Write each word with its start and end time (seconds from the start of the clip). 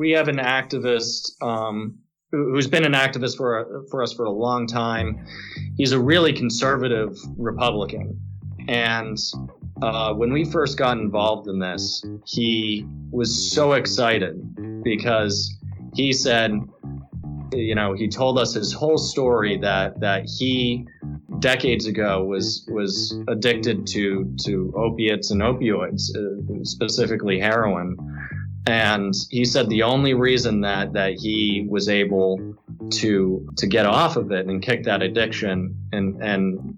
we 0.00 0.12
have 0.12 0.28
an 0.28 0.38
activist 0.38 1.30
um, 1.42 1.98
who's 2.32 2.66
been 2.66 2.86
an 2.86 2.94
activist 2.94 3.36
for 3.36 3.84
for 3.90 4.02
us 4.02 4.14
for 4.14 4.24
a 4.24 4.30
long 4.30 4.66
time. 4.66 5.26
He's 5.76 5.92
a 5.92 6.00
really 6.00 6.32
conservative 6.32 7.14
Republican, 7.36 8.18
and 8.66 9.18
uh, 9.82 10.14
when 10.14 10.32
we 10.32 10.46
first 10.46 10.78
got 10.78 10.96
involved 10.96 11.48
in 11.48 11.58
this, 11.58 12.02
he 12.26 12.86
was 13.10 13.52
so 13.52 13.72
excited 13.72 14.82
because 14.82 15.54
he 15.94 16.14
said, 16.14 16.52
you 17.52 17.74
know, 17.74 17.92
he 17.92 18.08
told 18.08 18.38
us 18.38 18.54
his 18.54 18.72
whole 18.72 18.96
story 18.96 19.58
that 19.58 20.00
that 20.00 20.22
he 20.38 20.86
decades 21.40 21.84
ago 21.84 22.24
was 22.24 22.66
was 22.72 23.20
addicted 23.28 23.86
to 23.88 24.34
to 24.46 24.72
opiates 24.74 25.30
and 25.30 25.42
opioids, 25.42 26.08
uh, 26.16 26.64
specifically 26.64 27.38
heroin 27.38 27.98
and 28.66 29.14
he 29.30 29.44
said 29.44 29.68
the 29.68 29.82
only 29.82 30.14
reason 30.14 30.60
that 30.60 30.92
that 30.92 31.14
he 31.14 31.66
was 31.68 31.88
able 31.88 32.56
to 32.90 33.48
to 33.56 33.66
get 33.66 33.86
off 33.86 34.16
of 34.16 34.30
it 34.32 34.46
and 34.46 34.62
kick 34.62 34.84
that 34.84 35.02
addiction 35.02 35.74
and 35.92 36.22
and 36.22 36.76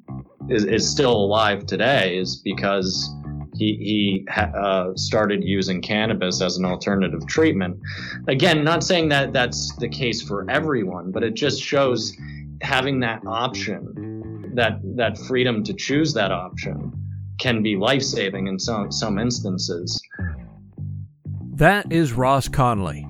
is, 0.48 0.64
is 0.64 0.88
still 0.88 1.12
alive 1.12 1.66
today 1.66 2.16
is 2.16 2.36
because 2.36 3.12
he 3.54 3.76
he 3.76 4.26
uh, 4.36 4.92
started 4.96 5.44
using 5.44 5.82
cannabis 5.82 6.40
as 6.40 6.56
an 6.56 6.64
alternative 6.64 7.26
treatment. 7.26 7.78
Again, 8.28 8.64
not 8.64 8.82
saying 8.82 9.08
that 9.10 9.32
that's 9.32 9.74
the 9.76 9.88
case 9.88 10.22
for 10.22 10.50
everyone, 10.50 11.10
but 11.10 11.22
it 11.22 11.34
just 11.34 11.62
shows 11.62 12.16
having 12.62 13.00
that 13.00 13.22
option, 13.26 14.52
that 14.54 14.80
that 14.96 15.18
freedom 15.18 15.62
to 15.64 15.74
choose 15.74 16.14
that 16.14 16.32
option, 16.32 16.92
can 17.38 17.62
be 17.62 17.76
life 17.76 18.02
saving 18.02 18.46
in 18.46 18.58
some 18.58 18.90
some 18.90 19.18
instances. 19.18 20.00
That 21.56 21.92
is 21.92 22.14
Ross 22.14 22.48
Connolly. 22.48 23.06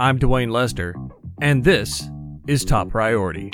I'm 0.00 0.18
Dwayne 0.18 0.50
Lester, 0.50 0.94
and 1.42 1.62
this 1.62 2.08
is 2.46 2.64
Top 2.64 2.88
Priority. 2.88 3.50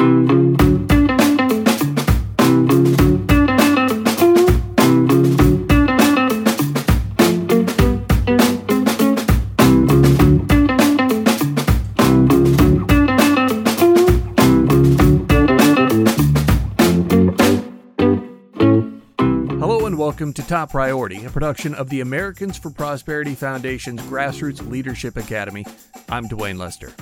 Welcome 20.19 20.33
to 20.33 20.49
Top 20.49 20.73
Priority, 20.73 21.25
a 21.25 21.31
production 21.31 21.77
of 21.77 21.91
the 21.91 22.01
Americans 22.01 22.59
for 22.59 22.71
Prosperity 22.71 23.37
Foundation's 23.37 24.01
Grassroots 24.01 24.69
Leadership 24.69 25.17
Academy. 25.17 25.65
I'm 26.09 26.29
Dwayne 26.29 26.59
Lester. 26.59 26.93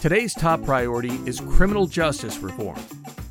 Today's 0.00 0.32
top 0.32 0.64
priority 0.64 1.12
is 1.26 1.40
criminal 1.40 1.86
justice 1.86 2.38
reform. 2.38 2.78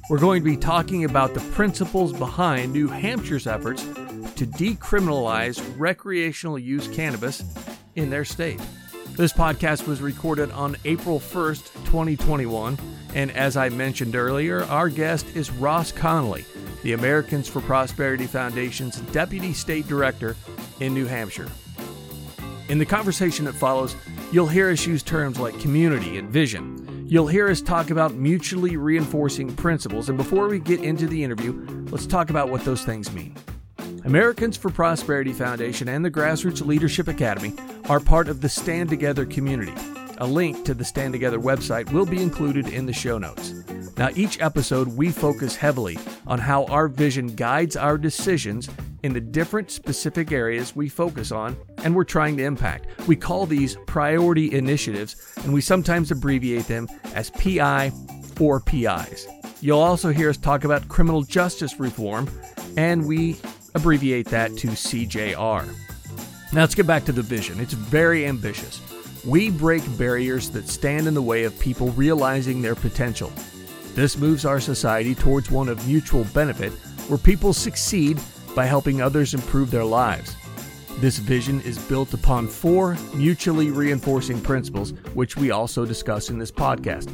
We're 0.08 0.20
going 0.20 0.44
to 0.44 0.46
be 0.48 0.56
talking 0.56 1.04
about 1.04 1.34
the 1.34 1.40
principles 1.56 2.14
behind 2.14 2.72
New 2.72 2.88
Hampshire's 2.90 3.48
efforts 3.48 3.82
to 4.36 4.46
decriminalize 4.46 5.64
recreational 5.80 6.60
use 6.60 6.88
cannabis 6.88 7.44
in 7.96 8.12
their 8.12 8.24
state. 8.24 8.62
This 9.14 9.34
podcast 9.34 9.88
was 9.88 10.00
recorded 10.00 10.52
on 10.52 10.78
April 10.86 11.20
1st, 11.20 11.74
2021, 11.86 12.78
and 13.16 13.32
as 13.32 13.58
I 13.58 13.70
mentioned 13.70 14.16
earlier, 14.16 14.64
our 14.66 14.90
guest 14.90 15.26
is 15.36 15.50
Ross 15.50 15.92
Connolly 15.92 16.46
the 16.84 16.94
Americans 16.94 17.48
for 17.48 17.62
Prosperity 17.62 18.28
Foundation's 18.28 19.00
Deputy 19.12 19.54
State 19.54 19.88
Director 19.88 20.36
in 20.80 20.94
New 20.94 21.06
Hampshire. 21.06 21.50
In 22.70 22.78
the 22.78 22.86
conversation 22.86 23.46
that 23.46 23.54
follows, 23.54 23.96
you'll 24.32 24.48
hear 24.48 24.70
us 24.70 24.86
use 24.86 25.02
terms 25.02 25.40
like 25.40 25.60
community 25.60 26.18
and 26.18 26.30
vision. 26.30 27.06
You'll 27.08 27.28
hear 27.28 27.50
us 27.50 27.62
talk 27.62 27.90
about 27.90 28.16
mutually 28.16 28.76
reinforcing 28.76 29.56
principles, 29.56 30.10
and 30.10 30.18
before 30.18 30.50
we 30.50 30.60
get 30.60 30.84
into 30.84 31.08
the 31.08 31.24
interview, 31.24 31.54
let's 31.90 32.06
talk 32.06 32.30
about 32.30 32.50
what 32.50 32.66
those 32.66 32.84
things 32.84 33.12
mean. 33.14 33.34
Americans 34.04 34.58
for 34.58 34.70
Prosperity 34.70 35.34
Foundation 35.34 35.88
and 35.88 36.04
the 36.04 36.12
Grassroots 36.12 36.66
Leadership 36.66 37.08
Academy 37.08 37.54
are 37.90 38.00
part 38.00 38.28
of 38.28 38.42
the 38.42 38.50
Stand 38.50 38.90
Together 38.90 39.26
community. 39.26 39.74
A 40.20 40.28
link 40.28 40.66
to 40.66 40.74
the 40.74 40.86
Stand 40.86 41.14
Together 41.14 41.40
website 41.40 41.92
will 41.92 42.06
be 42.06 42.22
included 42.22 42.68
in 42.68 42.86
the 42.86 42.94
show 42.94 43.18
notes. 43.18 43.54
Now, 43.98 44.10
each 44.16 44.40
episode, 44.40 44.90
we 44.90 45.12
focus 45.12 45.56
heavily 45.56 45.98
on 46.28 46.38
how 46.38 46.66
our 46.66 46.88
vision 46.88 47.36
guides 47.36 47.76
our 47.76 47.98
decisions 47.98 48.70
in 49.02 49.12
the 49.12 49.20
different 49.20 49.72
specific 49.72 50.32
areas 50.32 50.76
we 50.76 50.88
focus 50.88 51.32
on 51.32 51.58
and 51.80 51.96
we're 51.96 52.04
trying 52.04 52.38
to 52.38 52.44
impact. 52.44 53.08
We 53.08 53.16
call 53.16 53.48
these 53.48 53.76
priority 53.88 54.54
initiatives, 54.54 55.16
and 55.44 55.52
we 55.52 55.62
sometimes 55.62 56.12
abbreviate 56.12 56.68
them 56.68 56.88
as 57.16 57.32
PI 57.32 57.92
or 58.40 58.60
PIs. 58.60 59.28
You'll 59.62 59.80
also 59.80 60.12
hear 60.12 60.30
us 60.30 60.38
talk 60.38 60.64
about 60.64 60.88
criminal 60.90 61.24
justice 61.24 61.80
reform, 61.80 62.30
and 62.78 63.08
we 63.08 63.38
abbreviate 63.74 64.28
that 64.28 64.56
to 64.58 64.68
CJR. 64.68 65.66
Now, 66.54 66.62
let's 66.62 66.76
get 66.76 66.86
back 66.86 67.04
to 67.06 67.12
the 67.12 67.24
vision. 67.24 67.60
It's 67.60 67.74
very 67.74 68.28
ambitious. 68.28 68.80
We 69.26 69.50
break 69.50 69.84
barriers 69.98 70.52
that 70.52 70.68
stand 70.70 71.08
in 71.08 71.16
the 71.16 71.22
way 71.22 71.46
of 71.46 71.60
people 71.60 71.90
realizing 71.90 72.62
their 72.62 72.76
potential. 72.76 73.32
This 73.98 74.16
moves 74.16 74.46
our 74.46 74.60
society 74.60 75.16
towards 75.16 75.50
one 75.50 75.68
of 75.68 75.88
mutual 75.88 76.24
benefit 76.26 76.72
where 77.10 77.18
people 77.18 77.52
succeed 77.52 78.20
by 78.56 78.68
helping 78.68 79.02
others 79.02 79.34
improve 79.34 79.72
their 79.72 79.84
lives. 79.84 80.36
This 81.00 81.18
vision 81.18 81.62
is 81.62 81.80
built 81.80 82.14
upon 82.14 82.48
four 82.48 82.96
mutually 83.16 83.72
reinforcing 83.72 84.40
principles, 84.40 84.92
which 85.16 85.36
we 85.36 85.50
also 85.50 85.84
discuss 85.84 86.30
in 86.30 86.38
this 86.38 86.52
podcast. 86.52 87.10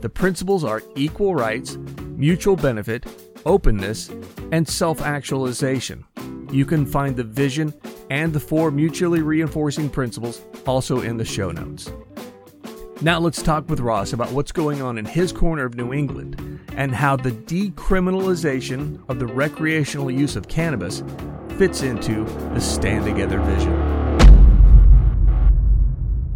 The 0.00 0.08
principles 0.08 0.62
are 0.62 0.84
equal 0.94 1.34
rights, 1.34 1.76
mutual 2.14 2.54
benefit, 2.54 3.04
openness, 3.44 4.08
and 4.52 4.68
self 4.68 5.02
actualization. 5.02 6.04
You 6.52 6.64
can 6.64 6.86
find 6.86 7.16
the 7.16 7.24
vision 7.24 7.74
and 8.10 8.32
the 8.32 8.38
four 8.38 8.70
mutually 8.70 9.22
reinforcing 9.22 9.90
principles 9.90 10.40
also 10.68 11.00
in 11.00 11.16
the 11.16 11.24
show 11.24 11.50
notes. 11.50 11.90
Now 13.00 13.20
let's 13.20 13.42
talk 13.42 13.70
with 13.70 13.78
Ross 13.78 14.12
about 14.12 14.32
what's 14.32 14.50
going 14.50 14.82
on 14.82 14.98
in 14.98 15.04
his 15.04 15.30
corner 15.30 15.64
of 15.64 15.76
New 15.76 15.92
England 15.92 16.58
and 16.72 16.92
how 16.92 17.14
the 17.14 17.30
decriminalization 17.30 19.00
of 19.08 19.20
the 19.20 19.26
recreational 19.26 20.10
use 20.10 20.34
of 20.34 20.48
cannabis 20.48 21.04
fits 21.58 21.82
into 21.82 22.24
the 22.54 22.60
Stand 22.60 23.04
Together 23.04 23.38
vision. 23.38 23.72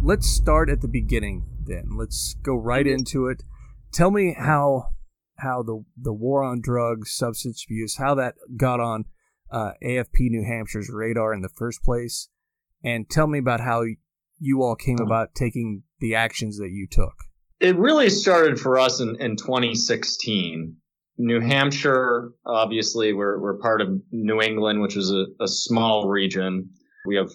Let's 0.01 0.25
start 0.25 0.69
at 0.69 0.79
the 0.79 0.87
beginning 0.87 1.43
then. 1.65 1.97
Let's 1.97 2.35
go 2.41 2.55
right 2.55 2.87
into 2.87 3.27
it. 3.27 3.43
Tell 3.91 4.09
me 4.09 4.33
how 4.39 4.87
how 5.39 5.63
the 5.63 5.83
the 6.01 6.13
war 6.13 6.45
on 6.45 6.61
drugs, 6.61 7.11
substance 7.13 7.65
abuse, 7.67 7.97
how 7.97 8.15
that 8.15 8.35
got 8.55 8.79
on 8.79 9.03
uh, 9.51 9.71
AFP 9.83 10.29
New 10.29 10.45
Hampshire's 10.45 10.89
radar 10.89 11.33
in 11.33 11.41
the 11.41 11.49
first 11.49 11.83
place, 11.83 12.29
and 12.81 13.09
tell 13.09 13.27
me 13.27 13.39
about 13.39 13.59
how 13.59 13.83
you 14.39 14.61
all 14.61 14.75
came 14.75 14.99
about 14.99 15.35
taking 15.35 15.83
the 16.03 16.15
actions 16.15 16.57
that 16.57 16.69
you 16.69 16.85
took? 16.85 17.13
It 17.59 17.77
really 17.77 18.09
started 18.09 18.59
for 18.59 18.77
us 18.77 18.99
in, 18.99 19.15
in 19.21 19.37
2016. 19.37 20.75
New 21.17 21.39
Hampshire, 21.39 22.31
obviously, 22.45 23.13
we're, 23.13 23.39
we're 23.39 23.57
part 23.57 23.81
of 23.81 23.87
New 24.11 24.41
England, 24.41 24.81
which 24.81 24.97
is 24.97 25.11
a, 25.11 25.25
a 25.41 25.47
small 25.47 26.09
region. 26.09 26.69
We 27.07 27.15
have 27.15 27.31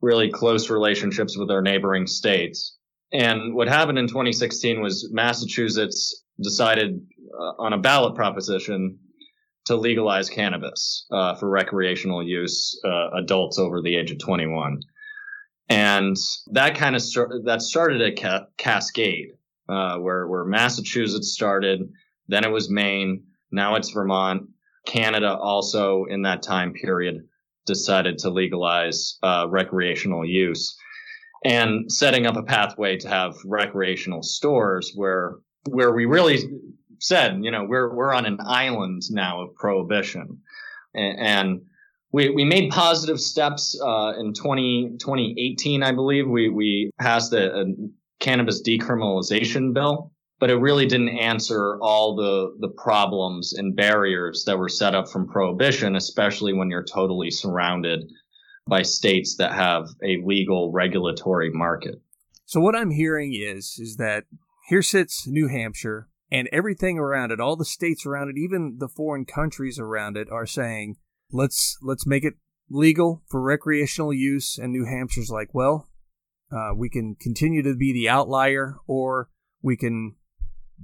really 0.00 0.30
close 0.30 0.70
relationships 0.70 1.36
with 1.36 1.50
our 1.50 1.60
neighboring 1.60 2.06
states. 2.06 2.76
And 3.12 3.54
what 3.54 3.68
happened 3.68 3.98
in 3.98 4.08
2016 4.08 4.80
was 4.80 5.10
Massachusetts 5.12 6.24
decided 6.42 7.00
uh, 7.38 7.62
on 7.62 7.72
a 7.74 7.78
ballot 7.78 8.14
proposition 8.14 8.98
to 9.66 9.76
legalize 9.76 10.30
cannabis 10.30 11.06
uh, 11.10 11.34
for 11.34 11.50
recreational 11.50 12.22
use, 12.22 12.80
uh, 12.84 13.10
adults 13.18 13.58
over 13.58 13.82
the 13.82 13.96
age 13.96 14.10
of 14.10 14.18
21 14.18 14.80
and 15.68 16.16
that 16.52 16.76
kind 16.76 16.96
of 16.96 17.02
that 17.44 17.62
started 17.62 18.02
a 18.02 18.14
ca- 18.14 18.46
cascade 18.56 19.30
uh, 19.68 19.96
where 19.98 20.26
where 20.26 20.44
Massachusetts 20.44 21.32
started, 21.32 21.88
then 22.28 22.44
it 22.44 22.50
was 22.50 22.70
Maine, 22.70 23.24
now 23.50 23.74
it's 23.76 23.90
Vermont. 23.90 24.48
Canada 24.86 25.36
also 25.36 26.04
in 26.08 26.22
that 26.22 26.42
time 26.42 26.72
period 26.72 27.26
decided 27.66 28.18
to 28.18 28.30
legalize 28.30 29.18
uh, 29.22 29.46
recreational 29.50 30.24
use 30.24 30.76
and 31.44 31.90
setting 31.90 32.26
up 32.26 32.36
a 32.36 32.42
pathway 32.42 32.96
to 32.96 33.08
have 33.08 33.34
recreational 33.44 34.22
stores 34.22 34.92
where 34.94 35.34
where 35.68 35.92
we 35.92 36.04
really 36.06 36.38
said, 36.98 37.40
you 37.42 37.50
know, 37.50 37.64
we're 37.64 37.92
we're 37.94 38.14
on 38.14 38.26
an 38.26 38.38
island 38.44 39.02
now 39.10 39.42
of 39.42 39.54
prohibition, 39.54 40.40
and, 40.94 41.18
and 41.20 41.60
we, 42.12 42.30
we 42.30 42.44
made 42.44 42.70
positive 42.70 43.20
steps 43.20 43.78
uh, 43.82 44.12
in 44.18 44.32
20, 44.32 44.96
2018, 44.98 45.82
I 45.82 45.92
believe. 45.92 46.28
We, 46.28 46.48
we 46.48 46.90
passed 46.98 47.32
a, 47.32 47.60
a 47.60 47.64
cannabis 48.20 48.62
decriminalization 48.62 49.74
bill, 49.74 50.12
but 50.38 50.50
it 50.50 50.56
really 50.56 50.86
didn't 50.86 51.18
answer 51.18 51.78
all 51.80 52.16
the, 52.16 52.56
the 52.60 52.72
problems 52.72 53.52
and 53.52 53.76
barriers 53.76 54.44
that 54.46 54.58
were 54.58 54.68
set 54.68 54.94
up 54.94 55.08
from 55.08 55.28
prohibition, 55.28 55.96
especially 55.96 56.52
when 56.52 56.70
you're 56.70 56.84
totally 56.84 57.30
surrounded 57.30 58.04
by 58.68 58.82
states 58.82 59.36
that 59.36 59.52
have 59.52 59.88
a 60.02 60.22
legal 60.24 60.72
regulatory 60.72 61.50
market. 61.50 61.96
So 62.44 62.60
what 62.60 62.76
I'm 62.76 62.90
hearing 62.90 63.34
is 63.34 63.76
is 63.78 63.96
that 63.96 64.24
here 64.68 64.82
sits 64.82 65.26
New 65.26 65.48
Hampshire 65.48 66.08
and 66.30 66.48
everything 66.52 66.98
around 66.98 67.30
it, 67.30 67.40
all 67.40 67.56
the 67.56 67.64
states 67.64 68.04
around 68.04 68.30
it, 68.30 68.38
even 68.38 68.76
the 68.78 68.88
foreign 68.88 69.24
countries 69.24 69.78
around 69.78 70.16
it 70.16 70.30
are 70.30 70.46
saying, 70.46 70.96
"Let's 71.32 71.76
let's 71.82 72.06
make 72.06 72.24
it 72.24 72.34
legal 72.70 73.22
for 73.28 73.40
recreational 73.40 74.12
use." 74.12 74.58
And 74.58 74.72
New 74.72 74.84
Hampshire's 74.84 75.30
like, 75.30 75.54
"Well, 75.54 75.88
uh, 76.50 76.70
we 76.76 76.88
can 76.88 77.16
continue 77.20 77.62
to 77.62 77.74
be 77.74 77.92
the 77.92 78.08
outlier, 78.08 78.76
or 78.86 79.28
we 79.62 79.76
can 79.76 80.16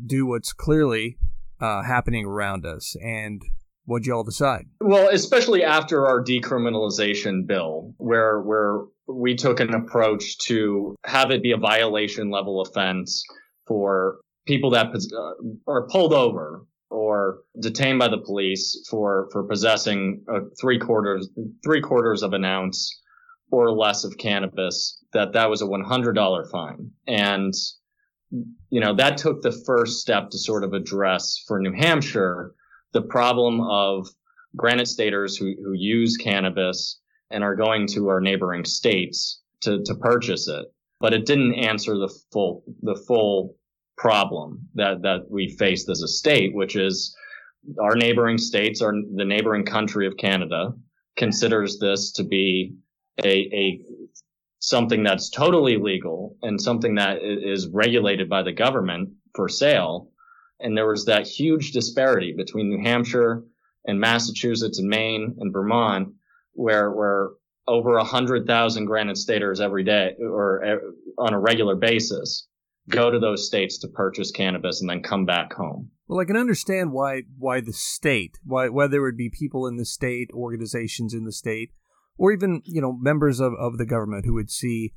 do 0.07 0.27
what's 0.27 0.53
clearly 0.53 1.19
uh, 1.61 1.83
happening 1.83 2.27
around 2.27 2.67
us." 2.67 2.97
And 3.03 3.43
what'd 3.85 4.07
y'all 4.07 4.25
decide? 4.25 4.67
Well, 4.81 5.09
especially 5.09 5.65
after 5.65 6.07
our 6.07 6.23
decriminalization 6.23 7.47
bill, 7.47 7.95
where 7.99 8.41
where 8.41 8.81
we 9.07 9.35
took 9.35 9.61
an 9.61 9.75
approach 9.75 10.39
to 10.39 10.97
have 11.05 11.31
it 11.31 11.43
be 11.43 11.53
a 11.53 11.57
violation 11.57 12.31
level 12.31 12.61
offense 12.61 13.25
for 13.67 14.19
people 14.47 14.71
that 14.71 14.87
uh, 14.87 15.71
are 15.71 15.87
pulled 15.89 16.13
over 16.13 16.65
or 16.93 17.41
detained 17.61 17.99
by 17.99 18.09
the 18.09 18.19
police 18.19 18.87
for 18.91 19.29
for 19.33 19.45
possessing 19.45 20.25
three 20.61 20.79
quarters 20.79 21.29
three 21.65 21.81
quarters 21.81 22.23
of 22.23 22.33
an 22.33 22.45
ounce 22.45 23.01
or 23.51 23.71
less 23.73 24.05
of 24.05 24.17
cannabis 24.19 25.03
that 25.13 25.35
that 25.35 25.51
was 25.51 25.61
a 25.61 25.67
$100 25.67 26.51
fine. 26.51 26.91
And 27.07 27.53
you 28.71 28.81
know 28.81 28.95
that 28.97 29.19
took 29.19 29.43
the 29.43 29.53
first 29.67 30.01
step 30.01 30.31
to 30.31 30.39
sort 30.39 30.65
of 30.65 30.73
address 30.73 31.43
for 31.47 31.61
New 31.61 31.73
Hampshire 31.73 32.55
the 32.93 33.03
problem 33.03 33.61
of 33.61 34.09
granite 34.57 34.89
staters 34.89 35.37
who, 35.37 35.55
who 35.65 35.73
use 35.73 36.17
cannabis 36.17 37.01
and 37.31 37.43
are 37.43 37.57
going 37.57 37.87
to 37.89 38.09
our 38.09 38.21
neighboring 38.21 38.65
states 38.65 39.41
to, 39.63 39.83
to 39.85 39.95
purchase 39.95 40.49
it. 40.49 40.67
But 41.01 41.15
it 41.15 41.27
didn't 41.27 41.55
answer 41.55 41.95
the 41.95 42.13
full 42.33 42.63
the 42.81 42.95
full 43.07 43.57
problem 44.03 44.69
that 44.75 45.01
that 45.03 45.21
we 45.31 45.57
faced 45.57 45.89
as 45.89 46.03
a 46.03 46.09
state, 46.09 46.53
which 46.53 46.75
is 46.75 47.17
our 47.81 47.95
neighboring 47.95 48.37
states, 48.37 48.83
or 48.83 48.93
the 49.15 49.25
neighboring 49.25 49.65
country 49.65 50.09
of 50.09 50.17
Canada, 50.17 50.73
considers 51.17 51.79
this 51.79 52.11
to 52.11 52.25
be 52.25 52.75
a, 53.25 53.35
a 53.63 53.81
something 54.59 55.05
that's 55.05 55.31
totally 55.31 55.77
legal 55.77 56.37
and 56.43 56.61
something 56.61 56.97
that 56.97 57.19
is 57.23 57.69
regulated 57.69 58.29
by 58.29 58.43
the 58.43 58.53
government 58.65 59.09
for 59.37 59.49
sale. 59.49 60.11
And 60.59 60.77
there 60.77 60.89
was 60.89 61.05
that 61.05 61.29
huge 61.29 61.71
disparity 61.71 62.35
between 62.37 62.71
New 62.71 62.83
Hampshire 62.83 63.45
and 63.85 64.01
Massachusetts 64.01 64.81
and 64.81 64.89
Maine 64.89 65.37
and 65.39 65.53
Vermont, 65.53 66.09
where 66.55 66.91
where 66.91 67.29
over 67.69 67.99
a 67.99 68.11
hundred 68.17 68.49
thousand 68.49 68.87
granite 68.87 69.17
staters 69.17 69.61
every 69.61 69.85
day 69.85 70.17
or 70.21 70.45
on 71.19 71.35
a 71.35 71.39
regular 71.39 71.77
basis 71.77 72.49
go 72.89 73.11
to 73.11 73.19
those 73.19 73.47
states 73.47 73.79
to 73.79 73.89
purchase 73.89 74.31
cannabis 74.31 74.81
and 74.81 74.91
then 74.91 75.03
come 75.03 75.25
back 75.25 75.53
home. 75.53 75.91
Well, 76.09 76.21
I 76.21 76.25
can 76.25 76.37
understand 76.37 76.93
why 76.93 77.23
why 77.39 77.61
the 77.61 77.73
state, 77.73 78.39
why 78.45 78.69
why 78.69 78.87
there 78.87 79.03
would 79.03 79.17
be 79.17 79.31
people 79.31 79.67
in 79.67 79.77
the 79.77 79.85
state, 79.85 80.31
organizations 80.33 81.15
in 81.15 81.25
the 81.25 81.33
state, 81.33 81.71
or 82.19 82.33
even 82.33 82.63
you 82.65 82.81
know 82.81 82.93
members 82.93 83.41
of, 83.41 83.53
of 83.59 83.79
the 83.79 83.87
government 83.87 84.27
who 84.27 84.35
would 84.35 84.51
see 84.51 84.93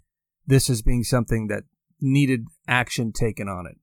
this 0.46 0.70
as 0.70 0.82
being 0.82 1.04
something 1.04 1.48
that 1.48 1.64
needed 2.02 2.46
action 2.68 3.12
taken 3.12 3.48
on 3.48 3.66
it. 3.66 3.78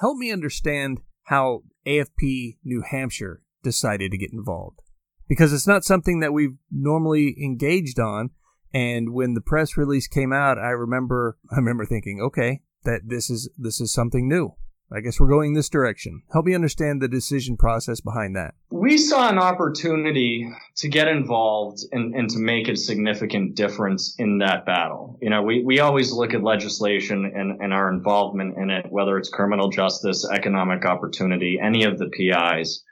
Help 0.00 0.16
me 0.16 0.32
understand 0.32 1.00
how 1.24 1.62
AFP 1.86 2.56
New 2.64 2.82
Hampshire 2.88 3.42
decided 3.62 4.10
to 4.10 4.18
get 4.18 4.32
involved. 4.32 4.80
Because 5.28 5.52
it's 5.52 5.66
not 5.66 5.84
something 5.84 6.20
that 6.20 6.32
we've 6.32 6.56
normally 6.70 7.36
engaged 7.42 7.98
on. 7.98 8.30
And 8.72 9.12
when 9.12 9.34
the 9.34 9.40
press 9.40 9.76
release 9.76 10.08
came 10.08 10.32
out, 10.32 10.58
I 10.58 10.70
remember 10.70 11.38
I 11.50 11.56
remember 11.56 11.84
thinking, 11.84 12.20
okay, 12.22 12.62
that 12.84 13.02
this 13.06 13.30
is 13.30 13.50
this 13.56 13.80
is 13.80 13.92
something 13.92 14.28
new. 14.28 14.54
I 14.90 15.00
guess 15.00 15.20
we're 15.20 15.28
going 15.28 15.52
this 15.52 15.68
direction. 15.68 16.22
Help 16.32 16.46
me 16.46 16.54
understand 16.54 17.02
the 17.02 17.08
decision 17.08 17.58
process 17.58 18.00
behind 18.00 18.34
that. 18.36 18.54
We 18.70 18.96
saw 18.96 19.28
an 19.28 19.38
opportunity 19.38 20.50
to 20.76 20.88
get 20.88 21.08
involved 21.08 21.80
and, 21.92 22.14
and 22.14 22.30
to 22.30 22.38
make 22.38 22.68
a 22.68 22.76
significant 22.76 23.54
difference 23.54 24.14
in 24.18 24.38
that 24.38 24.64
battle. 24.64 25.18
You 25.20 25.28
know, 25.28 25.42
we, 25.42 25.62
we 25.62 25.80
always 25.80 26.12
look 26.12 26.32
at 26.32 26.42
legislation 26.42 27.26
and, 27.26 27.60
and 27.60 27.74
our 27.74 27.92
involvement 27.92 28.56
in 28.56 28.70
it, 28.70 28.86
whether 28.88 29.18
it's 29.18 29.28
criminal 29.28 29.68
justice, 29.68 30.26
economic 30.26 30.86
opportunity, 30.86 31.58
any 31.62 31.84
of 31.84 31.98
the 31.98 32.08
PIs. 32.08 32.82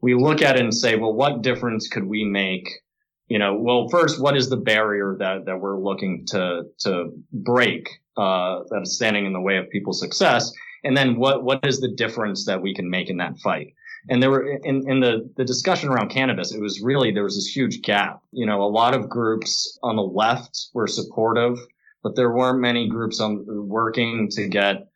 We 0.00 0.14
look 0.14 0.42
at 0.42 0.54
it 0.54 0.62
and 0.62 0.74
say, 0.74 0.94
well, 0.94 1.12
what 1.12 1.42
difference 1.42 1.88
could 1.88 2.06
we 2.06 2.24
make 2.24 2.68
you 3.28 3.38
know, 3.38 3.56
well, 3.58 3.88
first, 3.88 4.20
what 4.20 4.36
is 4.36 4.48
the 4.48 4.56
barrier 4.56 5.16
that, 5.18 5.46
that 5.46 5.60
we're 5.60 5.80
looking 5.80 6.24
to, 6.28 6.62
to 6.80 7.10
break, 7.32 7.88
uh, 8.16 8.60
that 8.70 8.82
is 8.82 8.94
standing 8.94 9.26
in 9.26 9.32
the 9.32 9.40
way 9.40 9.56
of 9.56 9.68
people's 9.70 10.00
success? 10.00 10.52
And 10.84 10.96
then 10.96 11.16
what, 11.16 11.42
what 11.42 11.66
is 11.66 11.80
the 11.80 11.92
difference 11.96 12.46
that 12.46 12.62
we 12.62 12.74
can 12.74 12.88
make 12.88 13.10
in 13.10 13.16
that 13.16 13.38
fight? 13.38 13.74
And 14.08 14.22
there 14.22 14.30
were, 14.30 14.46
in, 14.46 14.88
in 14.88 15.00
the, 15.00 15.28
the 15.36 15.44
discussion 15.44 15.88
around 15.88 16.10
cannabis, 16.10 16.52
it 16.52 16.60
was 16.60 16.80
really, 16.80 17.10
there 17.10 17.24
was 17.24 17.34
this 17.34 17.56
huge 17.56 17.82
gap. 17.82 18.20
You 18.30 18.46
know, 18.46 18.62
a 18.62 18.70
lot 18.70 18.94
of 18.94 19.08
groups 19.08 19.76
on 19.82 19.96
the 19.96 20.02
left 20.02 20.68
were 20.74 20.86
supportive, 20.86 21.58
but 22.04 22.14
there 22.14 22.30
weren't 22.30 22.60
many 22.60 22.88
groups 22.88 23.20
on 23.20 23.44
working 23.68 24.28
to 24.32 24.46
get 24.46 24.86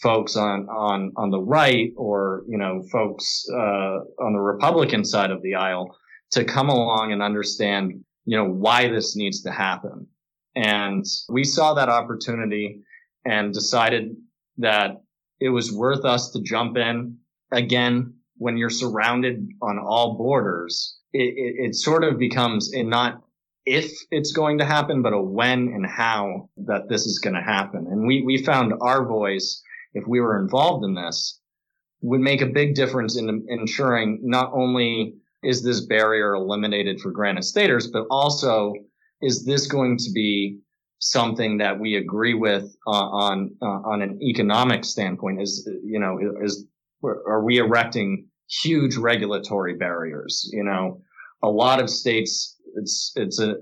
folks 0.00 0.36
on, 0.36 0.68
on, 0.68 1.12
on 1.16 1.30
the 1.30 1.40
right 1.40 1.92
or, 1.96 2.44
you 2.46 2.56
know, 2.56 2.84
folks, 2.92 3.44
uh, 3.52 3.98
on 4.22 4.32
the 4.32 4.38
Republican 4.40 5.04
side 5.04 5.32
of 5.32 5.42
the 5.42 5.56
aisle 5.56 5.96
to 6.32 6.44
come 6.44 6.68
along 6.68 7.12
and 7.12 7.22
understand, 7.22 8.04
you 8.24 8.36
know, 8.36 8.48
why 8.48 8.88
this 8.88 9.16
needs 9.16 9.42
to 9.42 9.50
happen. 9.50 10.06
And 10.56 11.04
we 11.28 11.44
saw 11.44 11.74
that 11.74 11.88
opportunity 11.88 12.82
and 13.24 13.52
decided 13.52 14.16
that 14.58 15.02
it 15.40 15.48
was 15.48 15.72
worth 15.72 16.04
us 16.04 16.30
to 16.32 16.42
jump 16.42 16.76
in. 16.76 17.18
Again, 17.52 18.14
when 18.36 18.56
you're 18.56 18.70
surrounded 18.70 19.48
on 19.62 19.78
all 19.78 20.16
borders, 20.16 20.96
it, 21.12 21.34
it, 21.36 21.66
it 21.66 21.74
sort 21.74 22.04
of 22.04 22.18
becomes 22.18 22.72
a 22.74 22.82
not 22.82 23.22
if 23.66 23.92
it's 24.10 24.32
going 24.32 24.58
to 24.58 24.64
happen, 24.64 25.02
but 25.02 25.12
a 25.12 25.20
when 25.20 25.68
and 25.68 25.86
how 25.86 26.48
that 26.56 26.88
this 26.88 27.06
is 27.06 27.18
going 27.18 27.34
to 27.34 27.42
happen. 27.42 27.86
And 27.90 28.06
we, 28.06 28.22
we 28.22 28.42
found 28.42 28.72
our 28.80 29.04
voice, 29.04 29.62
if 29.92 30.04
we 30.06 30.20
were 30.20 30.40
involved 30.40 30.84
in 30.84 30.94
this, 30.94 31.38
would 32.00 32.20
make 32.20 32.40
a 32.40 32.46
big 32.46 32.74
difference 32.74 33.18
in 33.18 33.46
ensuring 33.48 34.20
not 34.22 34.50
only 34.54 35.16
is 35.42 35.62
this 35.62 35.86
barrier 35.86 36.34
eliminated 36.34 37.00
for 37.00 37.10
granite 37.10 37.44
staters, 37.44 37.88
but 37.88 38.06
also 38.10 38.74
is 39.22 39.44
this 39.44 39.66
going 39.66 39.96
to 39.98 40.10
be 40.12 40.58
something 40.98 41.58
that 41.58 41.78
we 41.78 41.96
agree 41.96 42.34
with 42.34 42.74
uh, 42.86 42.90
on 42.90 43.50
uh, 43.62 43.66
on 43.66 44.02
an 44.02 44.20
economic 44.22 44.84
standpoint? 44.84 45.40
Is 45.40 45.68
you 45.84 45.98
know 45.98 46.18
is 46.42 46.66
are 47.04 47.42
we 47.42 47.58
erecting 47.58 48.26
huge 48.62 48.96
regulatory 48.96 49.76
barriers? 49.76 50.48
You 50.52 50.64
know, 50.64 51.02
a 51.42 51.48
lot 51.48 51.80
of 51.80 51.88
states 51.88 52.56
it's 52.76 53.12
it's 53.16 53.40
a, 53.40 53.54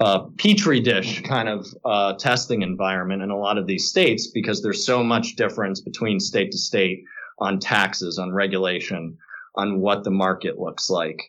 a 0.00 0.30
petri 0.38 0.80
dish 0.80 1.22
kind 1.22 1.48
of 1.48 1.66
uh, 1.84 2.14
testing 2.14 2.62
environment 2.62 3.22
in 3.22 3.30
a 3.30 3.38
lot 3.38 3.58
of 3.58 3.66
these 3.66 3.88
states 3.88 4.30
because 4.32 4.62
there's 4.62 4.84
so 4.84 5.02
much 5.02 5.36
difference 5.36 5.80
between 5.80 6.20
state 6.20 6.52
to 6.52 6.58
state 6.58 7.04
on 7.38 7.58
taxes, 7.58 8.18
on 8.18 8.32
regulation, 8.32 9.16
on 9.56 9.80
what 9.80 10.04
the 10.04 10.10
market 10.10 10.58
looks 10.58 10.90
like. 10.90 11.20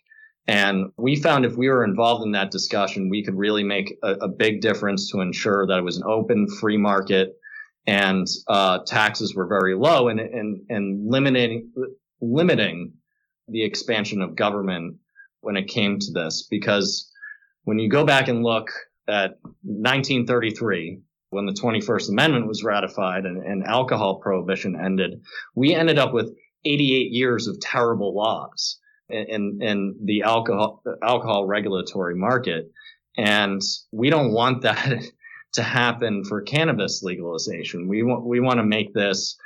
And 0.48 0.92
we 0.98 1.18
found 1.18 1.46
if 1.46 1.58
we 1.58 1.68
were 1.68 1.84
involved 1.84 2.26
in 2.26 2.32
that 2.32 2.52
discussion, 2.52 3.10
we 3.10 3.24
could 3.24 3.38
really 3.38 3.64
make 3.64 3.98
a, 4.02 4.12
a 4.14 4.28
big 4.28 4.62
difference 4.62 5.12
to 5.12 5.20
ensure 5.20 5.68
that 5.68 5.78
it 5.78 5.84
was 5.84 5.98
an 5.98 6.04
open, 6.06 6.48
free 6.48 6.78
market 6.78 7.38
and 7.88 8.28
uh, 8.48 8.80
taxes 8.86 9.34
were 9.34 9.48
very 9.48 9.74
low 9.74 10.10
and, 10.10 10.20
and, 10.20 10.62
and 10.70 11.10
limiting, 11.10 11.72
limiting 12.22 12.94
the 13.48 13.64
expansion 13.64 14.22
of 14.22 14.36
government 14.36 14.98
when 15.40 15.56
it 15.56 15.68
came 15.68 15.98
to 15.98 16.12
this. 16.12 16.48
Because 16.50 17.10
when 17.64 17.80
you 17.80 17.90
go 17.90 18.06
back 18.06 18.28
and 18.28 18.44
look 18.44 18.70
at 19.08 19.40
1933, 19.64 21.00
when 21.30 21.46
the 21.46 21.54
21st 21.54 22.10
Amendment 22.10 22.48
was 22.48 22.64
ratified 22.64 23.26
and, 23.26 23.42
and 23.44 23.66
alcohol 23.66 24.20
prohibition 24.20 24.78
ended, 24.82 25.22
we 25.56 25.74
ended 25.74 25.98
up 25.98 26.14
with 26.14 26.36
88 26.68 27.12
years 27.12 27.48
of 27.48 27.60
terrible 27.60 28.16
laws 28.16 28.78
in, 29.10 29.60
in 29.62 29.96
the 30.04 30.24
alcohol, 30.24 30.84
alcohol 31.02 31.46
regulatory 31.46 32.16
market. 32.16 32.72
And 33.18 33.62
we 33.92 34.10
don't 34.10 34.34
want 34.34 34.62
that 34.64 35.04
to 35.54 35.64
happen 35.64 36.24
for 36.24 36.42
cannabis 36.42 37.02
legalization. 37.04 37.88
We 37.88 38.04
want, 38.04 38.26
we 38.26 38.40
want 38.40 38.60
to 38.60 38.64
make 38.64 38.94
this 38.94 39.38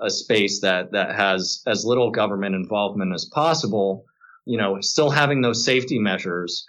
a 0.00 0.10
space 0.10 0.60
that, 0.60 0.92
that 0.92 1.14
has 1.14 1.62
as 1.66 1.84
little 1.84 2.10
government 2.10 2.54
involvement 2.54 3.14
as 3.14 3.26
possible, 3.26 4.04
you 4.46 4.58
know, 4.58 4.80
still 4.80 5.10
having 5.10 5.42
those 5.42 5.64
safety 5.64 5.98
measures, 5.98 6.66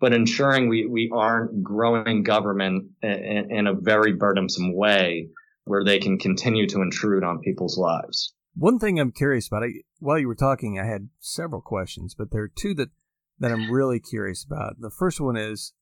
but 0.00 0.12
ensuring 0.12 0.68
we, 0.68 0.86
we 0.86 1.10
aren't 1.14 1.62
growing 1.62 2.22
government 2.22 2.86
in, 3.02 3.50
in 3.50 3.66
a 3.66 3.74
very 3.74 4.12
burdensome 4.12 4.74
way 4.74 5.28
where 5.64 5.84
they 5.84 5.98
can 5.98 6.18
continue 6.18 6.66
to 6.66 6.82
intrude 6.82 7.24
on 7.24 7.38
people's 7.38 7.78
lives. 7.78 8.34
One 8.56 8.78
thing 8.78 9.00
I'm 9.00 9.12
curious 9.12 9.48
about, 9.48 9.64
I, 9.64 9.68
while 9.98 10.18
you 10.18 10.28
were 10.28 10.34
talking, 10.34 10.78
I 10.78 10.86
had 10.86 11.08
several 11.18 11.60
questions, 11.60 12.14
but 12.14 12.30
there 12.30 12.42
are 12.42 12.52
two 12.54 12.74
that, 12.74 12.90
that 13.38 13.50
I'm 13.50 13.70
really 13.70 13.98
curious 13.98 14.44
about. 14.44 14.80
The 14.80 14.90
first 14.90 15.20
one 15.20 15.36
is 15.36 15.72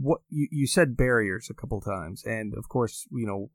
what 0.00 0.20
you, 0.28 0.48
you 0.50 0.66
said 0.66 0.96
barriers 0.96 1.48
a 1.50 1.54
couple 1.54 1.80
times, 1.80 2.22
and 2.24 2.54
of 2.54 2.68
course, 2.68 3.06
you 3.10 3.26
know, 3.26 3.50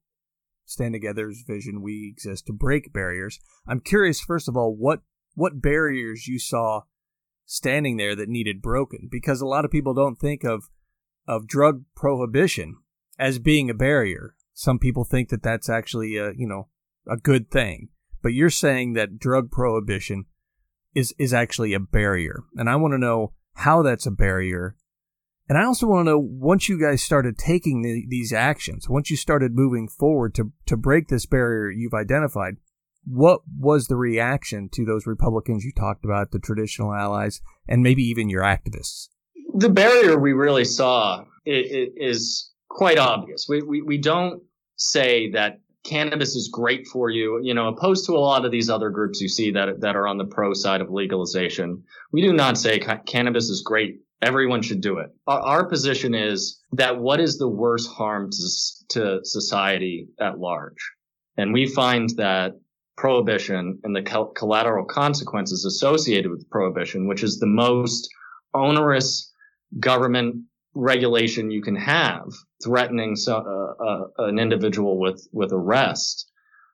Stand 0.65 0.93
Together's 0.93 1.43
vision, 1.47 1.81
we 1.81 2.13
exist 2.13 2.45
to 2.47 2.53
break 2.53 2.91
barriers. 2.91 3.39
I'm 3.67 3.79
curious, 3.79 4.19
first 4.19 4.49
of 4.49 4.57
all, 4.57 4.75
what 4.75 4.99
what 5.33 5.61
barriers 5.61 6.27
you 6.27 6.39
saw 6.39 6.81
standing 7.45 7.95
there 7.95 8.15
that 8.15 8.27
needed 8.27 8.61
broken, 8.61 9.07
because 9.09 9.39
a 9.39 9.45
lot 9.45 9.63
of 9.63 9.71
people 9.71 9.93
don't 9.93 10.19
think 10.19 10.43
of 10.43 10.65
of 11.25 11.47
drug 11.47 11.85
prohibition 11.95 12.77
as 13.17 13.39
being 13.39 13.69
a 13.69 13.73
barrier. 13.73 14.35
Some 14.53 14.79
people 14.79 15.05
think 15.05 15.29
that 15.29 15.43
that's 15.43 15.69
actually 15.69 16.17
a 16.17 16.33
you 16.35 16.47
know 16.47 16.67
a 17.09 17.15
good 17.15 17.49
thing, 17.49 17.89
but 18.21 18.33
you're 18.33 18.49
saying 18.49 18.93
that 18.93 19.19
drug 19.19 19.51
prohibition 19.51 20.25
is 20.95 21.13
is 21.17 21.33
actually 21.33 21.73
a 21.73 21.79
barrier, 21.79 22.43
and 22.55 22.69
I 22.69 22.75
want 22.75 22.93
to 22.93 22.97
know 22.97 23.33
how 23.53 23.81
that's 23.81 24.05
a 24.05 24.11
barrier 24.11 24.75
and 25.49 25.57
I 25.57 25.63
also 25.63 25.87
want 25.87 26.07
to 26.07 26.11
know 26.11 26.19
once 26.19 26.67
you 26.67 26.79
guys 26.79 27.01
started 27.01 27.37
taking 27.37 27.81
the, 27.81 28.05
these 28.09 28.33
actions, 28.33 28.89
once 28.89 29.09
you 29.09 29.15
started 29.15 29.55
moving 29.55 29.87
forward 29.87 30.35
to, 30.35 30.51
to 30.65 30.75
break 30.75 31.07
this 31.07 31.25
barrier 31.25 31.69
you've 31.69 31.93
identified, 31.93 32.57
what 33.05 33.41
was 33.57 33.87
the 33.87 33.95
reaction 33.95 34.67
to 34.73 34.83
those 34.83 35.07
Republicans 35.07 35.63
you 35.63 35.71
talked 35.71 36.03
about, 36.03 36.31
the 36.31 36.39
traditional 36.39 36.93
allies, 36.93 37.39
and 37.67 37.81
maybe 37.81 38.03
even 38.03 38.29
your 38.29 38.43
activists? 38.43 39.07
The 39.53 39.69
barrier 39.69 40.19
we 40.19 40.33
really 40.33 40.65
saw 40.65 41.23
is 41.45 42.51
quite 42.69 42.97
obvious. 42.97 43.45
We, 43.47 43.61
we, 43.61 43.81
we 43.81 43.97
don't 43.97 44.43
say 44.75 45.31
that 45.31 45.61
cannabis 45.87 46.35
is 46.35 46.49
great 46.51 46.87
for 46.87 47.09
you, 47.09 47.39
you 47.41 47.53
know, 47.53 47.69
opposed 47.69 48.05
to 48.05 48.13
a 48.13 48.19
lot 48.19 48.45
of 48.45 48.51
these 48.51 48.69
other 48.69 48.89
groups 48.89 49.21
you 49.21 49.29
see 49.29 49.51
that, 49.51 49.81
that 49.81 49.95
are 49.95 50.07
on 50.07 50.17
the 50.17 50.25
pro 50.25 50.53
side 50.53 50.81
of 50.81 50.91
legalization. 50.91 51.83
We 52.11 52.21
do 52.21 52.33
not 52.33 52.57
say 52.57 52.79
ca- 52.79 53.01
cannabis 53.05 53.49
is 53.49 53.61
great 53.61 54.01
Everyone 54.21 54.63
should 54.63 54.81
do 54.81 54.97
it. 54.97 55.11
Our, 55.27 55.39
our, 55.39 55.65
position 55.65 56.15
is 56.15 56.59
that 56.71 56.97
what 56.97 57.19
is 57.19 57.37
the 57.37 57.47
worst 57.47 57.89
harm 57.91 58.31
to, 58.31 58.47
to 58.89 59.19
society 59.23 60.07
at 60.19 60.39
large? 60.39 60.91
And 61.37 61.53
we 61.53 61.67
find 61.67 62.09
that 62.17 62.53
prohibition 62.97 63.79
and 63.83 63.95
the 63.95 64.01
collateral 64.35 64.85
consequences 64.85 65.65
associated 65.65 66.31
with 66.31 66.49
prohibition, 66.49 67.07
which 67.07 67.21
is 67.21 67.37
the 67.37 67.45
most 67.45 68.09
onerous 68.55 69.31
government 69.79 70.37
regulation 70.77 71.51
you 71.51 71.61
can 71.61 71.75
have, 71.75 72.27
threatening 72.63 73.15
so, 73.15 73.37
uh, 73.37 73.83
uh, 73.83 74.27
an 74.27 74.39
individual 74.39 74.99
with, 74.99 75.27
with 75.31 75.51
arrest 75.51 76.29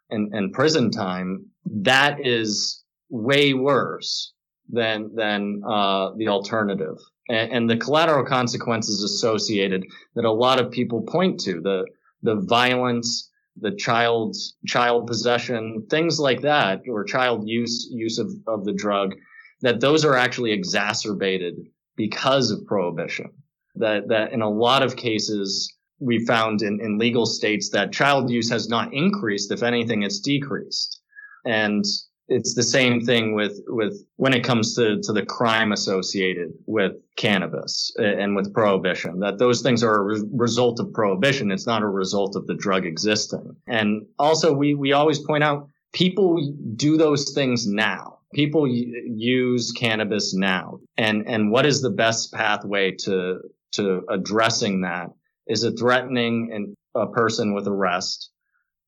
and, 0.10 0.33
and 0.33 0.53
prison 0.53 0.91
time, 0.91 1.48
that 1.65 2.25
is 2.25 2.83
way 3.10 3.53
worse 3.53 4.33
than, 4.69 5.15
than, 5.15 5.62
uh, 5.67 6.12
the 6.17 6.27
alternative 6.27 6.98
and, 7.29 7.51
and 7.51 7.69
the 7.69 7.77
collateral 7.77 8.25
consequences 8.25 9.03
associated 9.03 9.86
that 10.15 10.25
a 10.25 10.31
lot 10.31 10.60
of 10.60 10.72
people 10.72 11.01
point 11.03 11.39
to 11.41 11.62
the 11.62 11.86
the 12.22 12.36
violence 12.36 13.29
the 13.57 13.75
child's 13.75 14.55
child 14.65 15.05
possession, 15.05 15.86
things 15.89 16.19
like 16.19 16.41
that, 16.41 16.81
or 16.88 17.03
child 17.03 17.48
use 17.48 17.88
use 17.91 18.17
of, 18.17 18.31
of 18.48 18.65
the 18.65 18.74
drug, 18.74 19.13
that 19.62 19.79
those 19.79 20.03
are 20.03 20.15
actually 20.15 20.51
exacerbated 20.51 21.55
because 21.95 22.50
of 22.50 22.65
prohibition. 22.65 23.29
That 23.75 24.07
that 24.09 24.31
in 24.31 24.41
a 24.41 24.49
lot 24.49 24.83
of 24.83 24.95
cases 24.95 25.73
we 25.99 26.25
found 26.25 26.61
in, 26.61 26.79
in 26.81 26.97
legal 26.97 27.25
states 27.25 27.69
that 27.69 27.93
child 27.93 28.29
use 28.29 28.49
has 28.49 28.67
not 28.67 28.93
increased. 28.93 29.51
If 29.51 29.63
anything, 29.63 30.03
it's 30.03 30.19
decreased. 30.19 30.99
And 31.45 31.85
it's 32.27 32.55
the 32.55 32.63
same 32.63 33.01
thing 33.01 33.33
with 33.35 33.59
with 33.67 34.05
when 34.15 34.33
it 34.33 34.43
comes 34.43 34.75
to 34.75 34.99
to 35.01 35.13
the 35.13 35.25
crime 35.25 35.71
associated 35.71 36.53
with 36.65 36.93
cannabis 37.17 37.93
and 37.97 38.35
with 38.35 38.53
prohibition 38.53 39.19
that 39.19 39.37
those 39.39 39.61
things 39.61 39.83
are 39.83 39.95
a 39.95 40.03
re- 40.03 40.29
result 40.33 40.79
of 40.79 40.93
prohibition 40.93 41.51
it's 41.51 41.67
not 41.67 41.81
a 41.81 41.87
result 41.87 42.35
of 42.35 42.47
the 42.47 42.55
drug 42.55 42.85
existing 42.85 43.55
and 43.67 44.05
also 44.17 44.53
we 44.53 44.73
we 44.73 44.93
always 44.93 45.19
point 45.19 45.43
out 45.43 45.67
people 45.91 46.55
do 46.75 46.95
those 46.95 47.33
things 47.33 47.67
now 47.67 48.19
people 48.33 48.67
use 48.67 49.73
cannabis 49.73 50.33
now 50.33 50.79
and 50.97 51.27
and 51.27 51.51
what 51.51 51.65
is 51.65 51.81
the 51.81 51.91
best 51.91 52.31
pathway 52.31 52.91
to 52.91 53.39
to 53.73 54.03
addressing 54.09 54.81
that? 54.81 55.09
Is 55.47 55.63
it 55.63 55.77
threatening 55.77 56.75
a 56.95 57.07
person 57.07 57.53
with 57.53 57.67
arrest? 57.67 58.29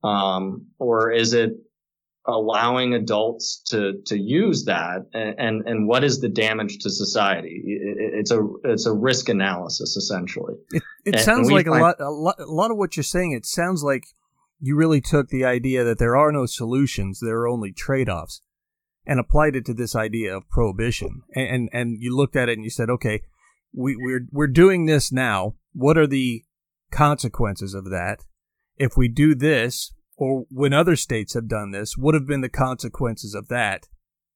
Um, 0.03 0.67
or 0.79 1.11
is 1.11 1.33
it 1.33 1.51
allowing 2.27 2.93
adults 2.93 3.61
to 3.67 4.01
to 4.05 4.17
use 4.17 4.65
that? 4.65 5.07
And 5.13 5.35
and, 5.39 5.67
and 5.67 5.87
what 5.87 6.03
is 6.03 6.21
the 6.21 6.29
damage 6.29 6.79
to 6.79 6.89
society? 6.89 7.61
It, 7.65 8.13
it's 8.19 8.31
a 8.31 8.47
it's 8.63 8.85
a 8.85 8.93
risk 8.93 9.29
analysis 9.29 9.95
essentially. 9.95 10.55
It, 10.71 10.83
it 11.05 11.15
and, 11.15 11.23
sounds 11.23 11.47
and 11.47 11.55
like 11.55 11.67
find- 11.67 11.79
a 11.79 11.83
lot, 11.83 11.99
a 11.99 12.09
lot 12.09 12.39
a 12.39 12.51
lot 12.51 12.71
of 12.71 12.77
what 12.77 12.95
you're 12.95 13.03
saying 13.03 13.31
it 13.31 13.45
sounds 13.45 13.83
like 13.83 14.07
you 14.59 14.75
really 14.75 15.01
took 15.01 15.29
the 15.29 15.43
idea 15.43 15.83
that 15.83 15.99
there 15.99 16.15
are 16.15 16.31
no 16.31 16.45
solutions 16.45 17.19
there 17.19 17.39
are 17.39 17.47
only 17.47 17.71
trade-offs 17.71 18.41
and 19.05 19.19
applied 19.19 19.55
it 19.55 19.65
to 19.65 19.73
this 19.73 19.95
idea 19.95 20.35
of 20.35 20.49
prohibition. 20.49 21.23
And 21.35 21.47
and, 21.47 21.69
and 21.73 21.97
you 22.01 22.15
looked 22.15 22.35
at 22.35 22.49
it 22.49 22.53
and 22.53 22.63
you 22.63 22.69
said 22.69 22.89
okay 22.89 23.21
we, 23.75 23.95
we're 23.97 24.27
we're 24.31 24.47
doing 24.47 24.85
this 24.85 25.11
now 25.11 25.55
what 25.73 25.97
are 25.97 26.07
the 26.07 26.43
consequences 26.91 27.73
of 27.73 27.89
that 27.89 28.23
if 28.77 28.97
we 28.97 29.07
do 29.07 29.35
this 29.35 29.93
or 30.17 30.45
when 30.49 30.73
other 30.73 30.95
states 30.95 31.33
have 31.33 31.47
done 31.47 31.71
this, 31.71 31.97
what 31.97 32.13
have 32.13 32.25
been 32.25 32.41
the 32.41 32.49
consequences 32.49 33.33
of 33.33 33.47
that? 33.49 33.87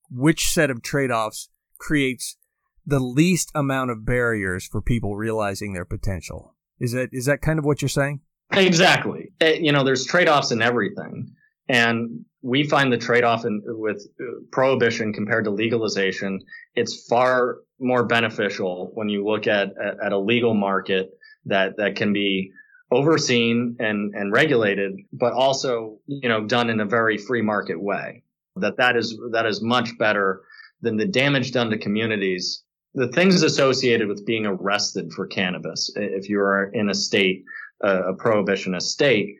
Which 0.10 0.50
set 0.50 0.70
of 0.70 0.82
trade 0.82 1.12
offs 1.12 1.50
creates 1.78 2.38
the 2.86 3.00
least 3.00 3.52
amount 3.56 3.92
of 3.92 4.06
barriers 4.06 4.66
for 4.66 4.82
people 4.82 5.16
realizing 5.16 5.74
their 5.74 5.86
potential? 5.86 6.56
Is 6.80 6.94
that 6.94 7.10
is 7.12 7.26
that 7.26 7.42
kind 7.42 7.60
of 7.60 7.66
what 7.66 7.82
you're 7.82 7.90
saying? 7.90 8.22
Exactly. 8.52 9.32
Eh, 9.42 9.60
you 9.60 9.72
know, 9.72 9.84
there's 9.84 10.06
trade 10.06 10.28
offs 10.28 10.52
in 10.52 10.62
everything, 10.62 11.34
and 11.68 12.26
we 12.42 12.68
find 12.68 12.92
the 12.92 12.98
trade 12.98 13.24
off 13.24 13.44
with 13.46 14.08
uh, 14.20 14.24
prohibition 14.52 15.14
compared 15.14 15.44
to 15.46 15.52
legalization. 15.52 16.40
It's 16.76 17.06
far 17.08 17.58
more 17.80 18.06
beneficial 18.06 18.92
when 18.94 19.10
you 19.10 19.26
look 19.26 19.48
at, 19.48 19.70
at, 19.78 20.06
at 20.06 20.12
a 20.12 20.18
legal 20.18 20.54
market 20.54 21.12
that 21.46 21.78
that 21.78 21.96
can 21.96 22.14
be 22.14 22.52
overseen 22.92 23.76
and, 23.80 24.14
and 24.16 24.32
regulated, 24.32 25.00
but 25.14 25.34
also, 25.34 26.00
you 26.08 26.28
know, 26.28 26.46
done 26.46 26.70
in 26.70 26.80
a 26.80 26.86
very 26.86 27.18
free 27.18 27.42
market 27.42 27.82
way. 27.82 28.24
That 28.56 28.78
that 28.78 28.96
is, 28.98 29.18
that 29.32 29.46
is 29.46 29.62
much 29.62 29.98
better 29.98 30.42
than 30.82 30.98
the 30.98 31.06
damage 31.06 31.52
done 31.52 31.70
to 31.70 31.78
communities. 31.78 32.64
The 32.96 33.10
things 33.10 33.44
associated 33.44 34.08
with 34.08 34.26
being 34.26 34.46
arrested 34.46 35.12
for 35.14 35.28
cannabis, 35.28 35.92
if 35.96 36.30
you 36.30 36.40
are 36.40 36.72
in 36.74 36.90
a 36.90 36.96
state, 36.96 37.44
a 37.82 38.14
prohibitionist 38.14 38.84
state, 38.84 39.36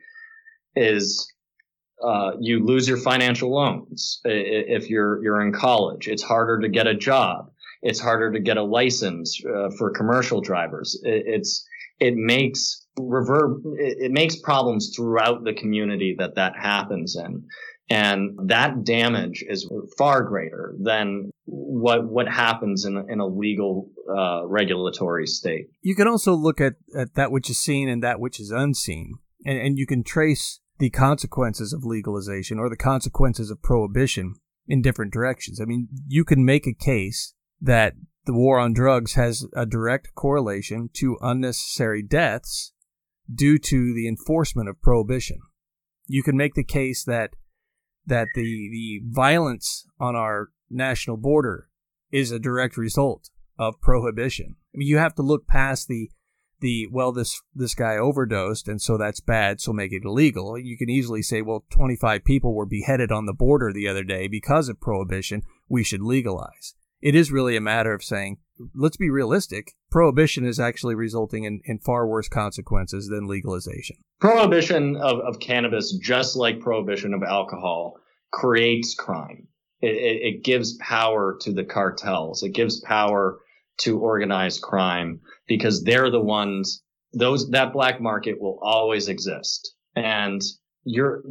is 0.76 1.30
uh, 2.02 2.32
you 2.40 2.64
lose 2.64 2.88
your 2.88 2.98
financial 2.98 3.52
loans. 3.54 4.20
If 4.24 4.88
you're 4.88 5.22
you're 5.22 5.40
in 5.42 5.52
college, 5.52 6.08
it's 6.08 6.22
harder 6.22 6.60
to 6.60 6.68
get 6.68 6.86
a 6.86 6.94
job. 6.94 7.50
It's 7.82 8.00
harder 8.00 8.32
to 8.32 8.40
get 8.40 8.56
a 8.56 8.62
license 8.62 9.40
uh, 9.44 9.70
for 9.78 9.90
commercial 9.90 10.40
drivers. 10.40 10.98
It's 11.02 11.66
it 11.98 12.14
makes 12.16 12.86
reverb 12.98 13.62
it, 13.78 13.98
it 14.00 14.12
makes 14.12 14.36
problems 14.36 14.92
throughout 14.94 15.44
the 15.44 15.54
community 15.54 16.16
that 16.18 16.34
that 16.36 16.54
happens 16.56 17.16
in 17.16 17.44
and 17.90 18.38
that 18.48 18.84
damage 18.84 19.44
is 19.46 19.68
far 19.98 20.22
greater 20.22 20.74
than 20.80 21.32
what 21.44 22.08
what 22.08 22.28
happens 22.28 22.84
in, 22.84 22.96
in 23.10 23.18
a 23.18 23.26
legal 23.26 23.90
uh, 24.08 24.46
regulatory 24.46 25.26
state. 25.26 25.66
You 25.82 25.96
can 25.96 26.06
also 26.06 26.32
look 26.32 26.60
at, 26.60 26.74
at 26.96 27.14
that 27.14 27.32
which 27.32 27.50
is 27.50 27.60
seen 27.60 27.88
and 27.88 28.02
that 28.04 28.20
which 28.20 28.38
is 28.38 28.52
unseen, 28.52 29.14
and, 29.44 29.58
and 29.58 29.78
you 29.78 29.86
can 29.86 30.04
trace 30.04 30.60
the 30.80 30.90
consequences 30.90 31.72
of 31.72 31.84
legalization 31.84 32.58
or 32.58 32.68
the 32.68 32.76
consequences 32.76 33.50
of 33.50 33.62
prohibition 33.62 34.34
in 34.66 34.80
different 34.80 35.12
directions. 35.12 35.60
I 35.60 35.66
mean, 35.66 35.88
you 36.08 36.24
can 36.24 36.44
make 36.44 36.66
a 36.66 36.72
case 36.72 37.34
that 37.60 37.94
the 38.24 38.32
war 38.32 38.58
on 38.58 38.72
drugs 38.72 39.12
has 39.12 39.46
a 39.54 39.66
direct 39.66 40.14
correlation 40.14 40.88
to 40.94 41.18
unnecessary 41.20 42.02
deaths 42.02 42.72
due 43.32 43.58
to 43.58 43.94
the 43.94 44.08
enforcement 44.08 44.68
of 44.68 44.80
prohibition. 44.80 45.38
You 46.06 46.22
can 46.22 46.36
make 46.36 46.54
the 46.54 46.64
case 46.64 47.04
that 47.04 47.34
that 48.06 48.28
the 48.34 48.42
the 48.42 49.02
violence 49.06 49.86
on 50.00 50.16
our 50.16 50.48
national 50.70 51.18
border 51.18 51.68
is 52.10 52.32
a 52.32 52.38
direct 52.38 52.78
result 52.78 53.28
of 53.58 53.80
prohibition. 53.82 54.56
I 54.74 54.78
mean, 54.78 54.88
you 54.88 54.96
have 54.96 55.14
to 55.16 55.22
look 55.22 55.46
past 55.46 55.88
the 55.88 56.10
the 56.60 56.86
well 56.90 57.12
this 57.12 57.40
this 57.54 57.74
guy 57.74 57.96
overdosed 57.96 58.68
and 58.68 58.80
so 58.80 58.96
that's 58.96 59.20
bad 59.20 59.60
so 59.60 59.72
make 59.72 59.92
it 59.92 60.04
illegal 60.04 60.58
you 60.58 60.76
can 60.76 60.90
easily 60.90 61.22
say 61.22 61.42
well 61.42 61.64
25 61.70 62.24
people 62.24 62.54
were 62.54 62.66
beheaded 62.66 63.10
on 63.10 63.26
the 63.26 63.32
border 63.32 63.72
the 63.72 63.88
other 63.88 64.04
day 64.04 64.28
because 64.28 64.68
of 64.68 64.80
prohibition 64.80 65.42
we 65.68 65.82
should 65.82 66.02
legalize 66.02 66.74
it 67.00 67.14
is 67.14 67.32
really 67.32 67.56
a 67.56 67.62
matter 67.62 67.94
of 67.94 68.04
saying, 68.04 68.38
let's 68.74 68.96
be 68.96 69.10
realistic. 69.10 69.72
Prohibition 69.90 70.44
is 70.44 70.60
actually 70.60 70.94
resulting 70.94 71.44
in, 71.44 71.60
in 71.64 71.78
far 71.78 72.06
worse 72.06 72.28
consequences 72.28 73.08
than 73.08 73.26
legalization. 73.26 73.96
Prohibition 74.20 74.96
of, 74.96 75.20
of 75.20 75.40
cannabis, 75.40 75.96
just 76.02 76.36
like 76.36 76.60
prohibition 76.60 77.14
of 77.14 77.22
alcohol, 77.22 77.96
creates 78.32 78.94
crime. 78.94 79.48
It, 79.80 79.94
it, 79.94 80.22
it 80.34 80.44
gives 80.44 80.76
power 80.76 81.38
to 81.40 81.52
the 81.52 81.64
cartels. 81.64 82.42
It 82.42 82.50
gives 82.50 82.80
power 82.80 83.38
to 83.80 83.98
organized 83.98 84.62
crime 84.62 85.20
because 85.46 85.82
they're 85.82 86.10
the 86.10 86.20
ones, 86.20 86.82
those, 87.12 87.50
that 87.50 87.72
black 87.72 88.00
market 88.00 88.40
will 88.40 88.58
always 88.62 89.08
exist. 89.08 89.74
And 89.96 90.40
you're 90.84 91.22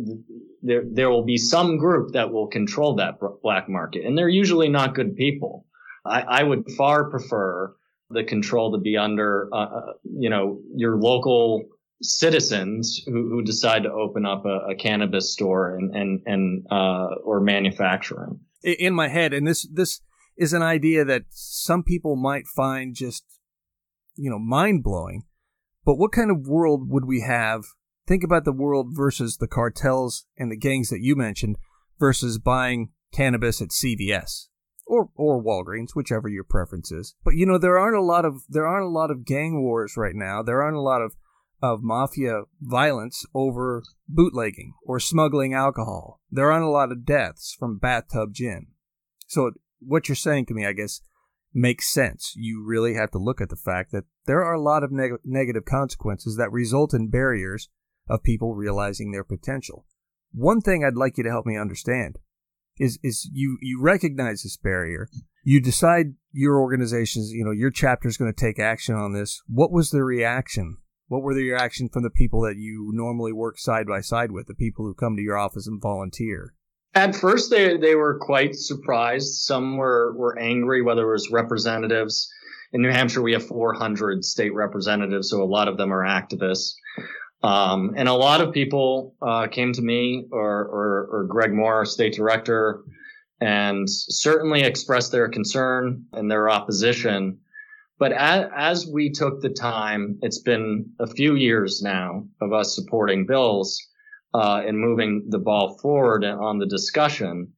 there 0.62 0.84
there 0.86 1.10
will 1.10 1.25
be 1.25 1.38
some 1.38 1.77
group 1.77 2.13
that 2.13 2.32
will 2.32 2.48
control 2.48 2.96
that 2.96 3.15
black 3.41 3.68
market 3.68 4.06
and 4.06 4.18
they're 4.18 4.29
usually 4.29 4.70
not 4.70 4.94
good 4.94 5.15
people 5.15 5.65
i, 6.06 6.22
I 6.22 6.44
would 6.44 6.70
far 6.77 7.10
prefer 7.10 7.75
the 8.12 8.24
control 8.24 8.72
to 8.74 8.77
be 8.77 8.98
under 8.98 9.50
uh, 9.51 9.58
uh, 9.58 9.94
you 10.03 10.29
know 10.29 10.60
your 10.75 10.98
local 10.98 11.63
citizens 12.01 13.01
who, 13.06 13.29
who 13.29 13.44
decide 13.44 13.84
to 13.84 13.91
open 13.91 14.25
up 14.25 14.46
a, 14.46 14.72
a 14.72 14.75
cannabis 14.75 15.34
store 15.34 15.75
and 15.75 15.96
and 15.96 16.22
and 16.25 16.65
uh, 16.72 17.15
or 17.24 17.39
manufacturing 17.39 18.39
in 18.63 18.94
my 18.94 19.08
head 19.08 19.34
and 19.34 19.48
this 19.48 19.68
this 19.74 20.01
is 20.39 20.53
an 20.53 20.63
idea 20.63 21.05
that 21.05 21.25
some 21.29 21.84
people 21.84 22.15
might 22.15 22.48
find 22.48 22.96
just 22.96 23.24
you 24.15 24.29
know 24.29 24.39
mind 24.39 24.84
blowing 24.84 25.24
but 25.86 25.96
what 25.96 26.12
kind 26.12 26.31
of 26.31 26.48
world 26.48 26.89
would 26.89 27.05
we 27.05 27.22
have 27.22 27.65
think 28.08 28.24
about 28.24 28.46
the 28.46 28.51
world 28.51 28.88
versus 28.89 29.38
the 29.38 29.48
cartels 29.48 30.25
and 30.36 30.51
the 30.51 30.58
gangs 30.58 30.89
that 30.89 31.01
you 31.01 31.15
mentioned 31.15 31.58
versus 32.00 32.39
buying 32.39 32.89
cannabis 33.13 33.62
at 33.62 33.69
CVS 33.69 34.48
or 34.89 35.10
or 35.15 35.41
Walgreens, 35.41 35.91
whichever 35.93 36.27
your 36.27 36.43
preference 36.43 36.91
is. 36.91 37.15
But 37.24 37.36
you 37.36 37.46
know 37.46 37.58
there 37.58 37.77
aren't 37.77 37.96
a 37.96 38.01
lot 38.01 38.25
of 38.25 38.41
there 38.50 38.67
aren't 38.67 38.88
a 38.88 38.89
lot 38.89 39.12
of 39.12 39.25
gang 39.25 39.62
wars 39.62 39.96
right 39.96 40.15
now. 40.15 40.41
There 40.41 40.62
aren't 40.62 40.75
a 40.75 40.81
lot 40.81 41.01
of 41.01 41.15
of 41.62 41.84
mafia 41.84 42.43
violence 42.62 43.25
over 43.36 43.84
bootlegging 44.08 44.74
or 44.86 45.00
smuggling 45.00 45.53
alcohol. 45.53 46.22
There 46.31 46.51
aren't 46.51 46.65
a 46.65 46.69
lot 46.69 46.91
of 46.91 47.05
deaths 47.05 47.55
from 47.58 47.77
bathtub 47.77 48.34
gin. 48.34 48.67
So 49.27 49.51
what 49.79 50.07
you're 50.07 50.15
saying 50.15 50.45
to 50.48 50.53
me, 50.53 50.65
I 50.65 50.74
guess, 50.74 51.01
makes 51.53 51.91
sense. 51.91 52.33
You 52.36 52.63
really 52.65 52.93
have 52.93 53.12
to 53.12 53.17
look 53.17 53.41
at 53.41 53.50
the 53.50 53.55
fact 53.55 53.91
that 53.91 54.05
there 54.25 54.43
are 54.43 54.53
a 54.53 54.62
lot 54.62 54.83
of 54.83 54.91
neg- 54.91 55.19
negative 55.24 55.65
consequences 55.65 56.38
that 56.38 56.51
result 56.51 56.93
in 56.93 57.09
barriers 57.09 57.69
of 58.07 58.24
people 58.24 58.55
realizing 58.55 59.12
their 59.12 59.24
potential. 59.24 59.86
One 60.31 60.62
thing 60.62 60.83
I'd 60.83 60.95
like 60.95 61.17
you 61.17 61.24
to 61.24 61.29
help 61.29 61.45
me 61.45 61.57
understand 61.57 62.17
is 62.77 62.98
is 63.03 63.29
you 63.33 63.57
you 63.62 63.81
recognize 63.81 64.43
this 64.43 64.57
barrier. 64.57 65.09
You 65.43 65.59
decide 65.59 66.13
your 66.31 66.59
organization's, 66.59 67.31
you 67.31 67.43
know, 67.43 67.51
your 67.51 67.71
chapter 67.71 68.07
is 68.07 68.17
going 68.17 68.31
to 68.31 68.39
take 68.39 68.59
action 68.59 68.95
on 68.95 69.13
this. 69.13 69.41
What 69.48 69.71
was 69.71 69.89
the 69.89 70.03
reaction? 70.03 70.77
What 71.07 71.24
were 71.24 71.33
the 71.33 71.50
reaction 71.50 71.89
from 71.89 72.03
the 72.03 72.12
people 72.12 72.41
that 72.41 72.57
you 72.57 72.91
normally 72.93 73.33
work 73.33 73.57
side 73.57 73.88
by 73.88 74.01
side 74.01 74.31
with, 74.31 74.45
the 74.48 74.53
people 74.53 74.86
who 74.86 74.93
come 74.93 75.15
to 75.15 75.21
your 75.21 75.38
office 75.38 75.65
and 75.65 75.81
volunteer? 75.81 76.53
At 76.96 77.15
first, 77.15 77.51
they 77.51 77.77
they 77.77 77.96
were 77.96 78.17
quite 78.19 78.55
surprised. 78.55 79.41
Some 79.41 79.77
were 79.77 80.13
were 80.17 80.38
angry, 80.39 80.81
whether 80.81 81.08
it 81.08 81.12
was 81.12 81.31
representatives. 81.31 82.31
In 82.72 82.81
New 82.81 82.91
Hampshire, 82.91 83.22
we 83.22 83.34
have 83.34 83.46
400 83.46 84.24
state 84.24 84.53
representatives, 84.53 85.29
so 85.29 85.41
a 85.41 85.46
lot 85.46 85.67
of 85.67 85.77
them 85.77 85.91
are 85.91 86.05
activists. 86.05 86.74
Um, 87.41 87.93
and 87.96 88.10
a 88.10 88.13
lot 88.13 88.41
of 88.41 88.53
people 88.53 89.15
uh, 89.22 89.48
came 89.48 89.74
to 89.74 89.81
me 89.81 90.27
or, 90.31 90.65
or, 90.65 91.08
or 91.12 91.24
Greg 91.24 91.53
Moore, 91.53 91.75
our 91.75 91.86
state 91.86 92.13
director, 92.13 92.84
and 93.39 93.89
certainly 93.89 94.62
expressed 94.62 95.12
their 95.12 95.29
concern 95.29 96.05
and 96.12 96.29
their 96.29 96.50
opposition. 96.50 97.39
But 97.98 98.12
as, 98.12 98.50
as, 98.55 98.88
we 98.88 99.10
took 99.10 99.41
the 99.41 99.50
time, 99.50 100.19
it's 100.22 100.39
been 100.39 100.91
a 101.00 101.08
few 101.08 101.36
years 101.36 101.81
now 101.81 102.25
of 102.41 102.53
us 102.53 102.75
supporting 102.75 103.25
bills 103.25 103.88
uh, 104.33 104.62
and 104.65 104.79
moving 104.79 105.25
the 105.29 105.39
ball 105.39 105.77
forward 105.77 106.24
on 106.24 106.59
the 106.59 106.67
discussion. 106.67 107.53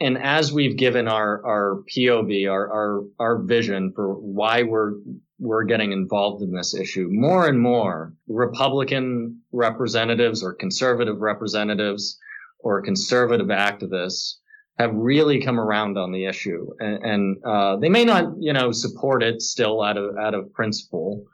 And 0.00 0.18
as 0.18 0.52
we've 0.52 0.76
given 0.76 1.06
our, 1.08 1.44
our 1.44 1.82
POV, 1.94 2.50
our, 2.50 2.72
our, 2.72 3.04
our 3.18 3.42
vision 3.42 3.92
for 3.94 4.14
why 4.14 4.62
we're 4.62 4.94
we're 5.38 5.64
getting 5.64 5.92
involved 5.92 6.42
in 6.42 6.52
this 6.52 6.74
issue 6.74 7.08
more 7.10 7.48
and 7.48 7.60
more 7.60 8.14
republican 8.28 9.40
representatives 9.52 10.42
or 10.42 10.54
conservative 10.54 11.20
representatives 11.20 12.18
or 12.60 12.82
conservative 12.82 13.48
activists 13.48 14.34
have 14.78 14.94
really 14.94 15.40
come 15.40 15.58
around 15.60 15.98
on 15.98 16.12
the 16.12 16.24
issue 16.24 16.66
and, 16.78 17.04
and 17.04 17.44
uh, 17.44 17.76
they 17.76 17.88
may 17.88 18.04
not 18.04 18.32
you 18.38 18.52
know 18.52 18.70
support 18.72 19.22
it 19.22 19.42
still 19.42 19.82
out 19.82 19.96
of 19.96 20.16
out 20.16 20.34
of 20.34 20.52
principle 20.52 21.24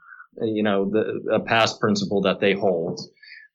you 0.41 0.63
know 0.63 0.89
the 0.89 1.21
a 1.33 1.39
past 1.39 1.79
principle 1.79 2.21
that 2.21 2.39
they 2.39 2.53
hold 2.53 2.99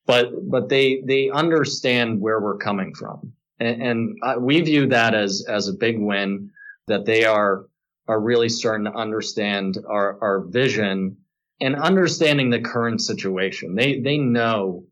but 0.06 0.30
but 0.48 0.68
they 0.68 1.02
they 1.04 1.30
understand 1.30 2.20
where 2.20 2.40
we're 2.40 2.58
coming 2.58 2.94
from 2.94 3.32
and, 3.60 3.82
and 3.82 4.16
uh, 4.22 4.34
we 4.38 4.60
view 4.60 4.86
that 4.86 5.14
as 5.14 5.44
as 5.48 5.68
a 5.68 5.74
big 5.74 5.98
win 5.98 6.50
that 6.86 7.04
they 7.04 7.24
are 7.24 7.66
are 8.08 8.20
really 8.20 8.48
starting 8.48 8.84
to 8.84 8.96
understand 8.96 9.78
our, 9.88 10.18
our 10.22 10.44
vision 10.48 11.16
and 11.60 11.74
understanding 11.76 12.50
the 12.50 12.60
current 12.60 13.00
situation. 13.00 13.74
They, 13.74 14.00
they 14.00 14.18
know 14.18 14.84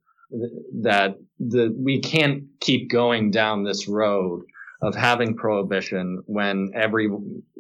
that 0.82 1.16
the, 1.38 1.74
we 1.76 2.00
can't 2.00 2.44
keep 2.60 2.90
going 2.90 3.30
down 3.30 3.62
this 3.62 3.86
road 3.86 4.42
of 4.82 4.94
having 4.94 5.36
prohibition 5.36 6.22
when 6.26 6.70
every 6.74 7.08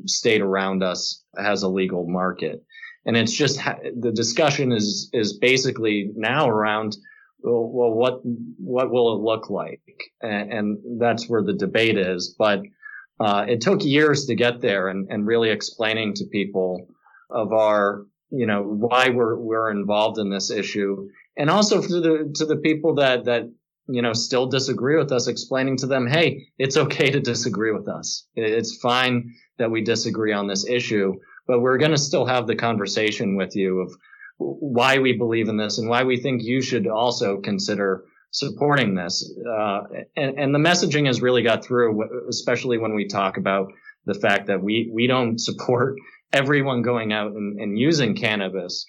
state 0.06 0.40
around 0.40 0.82
us 0.82 1.22
has 1.36 1.62
a 1.62 1.68
legal 1.68 2.06
market. 2.08 2.64
And 3.06 3.16
it's 3.16 3.32
just 3.32 3.58
the 3.58 4.12
discussion 4.12 4.72
is, 4.72 5.10
is 5.12 5.38
basically 5.38 6.10
now 6.16 6.48
around, 6.48 6.96
well, 7.44 7.90
what, 7.92 8.20
what 8.22 8.90
will 8.90 9.16
it 9.16 9.22
look 9.22 9.50
like? 9.50 9.82
And, 10.22 10.52
and 10.52 11.00
that's 11.00 11.28
where 11.28 11.42
the 11.42 11.52
debate 11.52 11.98
is. 11.98 12.34
But 12.38 12.62
uh, 13.20 13.44
it 13.48 13.60
took 13.60 13.84
years 13.84 14.26
to 14.26 14.34
get 14.34 14.60
there 14.60 14.88
and, 14.88 15.08
and 15.10 15.26
really 15.26 15.50
explaining 15.50 16.14
to 16.14 16.24
people 16.24 16.88
of 17.30 17.52
our, 17.52 18.06
you 18.30 18.46
know, 18.46 18.62
why 18.62 19.10
we're, 19.10 19.36
we're 19.36 19.70
involved 19.70 20.18
in 20.18 20.30
this 20.30 20.50
issue. 20.50 21.08
And 21.36 21.50
also 21.50 21.82
to 21.82 22.00
the, 22.00 22.32
to 22.36 22.46
the 22.46 22.56
people 22.56 22.96
that, 22.96 23.26
that, 23.26 23.42
you 23.88 24.00
know, 24.00 24.14
still 24.14 24.46
disagree 24.46 24.96
with 24.96 25.12
us, 25.12 25.28
explaining 25.28 25.76
to 25.78 25.86
them, 25.86 26.06
Hey, 26.06 26.46
it's 26.58 26.76
okay 26.76 27.10
to 27.10 27.20
disagree 27.20 27.72
with 27.72 27.88
us. 27.88 28.26
It's 28.34 28.78
fine 28.78 29.34
that 29.58 29.70
we 29.70 29.82
disagree 29.82 30.32
on 30.32 30.48
this 30.48 30.66
issue, 30.66 31.14
but 31.46 31.60
we're 31.60 31.78
going 31.78 31.90
to 31.90 31.98
still 31.98 32.24
have 32.24 32.46
the 32.46 32.56
conversation 32.56 33.36
with 33.36 33.54
you 33.54 33.80
of 33.80 33.94
why 34.38 34.98
we 34.98 35.12
believe 35.12 35.48
in 35.48 35.56
this 35.56 35.78
and 35.78 35.88
why 35.88 36.04
we 36.04 36.20
think 36.20 36.42
you 36.42 36.60
should 36.60 36.86
also 36.86 37.40
consider 37.40 38.04
supporting 38.30 38.94
this. 38.94 39.32
Uh, 39.48 39.82
and, 40.16 40.38
and 40.38 40.54
the 40.54 40.58
messaging 40.58 41.06
has 41.06 41.22
really 41.22 41.42
got 41.42 41.64
through, 41.64 42.26
especially 42.28 42.78
when 42.78 42.94
we 42.94 43.06
talk 43.06 43.36
about 43.36 43.68
the 44.06 44.14
fact 44.14 44.48
that 44.48 44.62
we, 44.62 44.90
we 44.92 45.06
don't 45.06 45.40
support 45.40 45.96
everyone 46.32 46.82
going 46.82 47.12
out 47.12 47.32
and, 47.32 47.60
and 47.60 47.78
using 47.78 48.16
cannabis. 48.16 48.86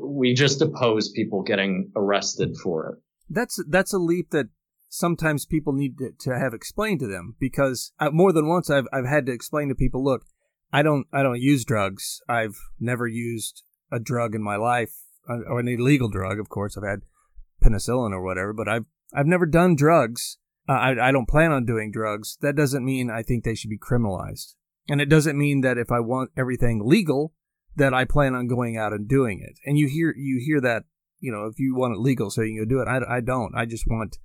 We 0.00 0.32
just 0.34 0.62
oppose 0.62 1.10
people 1.10 1.42
getting 1.42 1.90
arrested 1.96 2.56
for 2.62 2.90
it. 2.90 2.98
That's, 3.28 3.62
that's 3.68 3.92
a 3.92 3.98
leap 3.98 4.30
that 4.30 4.46
sometimes 4.88 5.44
people 5.44 5.72
need 5.72 5.98
to, 5.98 6.10
to 6.20 6.38
have 6.38 6.54
explained 6.54 7.00
to 7.00 7.08
them 7.08 7.34
because 7.40 7.92
uh, 7.98 8.10
more 8.10 8.32
than 8.32 8.46
once 8.46 8.70
I've, 8.70 8.86
I've 8.92 9.08
had 9.08 9.26
to 9.26 9.32
explain 9.32 9.70
to 9.70 9.74
people, 9.74 10.04
look, 10.04 10.22
I 10.72 10.82
don't, 10.82 11.06
I 11.12 11.24
don't 11.24 11.40
use 11.40 11.64
drugs. 11.64 12.20
I've 12.28 12.56
never 12.78 13.08
used 13.08 13.64
a 13.92 14.00
drug 14.00 14.34
in 14.34 14.42
my 14.42 14.56
life 14.56 14.94
uh, 15.28 15.40
or 15.48 15.60
an 15.60 15.68
illegal 15.68 16.08
drug. 16.08 16.38
Of 16.38 16.48
course, 16.48 16.76
I've 16.76 16.88
had 16.88 17.02
penicillin 17.62 18.12
or 18.12 18.22
whatever, 18.22 18.52
but 18.52 18.68
I've 18.68 18.86
I've 19.14 19.26
never 19.26 19.46
done 19.46 19.76
drugs. 19.76 20.38
Uh, 20.68 20.72
I 20.72 21.08
I 21.08 21.12
don't 21.12 21.28
plan 21.28 21.52
on 21.52 21.64
doing 21.64 21.92
drugs. 21.92 22.38
That 22.40 22.56
doesn't 22.56 22.84
mean 22.84 23.10
I 23.10 23.22
think 23.22 23.44
they 23.44 23.54
should 23.54 23.70
be 23.70 23.78
criminalized, 23.78 24.54
and 24.88 25.00
it 25.00 25.08
doesn't 25.08 25.38
mean 25.38 25.60
that 25.60 25.78
if 25.78 25.92
I 25.92 26.00
want 26.00 26.30
everything 26.36 26.82
legal, 26.84 27.34
that 27.76 27.94
I 27.94 28.04
plan 28.04 28.34
on 28.34 28.48
going 28.48 28.76
out 28.76 28.92
and 28.92 29.08
doing 29.08 29.40
it. 29.40 29.58
And 29.64 29.78
you 29.78 29.88
hear 29.88 30.14
you 30.16 30.40
hear 30.44 30.60
that 30.60 30.84
you 31.20 31.30
know 31.30 31.46
if 31.46 31.58
you 31.58 31.74
want 31.74 31.94
it 31.94 32.00
legal, 32.00 32.30
so 32.30 32.42
you 32.42 32.58
can 32.58 32.64
go 32.64 32.76
do 32.76 32.80
it. 32.80 32.88
I 32.88 33.16
I 33.16 33.20
don't. 33.20 33.54
I 33.54 33.66
just 33.66 33.84
want 33.86 34.18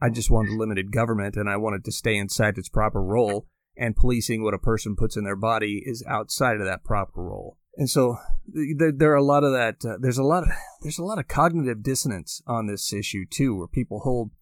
I 0.00 0.10
just 0.10 0.30
want 0.30 0.50
a 0.50 0.56
limited 0.56 0.92
government, 0.92 1.36
and 1.36 1.48
I 1.48 1.56
want 1.56 1.76
it 1.76 1.84
to 1.84 1.92
stay 1.92 2.16
inside 2.16 2.58
its 2.58 2.68
proper 2.68 3.02
role. 3.02 3.46
And 3.80 3.94
policing 3.94 4.42
what 4.42 4.54
a 4.54 4.58
person 4.58 4.96
puts 4.96 5.16
in 5.16 5.22
their 5.22 5.36
body 5.36 5.84
is 5.86 6.02
outside 6.08 6.56
of 6.56 6.66
that 6.66 6.82
proper 6.82 7.22
role. 7.22 7.58
And 7.78 7.88
so 7.88 8.18
there, 8.46 8.90
there 8.90 9.12
are 9.12 9.16
a 9.16 9.22
lot 9.22 9.44
of 9.44 9.52
that. 9.52 9.76
Uh, 9.88 9.96
there's 10.00 10.18
a 10.18 10.24
lot 10.24 10.42
of 10.42 10.48
there's 10.82 10.98
a 10.98 11.04
lot 11.04 11.18
of 11.18 11.28
cognitive 11.28 11.82
dissonance 11.82 12.42
on 12.46 12.66
this 12.66 12.92
issue 12.92 13.24
too, 13.24 13.56
where 13.56 13.68
people 13.68 14.00
hold 14.00 14.32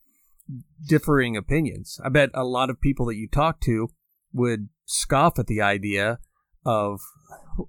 differing 0.88 1.36
opinions. 1.36 2.00
I 2.02 2.08
bet 2.08 2.30
a 2.32 2.44
lot 2.44 2.70
of 2.70 2.80
people 2.80 3.06
that 3.06 3.16
you 3.16 3.28
talk 3.28 3.60
to 3.62 3.90
would 4.32 4.70
scoff 4.86 5.38
at 5.38 5.48
the 5.48 5.60
idea 5.60 6.18
of 6.64 7.00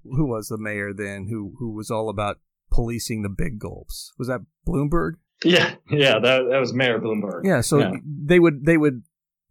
who 0.02 0.26
was 0.26 0.48
the 0.48 0.58
mayor 0.58 0.92
then, 0.94 1.28
who 1.28 1.54
who 1.58 1.74
was 1.74 1.90
all 1.90 2.08
about 2.08 2.38
policing 2.72 3.22
the 3.22 3.28
big 3.28 3.58
gulps. 3.58 4.12
Was 4.18 4.28
that 4.28 4.40
Bloomberg? 4.66 5.12
Yeah, 5.44 5.74
yeah, 5.90 6.18
that 6.18 6.48
that 6.50 6.58
was 6.58 6.72
Mayor 6.72 6.98
Bloomberg. 6.98 7.42
Yeah, 7.44 7.60
so 7.60 7.78
yeah. 7.78 7.92
they 8.04 8.38
would 8.38 8.64
they 8.64 8.78
would 8.78 9.02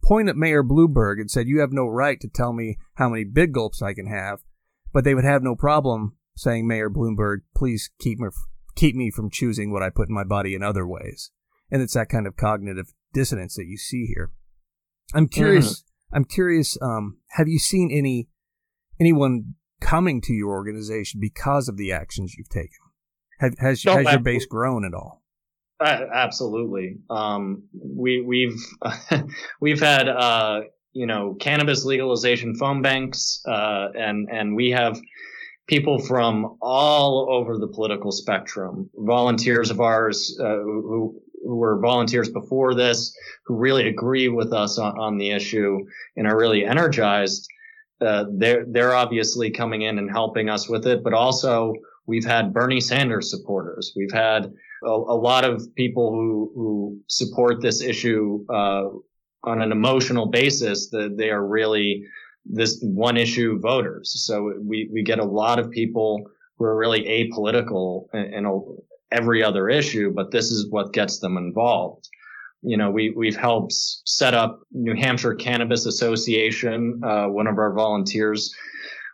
point 0.02 0.28
at 0.28 0.36
Mayor 0.36 0.64
Bloomberg 0.64 1.20
and 1.20 1.30
said, 1.30 1.46
"You 1.46 1.60
have 1.60 1.72
no 1.72 1.86
right 1.86 2.20
to 2.20 2.28
tell 2.28 2.52
me 2.52 2.78
how 2.94 3.08
many 3.08 3.22
big 3.22 3.52
gulps 3.52 3.82
I 3.82 3.94
can 3.94 4.08
have." 4.08 4.40
But 4.98 5.04
they 5.04 5.14
would 5.14 5.22
have 5.22 5.44
no 5.44 5.54
problem 5.54 6.16
saying, 6.34 6.66
Mayor 6.66 6.90
Bloomberg, 6.90 7.42
please 7.54 7.88
keep 8.00 8.18
me, 8.18 8.30
keep 8.74 8.96
me 8.96 9.12
from 9.12 9.30
choosing 9.30 9.72
what 9.72 9.80
I 9.80 9.90
put 9.90 10.08
in 10.08 10.14
my 10.16 10.24
body 10.24 10.56
in 10.56 10.64
other 10.64 10.84
ways. 10.84 11.30
And 11.70 11.80
it's 11.80 11.94
that 11.94 12.08
kind 12.08 12.26
of 12.26 12.34
cognitive 12.34 12.92
dissonance 13.12 13.54
that 13.54 13.66
you 13.66 13.76
see 13.76 14.06
here. 14.06 14.32
I'm 15.14 15.28
curious. 15.28 15.72
Mm. 15.72 15.82
I'm 16.14 16.24
curious. 16.24 16.76
Um, 16.82 17.18
have 17.28 17.46
you 17.46 17.60
seen 17.60 17.92
any 17.96 18.28
anyone 18.98 19.54
coming 19.80 20.20
to 20.22 20.32
your 20.32 20.50
organization 20.50 21.20
because 21.20 21.68
of 21.68 21.76
the 21.76 21.92
actions 21.92 22.34
you've 22.36 22.48
taken? 22.48 22.80
Have, 23.38 23.56
has, 23.60 23.84
has 23.84 24.04
your 24.04 24.18
base 24.18 24.46
grown 24.46 24.84
at 24.84 24.94
all? 24.94 25.22
Uh, 25.78 26.06
absolutely. 26.12 26.96
Um, 27.08 27.68
we 27.72 28.20
we've 28.20 28.58
we've 29.60 29.80
had 29.80 30.08
uh, 30.08 30.62
you 30.92 31.06
know 31.06 31.34
cannabis 31.34 31.84
legalization 31.84 32.54
phone 32.54 32.82
banks, 32.82 33.42
uh, 33.46 33.88
and 33.94 34.28
and 34.30 34.56
we 34.56 34.70
have 34.70 35.00
people 35.66 35.98
from 35.98 36.56
all 36.60 37.28
over 37.30 37.58
the 37.58 37.68
political 37.68 38.10
spectrum, 38.10 38.90
volunteers 38.96 39.70
of 39.70 39.80
ours 39.80 40.38
uh, 40.40 40.56
who 40.56 41.20
who 41.44 41.56
were 41.56 41.78
volunteers 41.78 42.28
before 42.28 42.74
this, 42.74 43.16
who 43.44 43.54
really 43.54 43.88
agree 43.88 44.28
with 44.28 44.52
us 44.52 44.78
on, 44.78 44.98
on 44.98 45.18
the 45.18 45.30
issue 45.30 45.78
and 46.16 46.26
are 46.26 46.36
really 46.36 46.64
energized. 46.64 47.46
Uh, 48.00 48.24
they're 48.32 48.64
they're 48.68 48.94
obviously 48.94 49.50
coming 49.50 49.82
in 49.82 49.98
and 49.98 50.10
helping 50.10 50.48
us 50.48 50.68
with 50.68 50.86
it, 50.86 51.02
but 51.02 51.12
also 51.12 51.74
we've 52.06 52.24
had 52.24 52.52
Bernie 52.52 52.80
Sanders 52.80 53.30
supporters. 53.30 53.92
We've 53.96 54.12
had 54.12 54.52
a, 54.84 54.88
a 54.88 55.18
lot 55.18 55.44
of 55.44 55.74
people 55.74 56.12
who 56.12 56.52
who 56.54 57.00
support 57.08 57.60
this 57.60 57.82
issue 57.82 58.44
uh, 58.48 58.84
on 59.44 59.62
an 59.62 59.72
emotional 59.72 60.26
basis. 60.26 60.90
That 60.90 61.16
they 61.16 61.30
are 61.30 61.44
really 61.44 62.04
this 62.44 62.78
one 62.82 63.16
issue 63.16 63.58
voters. 63.60 64.24
So 64.24 64.54
we 64.60 64.88
we 64.92 65.02
get 65.02 65.18
a 65.18 65.24
lot 65.24 65.58
of 65.58 65.70
people 65.70 66.30
who 66.56 66.64
are 66.64 66.76
really 66.76 67.04
apolitical 67.04 68.06
in, 68.12 68.34
in 68.34 68.76
every 69.10 69.42
other 69.42 69.68
issue, 69.68 70.12
but 70.14 70.30
this 70.30 70.50
is 70.50 70.70
what 70.70 70.92
gets 70.92 71.18
them 71.18 71.36
involved 71.36 72.08
you 72.62 72.76
know, 72.76 72.90
we, 72.90 73.10
we've 73.10 73.36
helped 73.36 73.72
set 73.72 74.34
up 74.34 74.60
New 74.72 74.94
Hampshire 74.94 75.34
Cannabis 75.34 75.86
Association. 75.86 77.00
Uh, 77.04 77.26
one 77.26 77.46
of 77.46 77.58
our 77.58 77.72
volunteers 77.72 78.54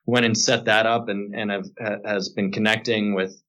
went 0.06 0.26
and 0.26 0.36
set 0.36 0.64
that 0.64 0.86
up 0.86 1.08
and, 1.08 1.34
and 1.34 1.50
have, 1.50 1.66
has 2.04 2.28
been 2.30 2.52
connecting 2.52 3.14
with 3.14 3.40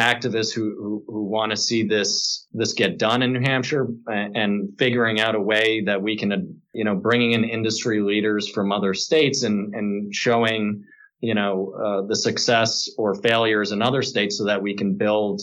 activists 0.00 0.52
who, 0.52 0.74
who, 0.76 1.04
who 1.06 1.24
want 1.24 1.50
to 1.50 1.56
see 1.56 1.84
this, 1.84 2.46
this 2.52 2.72
get 2.72 2.98
done 2.98 3.22
in 3.22 3.32
New 3.32 3.40
Hampshire 3.40 3.86
and, 4.06 4.36
and, 4.36 4.78
figuring 4.78 5.20
out 5.20 5.34
a 5.34 5.40
way 5.40 5.82
that 5.82 6.02
we 6.02 6.16
can, 6.16 6.60
you 6.72 6.84
know, 6.84 6.96
bringing 6.96 7.32
in 7.32 7.44
industry 7.44 8.00
leaders 8.00 8.48
from 8.48 8.72
other 8.72 8.94
states 8.94 9.42
and, 9.42 9.74
and 9.74 10.14
showing, 10.14 10.82
you 11.20 11.34
know, 11.34 11.72
uh, 11.72 12.06
the 12.06 12.16
success 12.16 12.88
or 12.98 13.14
failures 13.14 13.72
in 13.72 13.82
other 13.82 14.02
states 14.02 14.38
so 14.38 14.44
that 14.46 14.62
we 14.62 14.74
can 14.74 14.96
build 14.96 15.42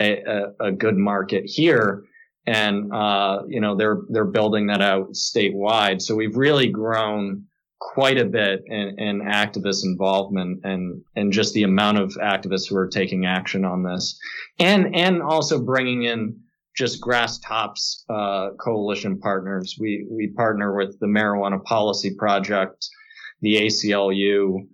a, 0.00 0.22
a, 0.22 0.66
a 0.68 0.72
good 0.72 0.96
market 0.96 1.44
here 1.46 2.04
and 2.46 2.92
uh, 2.92 3.42
you 3.48 3.60
know 3.60 3.76
they're 3.76 4.00
they're 4.08 4.24
building 4.24 4.68
that 4.68 4.80
out 4.80 5.10
statewide. 5.12 6.02
So 6.02 6.14
we've 6.14 6.36
really 6.36 6.68
grown 6.68 7.44
quite 7.80 8.18
a 8.18 8.26
bit 8.26 8.62
in, 8.66 8.98
in, 8.98 9.20
activist 9.22 9.84
involvement 9.84 10.60
and 10.64 11.02
and 11.16 11.32
just 11.32 11.54
the 11.54 11.62
amount 11.62 11.98
of 11.98 12.10
activists 12.22 12.68
who 12.68 12.76
are 12.76 12.86
taking 12.86 13.26
action 13.26 13.64
on 13.64 13.82
this, 13.82 14.18
and 14.58 14.94
and 14.94 15.22
also 15.22 15.60
bringing 15.60 16.04
in 16.04 16.38
just 16.76 17.00
grass 17.00 17.38
tops 17.38 18.04
uh, 18.08 18.50
coalition 18.60 19.18
partners. 19.18 19.76
We 19.80 20.06
we 20.10 20.28
partner 20.28 20.76
with 20.76 21.00
the 21.00 21.06
Marijuana 21.06 21.62
Policy 21.64 22.14
Project, 22.14 22.86
the 23.40 23.56
ACLU, 23.56 24.66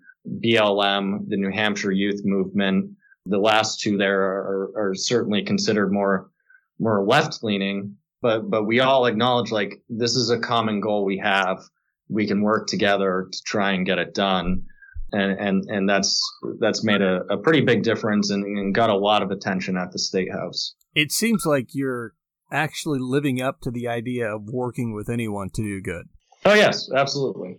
BLM, 0.44 1.28
the 1.28 1.36
New 1.36 1.50
Hampshire 1.50 1.92
Youth 1.92 2.22
Movement. 2.24 2.90
The 3.26 3.38
last 3.38 3.80
two 3.80 3.96
there 3.96 4.20
are, 4.20 4.72
are 4.76 4.94
certainly 4.94 5.42
considered 5.42 5.92
more 5.92 6.30
more 6.78 7.04
left 7.04 7.42
leaning, 7.42 7.96
but 8.20 8.50
but 8.50 8.64
we 8.64 8.80
all 8.80 9.06
acknowledge 9.06 9.52
like 9.52 9.80
this 9.88 10.16
is 10.16 10.30
a 10.30 10.40
common 10.40 10.80
goal 10.80 11.04
we 11.04 11.18
have. 11.18 11.60
We 12.08 12.26
can 12.26 12.42
work 12.42 12.66
together 12.66 13.28
to 13.30 13.42
try 13.44 13.72
and 13.72 13.86
get 13.86 13.98
it 13.98 14.14
done. 14.14 14.64
And 15.12 15.38
and 15.38 15.64
and 15.70 15.88
that's 15.88 16.20
that's 16.58 16.82
made 16.82 17.00
a, 17.00 17.22
a 17.30 17.38
pretty 17.38 17.60
big 17.60 17.84
difference 17.84 18.30
and, 18.30 18.44
and 18.44 18.74
got 18.74 18.90
a 18.90 18.96
lot 18.96 19.22
of 19.22 19.30
attention 19.30 19.76
at 19.76 19.92
the 19.92 19.98
state 19.98 20.32
house. 20.32 20.74
It 20.94 21.12
seems 21.12 21.46
like 21.46 21.68
you're 21.74 22.14
actually 22.50 22.98
living 23.00 23.40
up 23.40 23.60
to 23.60 23.70
the 23.70 23.86
idea 23.86 24.34
of 24.34 24.42
working 24.46 24.94
with 24.94 25.08
anyone 25.08 25.50
to 25.50 25.62
do 25.62 25.80
good. 25.80 26.06
Oh 26.44 26.54
yes, 26.54 26.88
absolutely. 26.94 27.58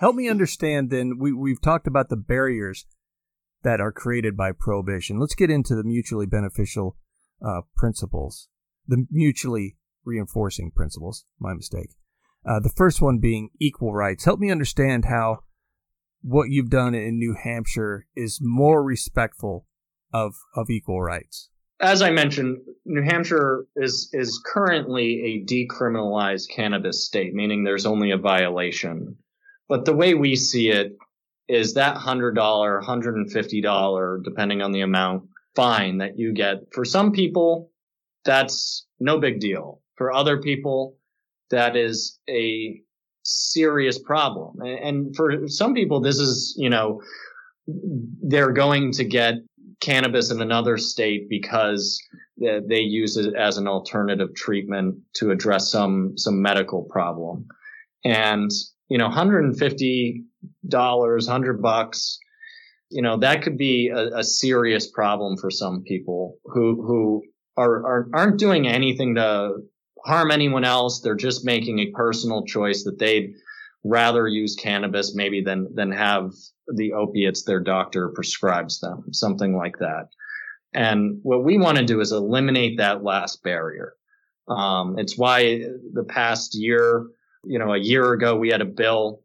Help 0.00 0.16
me 0.16 0.28
understand 0.28 0.90
then 0.90 1.18
we, 1.18 1.32
we've 1.32 1.60
talked 1.60 1.86
about 1.86 2.08
the 2.08 2.16
barriers 2.16 2.86
that 3.62 3.80
are 3.80 3.92
created 3.92 4.36
by 4.36 4.50
prohibition. 4.52 5.20
Let's 5.20 5.34
get 5.34 5.50
into 5.50 5.74
the 5.74 5.84
mutually 5.84 6.26
beneficial 6.26 6.96
uh, 7.44 7.60
principles, 7.76 8.48
the 8.86 9.06
mutually 9.10 9.76
reinforcing 10.04 10.72
principles. 10.74 11.24
My 11.38 11.54
mistake. 11.54 11.90
Uh, 12.44 12.60
the 12.60 12.72
first 12.74 13.00
one 13.00 13.18
being 13.18 13.50
equal 13.60 13.92
rights. 13.92 14.24
Help 14.24 14.40
me 14.40 14.50
understand 14.50 15.04
how 15.04 15.40
what 16.22 16.50
you've 16.50 16.70
done 16.70 16.94
in 16.94 17.18
New 17.18 17.36
Hampshire 17.42 18.06
is 18.16 18.38
more 18.40 18.82
respectful 18.82 19.66
of 20.12 20.34
of 20.54 20.70
equal 20.70 21.02
rights. 21.02 21.50
As 21.80 22.00
I 22.00 22.10
mentioned, 22.10 22.58
New 22.84 23.02
Hampshire 23.02 23.66
is 23.76 24.08
is 24.12 24.42
currently 24.44 25.22
a 25.24 25.44
decriminalized 25.44 26.48
cannabis 26.50 27.04
state, 27.04 27.34
meaning 27.34 27.64
there's 27.64 27.86
only 27.86 28.12
a 28.12 28.18
violation. 28.18 29.16
But 29.68 29.84
the 29.84 29.94
way 29.94 30.14
we 30.14 30.36
see 30.36 30.68
it 30.68 30.96
is 31.48 31.74
that 31.74 31.96
$100, 31.96 32.34
$150, 32.34 34.24
depending 34.24 34.62
on 34.62 34.72
the 34.72 34.82
amount, 34.82 35.24
fine 35.54 35.98
that 35.98 36.18
you 36.18 36.32
get. 36.32 36.72
For 36.72 36.84
some 36.84 37.12
people, 37.12 37.70
that's 38.24 38.86
no 39.00 39.18
big 39.18 39.40
deal. 39.40 39.80
For 39.96 40.12
other 40.12 40.40
people, 40.40 40.96
that 41.52 41.76
is 41.76 42.18
a 42.28 42.80
serious 43.24 43.98
problem. 43.98 44.60
And 44.60 45.14
for 45.14 45.46
some 45.46 45.74
people, 45.74 46.00
this 46.00 46.18
is, 46.18 46.54
you 46.58 46.68
know, 46.68 47.00
they're 47.66 48.52
going 48.52 48.92
to 48.92 49.04
get 49.04 49.34
cannabis 49.80 50.30
in 50.30 50.40
another 50.40 50.76
state 50.78 51.28
because 51.28 52.02
they 52.38 52.80
use 52.80 53.16
it 53.16 53.34
as 53.36 53.58
an 53.58 53.68
alternative 53.68 54.34
treatment 54.34 54.96
to 55.14 55.30
address 55.30 55.70
some, 55.70 56.14
some 56.16 56.42
medical 56.42 56.84
problem. 56.90 57.46
And, 58.04 58.50
you 58.88 58.98
know, 58.98 59.08
$150, 59.08 60.24
100 60.72 61.62
bucks, 61.62 62.18
you 62.90 63.02
know, 63.02 63.18
that 63.18 63.42
could 63.42 63.56
be 63.56 63.88
a, 63.88 64.18
a 64.18 64.24
serious 64.24 64.90
problem 64.90 65.36
for 65.36 65.50
some 65.50 65.82
people 65.82 66.38
who, 66.44 66.82
who 66.84 67.22
are, 67.56 67.86
are, 67.86 68.08
aren't 68.12 68.38
doing 68.38 68.66
anything 68.66 69.14
to 69.14 69.58
harm 70.04 70.30
anyone 70.30 70.64
else. 70.64 71.00
They're 71.00 71.14
just 71.14 71.44
making 71.44 71.78
a 71.78 71.90
personal 71.90 72.44
choice 72.44 72.84
that 72.84 72.98
they'd 72.98 73.34
rather 73.84 74.28
use 74.28 74.56
cannabis 74.56 75.14
maybe 75.14 75.42
than, 75.42 75.68
than 75.74 75.90
have 75.90 76.32
the 76.68 76.92
opiates 76.92 77.42
their 77.42 77.60
doctor 77.60 78.08
prescribes 78.08 78.80
them, 78.80 79.04
something 79.12 79.56
like 79.56 79.78
that. 79.78 80.08
And 80.74 81.18
what 81.22 81.44
we 81.44 81.58
want 81.58 81.78
to 81.78 81.84
do 81.84 82.00
is 82.00 82.12
eliminate 82.12 82.78
that 82.78 83.02
last 83.02 83.42
barrier. 83.42 83.94
Um, 84.48 84.98
it's 84.98 85.18
why 85.18 85.64
the 85.92 86.04
past 86.08 86.54
year, 86.54 87.06
you 87.44 87.58
know, 87.58 87.74
a 87.74 87.78
year 87.78 88.12
ago, 88.12 88.36
we 88.36 88.48
had 88.48 88.60
a 88.60 88.66
bill 88.66 89.22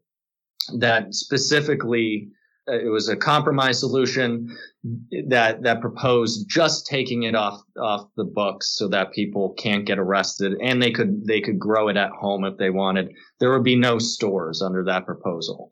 that 0.76 1.14
specifically 1.14 2.28
it 2.68 2.90
was 2.90 3.08
a 3.08 3.16
compromise 3.16 3.80
solution 3.80 4.56
that 5.28 5.62
that 5.62 5.80
proposed 5.80 6.48
just 6.48 6.86
taking 6.86 7.24
it 7.24 7.34
off 7.34 7.60
off 7.78 8.08
the 8.16 8.24
books 8.24 8.76
so 8.76 8.88
that 8.88 9.12
people 9.12 9.54
can't 9.58 9.86
get 9.86 9.98
arrested 9.98 10.54
and 10.62 10.82
they 10.82 10.90
could 10.90 11.26
they 11.26 11.40
could 11.40 11.58
grow 11.58 11.88
it 11.88 11.96
at 11.96 12.10
home 12.10 12.44
if 12.44 12.56
they 12.58 12.70
wanted. 12.70 13.10
There 13.40 13.52
would 13.52 13.64
be 13.64 13.76
no 13.76 13.98
stores 13.98 14.62
under 14.62 14.84
that 14.84 15.06
proposal, 15.06 15.70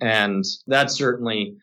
and 0.00 0.44
that 0.66 0.90
certainly 0.90 1.56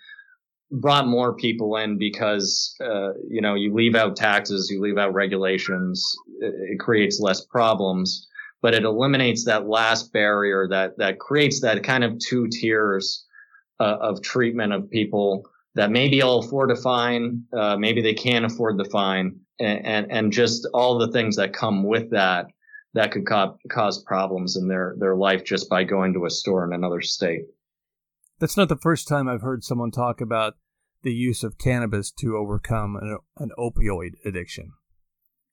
brought 0.71 1.07
more 1.07 1.35
people 1.35 1.75
in 1.77 1.97
because 1.97 2.75
uh, 2.81 3.13
you 3.29 3.41
know 3.41 3.55
you 3.55 3.73
leave 3.73 3.95
out 3.95 4.15
taxes, 4.15 4.69
you 4.71 4.81
leave 4.81 4.97
out 4.97 5.13
regulations, 5.13 6.15
it, 6.39 6.53
it 6.73 6.79
creates 6.79 7.19
less 7.19 7.43
problems, 7.45 8.27
but 8.61 8.73
it 8.73 8.83
eliminates 8.83 9.45
that 9.45 9.67
last 9.67 10.13
barrier 10.13 10.67
that 10.69 10.97
that 10.97 11.19
creates 11.19 11.61
that 11.61 11.83
kind 11.83 12.03
of 12.03 12.17
two 12.19 12.47
tiers 12.47 13.24
uh, 13.79 13.97
of 13.99 14.21
treatment 14.21 14.73
of 14.73 14.89
people 14.89 15.43
that 15.75 15.91
maybe 15.91 16.21
will 16.21 16.39
afford 16.39 16.71
a 16.71 16.75
fine, 16.75 17.43
uh, 17.57 17.75
maybe 17.77 18.01
they 18.01 18.13
can't 18.13 18.45
afford 18.45 18.77
the 18.77 18.85
fine, 18.85 19.39
and, 19.59 19.85
and, 19.85 20.11
and 20.11 20.31
just 20.31 20.67
all 20.73 20.97
the 20.97 21.11
things 21.11 21.35
that 21.35 21.53
come 21.53 21.83
with 21.83 22.11
that 22.11 22.47
that 22.93 23.11
could 23.11 23.27
co- 23.27 23.57
cause 23.69 24.01
problems 24.03 24.55
in 24.55 24.69
their 24.69 24.95
their 24.99 25.15
life 25.15 25.43
just 25.43 25.69
by 25.69 25.83
going 25.83 26.13
to 26.13 26.25
a 26.25 26.29
store 26.29 26.65
in 26.65 26.73
another 26.73 27.01
state. 27.01 27.43
That's 28.39 28.57
not 28.57 28.69
the 28.69 28.77
first 28.77 29.07
time 29.07 29.27
I've 29.27 29.41
heard 29.41 29.63
someone 29.63 29.91
talk 29.91 30.21
about 30.21 30.55
the 31.03 31.13
use 31.13 31.43
of 31.43 31.57
cannabis 31.57 32.11
to 32.11 32.35
overcome 32.35 32.95
an, 32.95 33.17
an 33.37 33.51
opioid 33.57 34.11
addiction. 34.25 34.71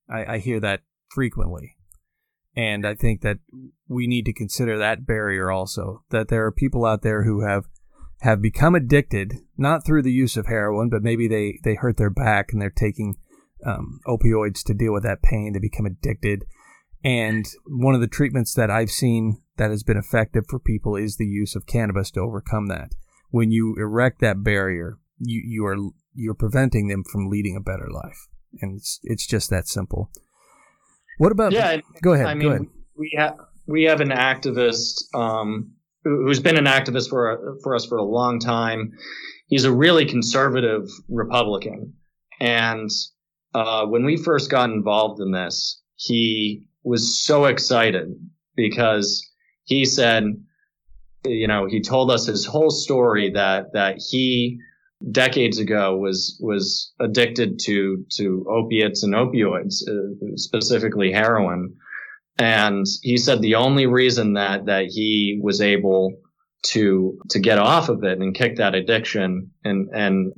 I, 0.08 0.35
I 0.35 0.38
hear 0.38 0.61
that 0.61 0.80
frequently. 1.11 1.76
And 2.54 2.87
I 2.87 2.94
think 2.94 3.22
that 3.22 3.38
we 3.88 4.06
need 4.06 4.24
to 4.26 4.32
consider 4.32 4.78
that 4.78 5.06
barrier 5.06 5.50
also. 5.50 6.04
That 6.11 6.28
there 6.28 6.44
are 6.44 6.52
people 6.52 6.85
out 6.85 7.02
there 7.02 7.24
who 7.24 7.46
have 7.46 7.64
have 8.22 8.40
become 8.40 8.76
addicted, 8.76 9.35
not 9.56 9.85
through 9.85 10.02
the 10.02 10.12
use 10.12 10.37
of 10.37 10.46
heroin, 10.46 10.88
but 10.88 11.02
maybe 11.02 11.26
they, 11.26 11.58
they 11.64 11.74
hurt 11.74 11.96
their 11.96 12.11
back 12.11 12.52
and 12.52 12.62
they're 12.62 12.70
taking 12.70 13.16
um, 13.66 13.98
opioids 14.06 14.62
to 14.64 14.74
deal 14.74 14.92
with 14.92 15.02
that 15.02 15.22
pain. 15.22 15.52
They 15.52 15.58
become 15.58 15.87
addicted. 15.87 16.44
And 17.02 17.44
one 17.66 17.96
of 17.96 18.00
the 18.00 18.06
treatments 18.06 18.54
that 18.54 18.70
I've 18.70 18.92
seen 18.92 19.42
that 19.56 19.70
has 19.70 19.82
been 19.82 19.96
effective 19.96 20.44
for 20.48 20.61
people 20.61 20.94
is 20.94 21.16
the 21.16 21.26
use 21.26 21.56
of 21.56 21.66
cannabis 21.66 22.12
to 22.12 22.20
overcome 22.20 22.68
that. 22.68 22.92
When 23.30 23.50
you 23.50 23.74
erect 23.76 24.20
that 24.20 24.44
barrier, 24.44 24.98
you, 25.18 25.42
you 25.44 25.66
are 25.66 25.76
you're 26.14 26.35
preventing 26.35 26.87
them 26.87 27.02
from 27.11 27.28
leading 27.28 27.56
a 27.56 27.61
better 27.61 27.88
life. 27.90 28.28
And 28.61 28.76
it's 28.76 29.00
it's 29.02 29.26
just 29.26 29.50
that 29.50 29.66
simple. 29.66 30.12
What 31.18 31.32
about? 31.32 31.50
Yeah, 31.50 31.80
go 32.02 32.12
ahead. 32.12 32.26
I 32.26 32.35
mean, 32.35 32.48
go 32.48 32.54
ahead. 32.54 32.66
we 32.96 33.14
have 33.16 33.37
we 33.66 33.85
have 33.85 34.00
an 34.00 34.11
activist 34.11 35.12
um, 35.12 35.72
who's 36.04 36.40
been 36.40 36.56
an 36.56 36.66
activist 36.66 37.08
for 37.08 37.58
for 37.62 37.74
us 37.74 37.86
for 37.86 37.98
a 37.98 38.04
long 38.04 38.38
time. 38.38 38.92
He's 39.46 39.64
a 39.64 39.72
really 39.72 40.06
conservative 40.06 40.88
Republican, 41.08 41.94
and 42.40 42.90
uh, 43.54 43.86
when 43.86 44.04
we 44.04 44.16
first 44.16 44.50
got 44.50 44.70
involved 44.70 45.20
in 45.20 45.32
this, 45.32 45.80
he 45.96 46.66
was 46.84 47.22
so 47.22 47.44
excited 47.44 48.14
because 48.56 49.28
he 49.64 49.84
said, 49.84 50.24
you 51.24 51.46
know, 51.46 51.66
he 51.66 51.80
told 51.80 52.10
us 52.10 52.26
his 52.26 52.44
whole 52.44 52.70
story 52.70 53.30
that 53.30 53.72
that 53.74 53.96
he 54.10 54.58
decades 55.10 55.58
ago 55.58 55.96
was 55.96 56.38
was 56.40 56.92
addicted 57.00 57.58
to 57.60 58.04
to 58.16 58.46
opiates 58.48 59.02
and 59.02 59.14
opioids, 59.14 59.82
uh, 59.88 60.36
specifically 60.36 61.12
heroin, 61.12 61.74
and 62.38 62.87
he 63.03 63.16
said 63.16 63.40
the 63.40 63.55
only 63.55 63.87
reason 63.87 64.35
that 64.35 64.66
that 64.66 64.87
he 64.87 65.38
was 65.42 65.61
able 65.61 66.18
to 66.62 67.18
to 67.31 67.38
get 67.38 67.59
off 67.59 67.88
of 67.88 68.05
it 68.05 68.18
and 68.18 68.35
kick 68.35 68.57
that 68.57 68.75
addiction 68.75 69.51
and 69.64 69.88
and 69.92 70.33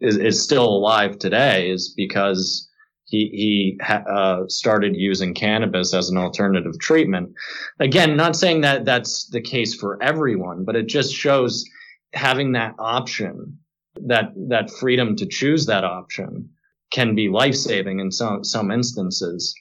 is, 0.00 0.16
is 0.16 0.42
still 0.42 0.66
alive 0.66 1.18
today 1.18 1.70
is 1.70 1.92
because 1.96 2.68
he 3.06 3.28
he 3.32 3.80
uh, 3.88 4.42
started 4.48 4.96
using 4.96 5.34
cannabis 5.34 5.94
as 5.94 6.08
an 6.08 6.16
alternative 6.16 6.78
treatment. 6.80 7.32
Again, 7.78 8.16
not 8.16 8.36
saying 8.36 8.62
that 8.62 8.84
that's 8.84 9.28
the 9.28 9.42
case 9.42 9.74
for 9.74 10.02
everyone, 10.02 10.64
but 10.64 10.76
it 10.76 10.86
just 10.86 11.14
shows 11.14 11.64
having 12.12 12.52
that 12.52 12.74
option, 12.78 13.58
that 14.06 14.32
that 14.48 14.70
freedom 14.70 15.16
to 15.16 15.26
choose 15.26 15.66
that 15.66 15.84
option, 15.84 16.50
can 16.90 17.14
be 17.14 17.28
life 17.28 17.54
saving 17.54 18.00
in 18.00 18.10
some 18.10 18.42
some 18.42 18.70
instances, 18.70 19.54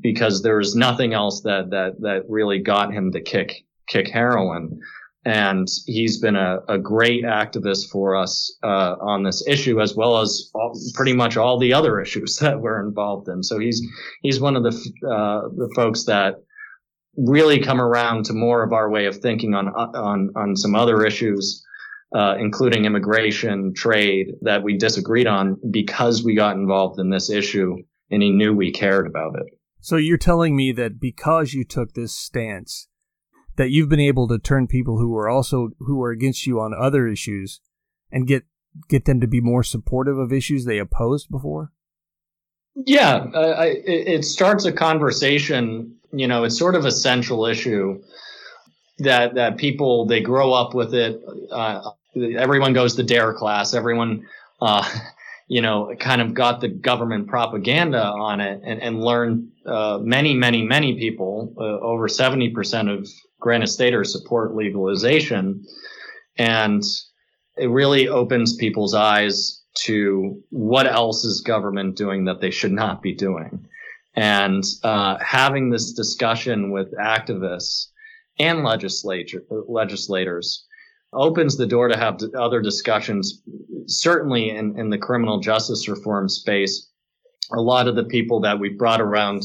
because 0.00 0.42
there 0.42 0.58
was 0.58 0.74
nothing 0.74 1.14
else 1.14 1.42
that 1.42 1.70
that 1.70 2.00
that 2.00 2.22
really 2.28 2.58
got 2.58 2.92
him 2.92 3.12
to 3.12 3.20
kick 3.20 3.64
kick 3.86 4.08
heroin 4.08 4.80
and 5.28 5.68
he's 5.84 6.18
been 6.18 6.36
a, 6.36 6.60
a 6.68 6.78
great 6.78 7.24
activist 7.24 7.90
for 7.90 8.16
us 8.16 8.56
uh, 8.62 8.96
on 9.00 9.24
this 9.24 9.46
issue 9.46 9.78
as 9.80 9.94
well 9.94 10.18
as 10.18 10.50
all, 10.54 10.72
pretty 10.94 11.12
much 11.12 11.36
all 11.36 11.58
the 11.58 11.74
other 11.74 12.00
issues 12.00 12.36
that 12.40 12.60
we're 12.60 12.86
involved 12.86 13.28
in. 13.28 13.42
So 13.42 13.58
he's 13.58 13.82
he's 14.22 14.40
one 14.40 14.56
of 14.56 14.62
the 14.62 14.70
uh, 15.06 15.48
the 15.54 15.70
folks 15.74 16.04
that 16.04 16.36
really 17.16 17.60
come 17.60 17.80
around 17.80 18.24
to 18.26 18.32
more 18.32 18.62
of 18.62 18.72
our 18.72 18.88
way 18.88 19.06
of 19.06 19.16
thinking 19.16 19.54
on 19.54 19.68
on 19.68 20.30
on 20.34 20.56
some 20.56 20.74
other 20.74 21.04
issues, 21.04 21.62
uh, 22.14 22.36
including 22.38 22.86
immigration, 22.86 23.74
trade 23.74 24.34
that 24.42 24.62
we 24.62 24.78
disagreed 24.78 25.26
on 25.26 25.60
because 25.70 26.24
we 26.24 26.34
got 26.34 26.56
involved 26.56 26.98
in 26.98 27.10
this 27.10 27.28
issue 27.28 27.76
and 28.10 28.22
he 28.22 28.30
knew 28.30 28.54
we 28.54 28.72
cared 28.72 29.06
about 29.06 29.34
it. 29.38 29.57
So 29.80 29.96
you're 29.96 30.18
telling 30.18 30.56
me 30.56 30.72
that 30.72 31.00
because 31.00 31.54
you 31.54 31.64
took 31.64 31.94
this 31.94 32.12
stance 32.12 32.88
that 33.56 33.70
you've 33.70 33.88
been 33.88 34.00
able 34.00 34.28
to 34.28 34.38
turn 34.38 34.66
people 34.66 34.98
who 34.98 35.14
are 35.16 35.28
also 35.28 35.70
who 35.80 36.02
are 36.02 36.10
against 36.10 36.46
you 36.46 36.60
on 36.60 36.72
other 36.74 37.06
issues 37.06 37.60
and 38.10 38.26
get 38.26 38.44
get 38.88 39.04
them 39.04 39.20
to 39.20 39.26
be 39.26 39.40
more 39.40 39.62
supportive 39.62 40.18
of 40.18 40.32
issues 40.32 40.64
they 40.64 40.78
opposed 40.78 41.30
before? 41.30 41.72
Yeah, 42.86 43.26
uh, 43.34 43.54
I, 43.58 43.66
it 43.84 44.24
starts 44.24 44.64
a 44.64 44.72
conversation. 44.72 45.96
You 46.12 46.28
know, 46.28 46.44
it's 46.44 46.58
sort 46.58 46.76
of 46.76 46.84
a 46.84 46.92
central 46.92 47.46
issue 47.46 48.02
that 48.98 49.34
that 49.34 49.56
people 49.56 50.06
they 50.06 50.20
grow 50.20 50.52
up 50.52 50.74
with 50.74 50.94
it. 50.94 51.20
Uh, 51.50 51.90
everyone 52.36 52.72
goes 52.72 52.94
to 52.96 53.02
Dare 53.02 53.34
class. 53.34 53.74
Everyone, 53.74 54.26
uh, 54.60 54.88
you 55.48 55.62
know, 55.62 55.92
kind 55.98 56.20
of 56.20 56.34
got 56.34 56.60
the 56.60 56.68
government 56.68 57.26
propaganda 57.26 58.04
on 58.04 58.40
it 58.40 58.60
and, 58.64 58.80
and 58.82 59.00
learned. 59.02 59.50
Uh, 59.66 59.98
many, 60.00 60.32
many, 60.34 60.62
many 60.62 60.98
people, 60.98 61.52
uh, 61.58 61.84
over 61.84 62.08
seventy 62.08 62.50
percent 62.50 62.88
of 62.88 63.08
Granite 63.40 63.68
Staters 63.68 64.12
support 64.12 64.54
legalization. 64.54 65.64
And 66.38 66.82
it 67.56 67.66
really 67.66 68.08
opens 68.08 68.56
people's 68.56 68.94
eyes 68.94 69.62
to 69.84 70.42
what 70.50 70.86
else 70.86 71.24
is 71.24 71.40
government 71.40 71.96
doing 71.96 72.24
that 72.24 72.40
they 72.40 72.50
should 72.50 72.72
not 72.72 73.02
be 73.02 73.14
doing. 73.14 73.66
And 74.14 74.64
uh, 74.82 75.18
having 75.20 75.70
this 75.70 75.92
discussion 75.92 76.70
with 76.70 76.96
activists 76.96 77.88
and 78.38 78.64
legislature, 78.64 79.42
legislators 79.50 80.64
opens 81.12 81.56
the 81.56 81.66
door 81.66 81.88
to 81.88 81.96
have 81.96 82.18
other 82.36 82.60
discussions, 82.60 83.42
certainly 83.88 84.50
in, 84.50 84.78
in 84.78 84.90
the 84.90 84.98
criminal 84.98 85.40
justice 85.40 85.88
reform 85.88 86.28
space. 86.28 86.90
A 87.52 87.60
lot 87.60 87.88
of 87.88 87.96
the 87.96 88.04
people 88.04 88.40
that 88.40 88.60
we 88.60 88.68
brought 88.68 89.00
around 89.00 89.42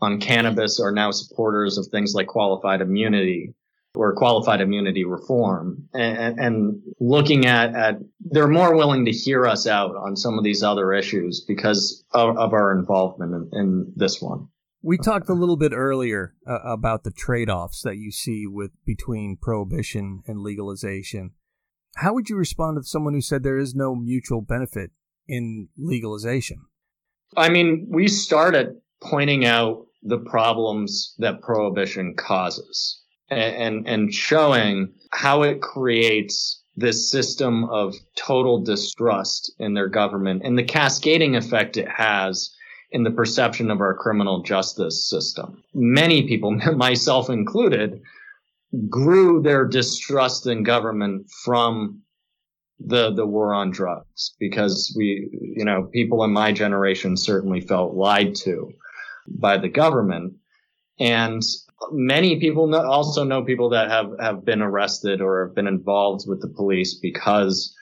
on 0.00 0.20
cannabis 0.20 0.80
are 0.80 0.92
now 0.92 1.10
supporters 1.10 1.78
of 1.78 1.86
things 1.86 2.14
like 2.14 2.26
qualified 2.28 2.80
immunity 2.80 3.54
or 3.94 4.14
qualified 4.14 4.60
immunity 4.60 5.04
reform 5.04 5.88
and, 5.94 6.38
and, 6.38 6.82
looking 6.98 7.46
at, 7.46 7.74
at 7.74 7.98
they're 8.20 8.48
more 8.48 8.74
willing 8.74 9.04
to 9.04 9.12
hear 9.12 9.46
us 9.46 9.66
out 9.66 9.94
on 9.94 10.16
some 10.16 10.38
of 10.38 10.44
these 10.44 10.62
other 10.62 10.92
issues 10.92 11.44
because 11.46 12.04
of, 12.12 12.36
of 12.36 12.52
our 12.52 12.76
involvement 12.76 13.50
in, 13.52 13.60
in, 13.60 13.92
this 13.94 14.20
one. 14.20 14.48
We 14.82 14.98
talked 14.98 15.28
a 15.28 15.34
little 15.34 15.56
bit 15.56 15.72
earlier 15.72 16.34
uh, 16.46 16.58
about 16.64 17.04
the 17.04 17.10
trade-offs 17.10 17.82
that 17.82 17.96
you 17.96 18.10
see 18.10 18.46
with 18.46 18.72
between 18.84 19.36
prohibition 19.40 20.22
and 20.26 20.40
legalization. 20.40 21.32
How 21.96 22.14
would 22.14 22.28
you 22.28 22.36
respond 22.36 22.76
to 22.76 22.82
someone 22.84 23.14
who 23.14 23.20
said 23.20 23.42
there 23.42 23.58
is 23.58 23.74
no 23.74 23.94
mutual 23.94 24.42
benefit 24.42 24.90
in 25.28 25.68
legalization? 25.76 26.58
I 27.36 27.48
mean, 27.48 27.88
we 27.90 28.08
started 28.08 28.76
pointing 29.02 29.44
out 29.44 29.86
the 30.02 30.18
problems 30.18 31.14
that 31.18 31.40
prohibition 31.40 32.14
causes 32.16 33.00
and, 33.30 33.54
and, 33.56 33.88
and 33.88 34.14
showing 34.14 34.92
how 35.10 35.42
it 35.42 35.60
creates 35.60 36.62
this 36.76 37.10
system 37.10 37.64
of 37.64 37.94
total 38.16 38.62
distrust 38.62 39.52
in 39.58 39.74
their 39.74 39.88
government 39.88 40.42
and 40.44 40.58
the 40.58 40.64
cascading 40.64 41.36
effect 41.36 41.76
it 41.76 41.88
has 41.88 42.50
in 42.90 43.04
the 43.04 43.10
perception 43.10 43.70
of 43.70 43.80
our 43.80 43.94
criminal 43.94 44.42
justice 44.42 45.08
system. 45.08 45.62
Many 45.72 46.26
people, 46.28 46.50
myself 46.76 47.30
included, 47.30 48.02
grew 48.88 49.42
their 49.42 49.66
distrust 49.66 50.46
in 50.46 50.62
government 50.62 51.30
from 51.44 52.00
the 52.80 53.12
the 53.12 53.26
war 53.26 53.54
on 53.54 53.70
drugs 53.70 54.34
because 54.40 54.92
we 54.96 55.28
you 55.56 55.64
know 55.64 55.84
people 55.92 56.24
in 56.24 56.32
my 56.32 56.50
generation 56.50 57.16
certainly 57.16 57.60
felt 57.60 57.94
lied 57.94 58.34
to 58.34 58.72
by 59.26 59.58
the 59.58 59.68
government. 59.68 60.34
And 60.98 61.42
many 61.90 62.38
people 62.40 62.66
know, 62.66 62.82
also 62.82 63.24
know 63.24 63.42
people 63.42 63.70
that 63.70 63.90
have, 63.90 64.10
have 64.20 64.44
been 64.44 64.62
arrested 64.62 65.20
or 65.20 65.46
have 65.46 65.54
been 65.54 65.66
involved 65.66 66.24
with 66.28 66.40
the 66.40 66.48
police 66.48 66.94
because 66.94 67.74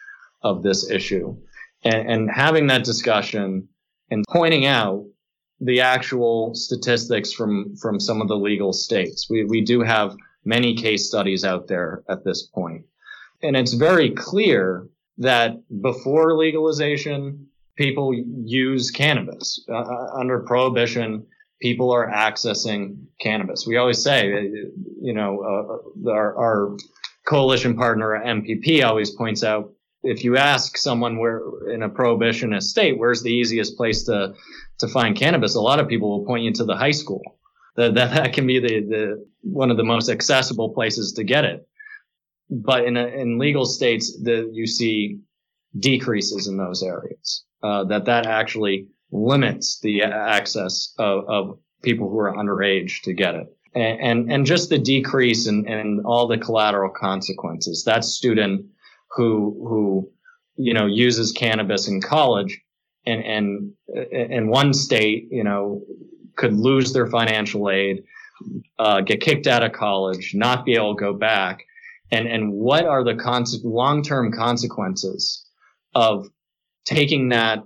of 0.42 0.62
this 0.62 0.90
issue. 0.90 1.36
And, 1.84 2.10
and 2.10 2.30
having 2.30 2.68
that 2.68 2.84
discussion 2.84 3.68
and 4.10 4.24
pointing 4.28 4.66
out 4.66 5.04
the 5.60 5.80
actual 5.80 6.54
statistics 6.54 7.32
from, 7.32 7.76
from 7.76 8.00
some 8.00 8.20
of 8.20 8.28
the 8.28 8.36
legal 8.36 8.72
states. 8.72 9.28
We, 9.30 9.44
we 9.44 9.60
do 9.60 9.82
have 9.82 10.16
many 10.44 10.74
case 10.74 11.06
studies 11.06 11.44
out 11.44 11.68
there 11.68 12.02
at 12.08 12.24
this 12.24 12.42
point. 12.42 12.84
And 13.42 13.56
it's 13.56 13.74
very 13.74 14.10
clear 14.10 14.88
that 15.18 15.62
before 15.80 16.36
legalization, 16.36 17.46
people 17.76 18.12
use 18.14 18.90
cannabis 18.90 19.64
uh, 19.68 19.74
uh 19.74 20.10
under 20.14 20.40
prohibition 20.40 21.26
people 21.62 21.92
are 21.92 22.10
accessing 22.10 23.04
cannabis. 23.20 23.66
We 23.66 23.76
always 23.76 24.02
say, 24.02 24.26
you 25.00 25.14
know, 25.14 25.80
uh, 26.04 26.10
our, 26.10 26.36
our, 26.36 26.76
coalition 27.24 27.76
partner 27.76 28.20
MPP 28.20 28.84
always 28.84 29.10
points 29.10 29.44
out 29.44 29.72
if 30.02 30.24
you 30.24 30.36
ask 30.36 30.76
someone 30.76 31.18
where 31.18 31.40
in 31.70 31.84
a 31.84 31.88
prohibitionist 31.88 32.64
state, 32.64 32.98
where's 32.98 33.22
the 33.22 33.30
easiest 33.30 33.76
place 33.76 34.02
to 34.06 34.34
to 34.80 34.88
find 34.88 35.16
cannabis, 35.16 35.54
a 35.54 35.60
lot 35.60 35.78
of 35.78 35.86
people 35.86 36.10
will 36.10 36.26
point 36.26 36.42
you 36.42 36.52
to 36.52 36.64
the 36.64 36.76
high 36.76 36.90
school. 36.90 37.22
That 37.76 37.94
that, 37.94 38.14
that 38.14 38.32
can 38.32 38.46
be 38.46 38.58
the, 38.60 38.80
the 38.80 39.26
one 39.42 39.70
of 39.70 39.76
the 39.76 39.84
most 39.84 40.08
accessible 40.08 40.70
places 40.74 41.12
to 41.14 41.24
get 41.24 41.44
it. 41.44 41.66
But 42.50 42.84
in 42.84 42.96
a, 42.96 43.06
in 43.06 43.38
legal 43.38 43.64
states, 43.64 44.18
the 44.22 44.50
you 44.52 44.66
see 44.66 45.20
decreases 45.78 46.48
in 46.48 46.56
those 46.56 46.82
areas. 46.82 47.44
Uh, 47.62 47.84
that 47.84 48.06
that 48.06 48.26
actually 48.26 48.88
limits 49.12 49.78
the 49.80 50.02
access 50.02 50.92
of, 50.98 51.24
of 51.28 51.58
people 51.82 52.08
who 52.08 52.18
are 52.18 52.34
underage 52.34 53.02
to 53.02 53.12
get 53.12 53.34
it. 53.34 53.46
And, 53.74 54.00
and, 54.00 54.32
and 54.32 54.46
just 54.46 54.68
the 54.68 54.78
decrease 54.78 55.46
in, 55.46 55.66
in 55.68 56.02
all 56.04 56.26
the 56.26 56.38
collateral 56.38 56.90
consequences. 56.90 57.84
That 57.84 58.04
student 58.04 58.66
who, 59.10 59.66
who, 59.68 60.10
you 60.56 60.74
know, 60.74 60.86
uses 60.86 61.32
cannabis 61.32 61.88
in 61.88 62.00
college 62.00 62.60
and, 63.06 63.24
and 63.24 63.72
in 64.10 64.48
one 64.48 64.72
state, 64.74 65.28
you 65.30 65.44
know, 65.44 65.82
could 66.36 66.54
lose 66.54 66.92
their 66.92 67.06
financial 67.06 67.70
aid, 67.70 68.04
uh, 68.78 69.00
get 69.00 69.20
kicked 69.20 69.46
out 69.46 69.62
of 69.62 69.72
college, 69.72 70.32
not 70.34 70.64
be 70.64 70.74
able 70.74 70.94
to 70.94 71.00
go 71.00 71.12
back. 71.12 71.64
And, 72.10 72.26
and 72.26 72.52
what 72.52 72.84
are 72.84 73.04
the 73.04 73.14
conse- 73.14 73.64
long-term 73.64 74.32
consequences 74.32 75.44
of 75.94 76.28
taking 76.84 77.30
that 77.30 77.64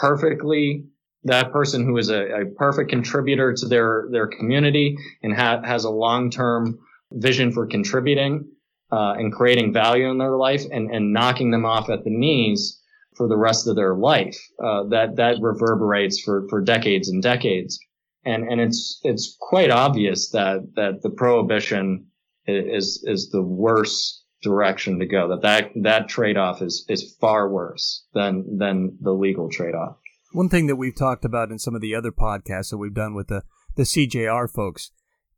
perfectly 0.00 0.84
that 1.24 1.52
person 1.52 1.84
who 1.84 1.96
is 1.98 2.08
a, 2.08 2.42
a 2.42 2.46
perfect 2.56 2.88
contributor 2.88 3.52
to 3.52 3.66
their 3.66 4.06
their 4.10 4.26
community 4.26 4.96
and 5.22 5.34
ha- 5.34 5.62
has 5.62 5.84
a 5.84 5.90
long 5.90 6.30
term 6.30 6.78
vision 7.12 7.52
for 7.52 7.66
contributing 7.66 8.48
uh, 8.92 9.14
and 9.18 9.32
creating 9.32 9.72
value 9.72 10.08
in 10.08 10.18
their 10.18 10.36
life 10.36 10.62
and, 10.70 10.90
and 10.90 11.12
knocking 11.12 11.50
them 11.50 11.64
off 11.64 11.90
at 11.90 12.04
the 12.04 12.10
knees 12.10 12.80
for 13.16 13.28
the 13.28 13.36
rest 13.36 13.66
of 13.66 13.76
their 13.76 13.94
life. 13.94 14.38
Uh, 14.62 14.84
that 14.84 15.16
that 15.16 15.36
reverberates 15.40 16.20
for 16.20 16.46
for 16.48 16.60
decades 16.60 17.08
and 17.08 17.22
decades, 17.22 17.78
and 18.26 18.44
and 18.50 18.60
it's 18.60 19.00
it's 19.02 19.36
quite 19.40 19.70
obvious 19.70 20.30
that 20.30 20.72
that 20.74 21.02
the 21.02 21.10
prohibition 21.10 22.08
is 22.46 23.02
is 23.06 23.30
the 23.30 23.42
worst 23.42 24.24
direction 24.42 24.98
to 24.98 25.06
go. 25.06 25.28
That 25.28 25.42
that 25.42 25.70
that 25.82 26.08
trade 26.08 26.36
off 26.36 26.60
is 26.60 26.84
is 26.88 27.16
far 27.20 27.48
worse 27.48 28.04
than 28.12 28.58
than 28.58 28.98
the 29.00 29.12
legal 29.12 29.48
trade 29.48 29.74
off. 29.74 29.96
One 30.32 30.48
thing 30.48 30.66
that 30.66 30.76
we've 30.76 30.94
talked 30.94 31.24
about 31.24 31.50
in 31.50 31.58
some 31.58 31.74
of 31.74 31.80
the 31.80 31.94
other 31.94 32.12
podcasts 32.12 32.70
that 32.70 32.78
we've 32.78 32.92
done 32.92 33.14
with 33.14 33.28
the 33.28 33.42
the 33.76 33.84
CJR 33.84 34.50
folks 34.50 34.90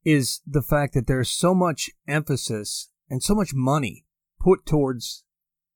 is 0.05 0.41
the 0.47 0.63
fact 0.63 0.95
that 0.95 1.07
there's 1.07 1.29
so 1.29 1.55
much 1.55 1.91
emphasis 2.09 2.91
and 3.11 3.23
so 3.23 3.35
much 3.35 3.53
money 3.53 4.07
put 4.41 4.65
towards 4.65 5.25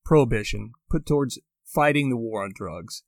prohibition, 0.05 0.73
put 0.91 1.05
towards 1.05 1.39
fighting 1.65 2.09
the 2.09 2.17
war 2.17 2.43
on 2.45 2.53
drugs, 2.55 3.03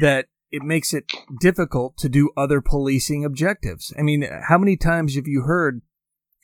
that 0.00 0.26
it 0.52 0.62
makes 0.62 0.92
it 0.92 1.10
difficult 1.40 1.96
to 1.96 2.08
do 2.08 2.30
other 2.36 2.60
policing 2.60 3.24
objectives. 3.24 3.92
I 3.98 4.02
mean, 4.02 4.28
how 4.48 4.58
many 4.58 4.76
times 4.76 5.16
have 5.16 5.26
you 5.26 5.42
heard 5.42 5.80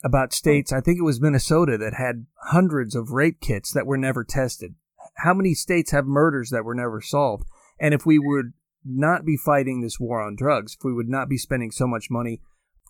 about 0.03 0.33
states, 0.33 0.73
I 0.73 0.81
think 0.81 0.97
it 0.97 1.03
was 1.03 1.21
Minnesota, 1.21 1.77
that 1.77 1.93
had 1.93 2.25
hundreds 2.47 2.95
of 2.95 3.11
rape 3.11 3.39
kits 3.39 3.71
that 3.71 3.85
were 3.85 3.97
never 3.97 4.23
tested? 4.23 4.75
How 5.17 5.33
many 5.33 5.53
states 5.53 5.91
have 5.91 6.05
murders 6.05 6.49
that 6.49 6.65
were 6.65 6.75
never 6.75 7.01
solved? 7.01 7.43
And 7.79 7.93
if 7.93 8.05
we 8.05 8.17
would 8.17 8.53
not 8.83 9.25
be 9.25 9.37
fighting 9.37 9.81
this 9.81 9.99
war 9.99 10.21
on 10.21 10.35
drugs, 10.35 10.75
if 10.77 10.83
we 10.83 10.93
would 10.93 11.09
not 11.09 11.29
be 11.29 11.37
spending 11.37 11.69
so 11.69 11.85
much 11.85 12.09
money 12.09 12.41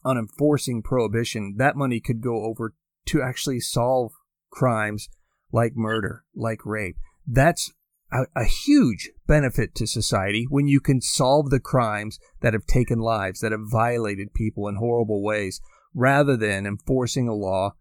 on 0.06 0.18
enforcing 0.18 0.82
prohibition, 0.82 1.56
that 1.58 1.76
money 1.76 2.00
could 2.00 2.22
go 2.22 2.46
over 2.46 2.74
to 3.08 3.22
actually 3.22 3.60
solve 3.60 4.14
crimes 4.52 5.10
like 5.52 5.76
murder, 5.76 6.24
like 6.36 6.66
rape. 6.66 6.96
That's 7.28 7.74
a, 8.12 8.26
a, 8.36 8.44
huge 8.46 9.12
benefit 9.28 9.76
to 9.76 9.88
society 9.88 10.46
when 10.50 10.68
you 10.68 10.80
can 10.80 11.02
solve 11.02 11.50
the 11.50 11.60
crimes 11.60 12.20
that 12.42 12.54
have 12.54 12.66
taken 12.66 13.00
lives, 13.00 13.40
that 13.40 13.52
have 13.52 13.70
violated 13.70 14.34
people 14.34 14.68
in 14.68 14.76
horrible 14.76 15.24
ways, 15.24 15.62
rather 15.94 16.36
than 16.38 16.66
enforcing 16.66 17.28
a 17.28 17.34
law 17.34 17.76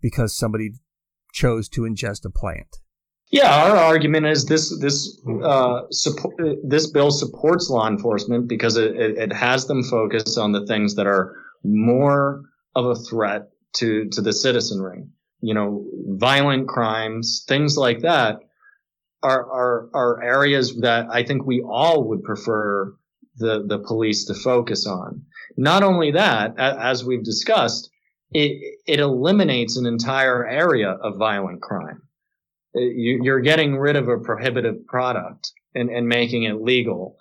because 0.00 0.36
somebody 0.36 0.70
chose 1.32 1.68
to 1.70 1.82
ingest 1.82 2.24
a 2.24 2.30
plant. 2.30 2.78
Yeah, 3.30 3.64
our 3.64 3.76
argument 3.76 4.26
is 4.26 4.44
this 4.44 4.78
this 4.78 5.18
uh, 5.42 5.82
support, 5.90 6.34
this 6.62 6.90
bill 6.90 7.10
supports 7.10 7.70
law 7.70 7.88
enforcement 7.88 8.46
because 8.46 8.76
it, 8.76 8.94
it, 8.94 9.32
has 9.32 9.66
them 9.66 9.82
focus 9.84 10.36
on 10.36 10.52
the 10.52 10.66
things 10.66 10.96
that 10.96 11.06
are 11.06 11.34
more 11.64 12.42
of 12.74 12.84
a 12.84 12.94
threat 12.94 13.48
to 13.76 14.06
to 14.10 14.20
the 14.20 14.34
citizenry. 14.34 15.04
You 15.40 15.54
know, 15.54 15.86
violent 16.08 16.68
crimes, 16.68 17.44
things 17.48 17.78
like 17.78 18.00
that 18.02 18.40
are 19.22 19.50
are 19.50 19.88
are 19.94 20.22
areas 20.22 20.76
that 20.80 21.06
I 21.10 21.24
think 21.24 21.46
we 21.46 21.62
all 21.62 22.08
would 22.08 22.22
prefer 22.22 22.94
the 23.36 23.64
the 23.66 23.78
police 23.78 24.26
to 24.26 24.34
focus 24.34 24.86
on. 24.86 25.22
Not 25.56 25.82
only 25.82 26.12
that, 26.12 26.58
as 26.58 27.04
we've 27.04 27.24
discussed, 27.24 27.90
it 28.32 28.78
it 28.86 29.00
eliminates 29.00 29.76
an 29.76 29.86
entire 29.86 30.46
area 30.46 30.90
of 30.90 31.18
violent 31.18 31.62
crime. 31.62 32.02
Uh, 32.74 32.80
you, 32.80 33.32
are 33.32 33.40
getting 33.40 33.76
rid 33.76 33.96
of 33.96 34.08
a 34.08 34.18
prohibitive 34.18 34.86
product 34.86 35.52
and, 35.74 35.90
and 35.90 36.08
making 36.08 36.44
it 36.44 36.62
legal. 36.62 37.16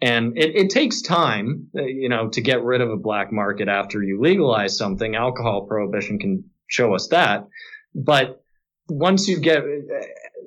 And 0.00 0.36
it, 0.38 0.56
it 0.56 0.70
takes 0.70 1.02
time, 1.02 1.68
uh, 1.76 1.82
you 1.82 2.08
know, 2.08 2.28
to 2.30 2.40
get 2.40 2.62
rid 2.62 2.80
of 2.80 2.90
a 2.90 2.96
black 2.96 3.30
market 3.30 3.68
after 3.68 4.02
you 4.02 4.20
legalize 4.20 4.78
something. 4.78 5.14
Alcohol 5.14 5.66
prohibition 5.66 6.18
can 6.18 6.44
show 6.68 6.94
us 6.94 7.08
that. 7.08 7.46
But 7.94 8.43
once 8.88 9.28
you 9.28 9.40
get, 9.40 9.62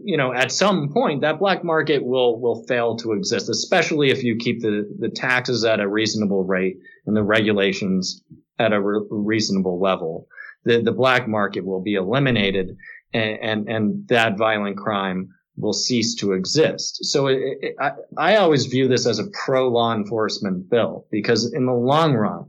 you 0.04 0.18
know, 0.18 0.34
at 0.34 0.52
some 0.52 0.90
point 0.94 1.22
that 1.22 1.40
black 1.40 1.64
market 1.64 2.04
will, 2.06 2.40
will 2.40 2.64
fail 2.68 2.96
to 2.98 3.14
exist, 3.14 3.50
especially 3.50 4.10
if 4.10 4.24
you 4.24 4.36
keep 4.38 4.62
the, 4.62 4.88
the 5.00 5.10
taxes 5.10 5.64
at 5.66 5.80
a 5.80 5.88
reasonable 5.88 6.44
rate 6.44 6.78
and 7.06 7.16
the 7.16 7.24
regulations 7.24 8.22
at 8.60 8.74
a 8.74 8.82
re- 8.82 9.06
reasonable 9.10 9.80
level. 9.80 10.28
The, 10.66 10.82
the 10.82 10.92
black 10.92 11.28
market 11.28 11.66
will 11.66 11.82
be 11.82 11.96
eliminated 11.96 12.78
and, 13.14 13.40
and, 13.42 13.70
and 13.70 14.08
that 14.10 14.38
violent 14.38 14.78
crime 14.78 15.30
will 15.56 15.74
cease 15.74 16.16
to 16.16 16.34
exist. 16.34 17.06
So 17.06 17.28
it, 17.28 17.40
it, 17.62 17.76
I, 17.80 17.92
I 18.18 18.36
always 18.36 18.66
view 18.68 18.88
this 18.88 19.08
as 19.08 19.18
a 19.18 19.28
pro 19.46 19.70
law 19.70 19.96
enforcement 19.96 20.70
bill 20.70 21.08
because 21.10 21.52
in 21.52 21.66
the 21.66 21.74
long 21.74 22.14
run, 22.14 22.46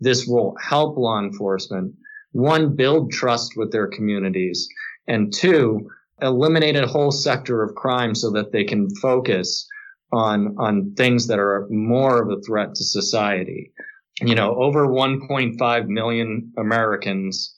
this 0.00 0.26
will 0.26 0.54
help 0.60 0.98
law 0.98 1.20
enforcement 1.20 1.94
one, 2.32 2.74
build 2.74 3.12
trust 3.12 3.56
with 3.56 3.72
their 3.72 3.86
communities 3.86 4.68
and 5.06 5.32
two, 5.32 5.90
eliminate 6.20 6.76
a 6.76 6.86
whole 6.86 7.10
sector 7.10 7.62
of 7.62 7.74
crime 7.74 8.14
so 8.14 8.30
that 8.30 8.52
they 8.52 8.64
can 8.64 8.88
focus 8.96 9.66
on, 10.12 10.56
on 10.58 10.94
things 10.94 11.26
that 11.26 11.38
are 11.38 11.66
more 11.70 12.22
of 12.22 12.30
a 12.30 12.40
threat 12.42 12.74
to 12.74 12.84
society. 12.84 13.72
You 14.20 14.34
know, 14.34 14.54
over 14.54 14.86
1.5 14.86 15.86
million 15.88 16.52
Americans 16.58 17.56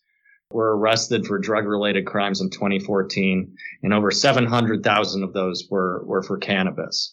were 0.51 0.77
arrested 0.77 1.27
for 1.27 1.39
drug 1.39 1.67
related 1.67 2.07
crimes 2.07 2.41
in 2.41 2.49
2014 2.49 3.57
and 3.83 3.93
over 3.93 4.11
700,000 4.11 5.23
of 5.25 5.33
those 5.33 5.67
were, 5.69 6.05
were 6.07 6.23
for 6.23 6.39
cannabis. 6.39 7.13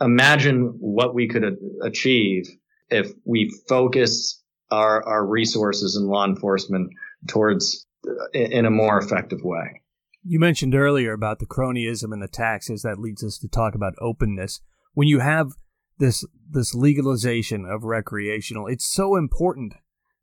Imagine 0.00 0.74
what 0.78 1.14
we 1.14 1.28
could 1.28 1.56
achieve 1.82 2.46
if 2.90 3.10
we 3.24 3.50
focus 3.68 4.42
our, 4.70 5.02
our 5.04 5.24
resources 5.24 5.96
in 5.96 6.06
law 6.06 6.26
enforcement 6.26 6.92
towards 7.26 7.83
in 8.32 8.64
a 8.66 8.70
more 8.70 8.98
effective 8.98 9.42
way. 9.42 9.82
You 10.22 10.40
mentioned 10.40 10.74
earlier 10.74 11.12
about 11.12 11.38
the 11.38 11.46
cronyism 11.46 12.12
and 12.12 12.22
the 12.22 12.28
taxes 12.28 12.82
that 12.82 12.98
leads 12.98 13.22
us 13.22 13.38
to 13.38 13.48
talk 13.48 13.74
about 13.74 13.94
openness. 14.00 14.60
When 14.94 15.08
you 15.08 15.20
have 15.20 15.52
this 15.98 16.24
this 16.50 16.74
legalization 16.74 17.66
of 17.66 17.84
recreational, 17.84 18.66
it's 18.66 18.86
so 18.86 19.16
important 19.16 19.74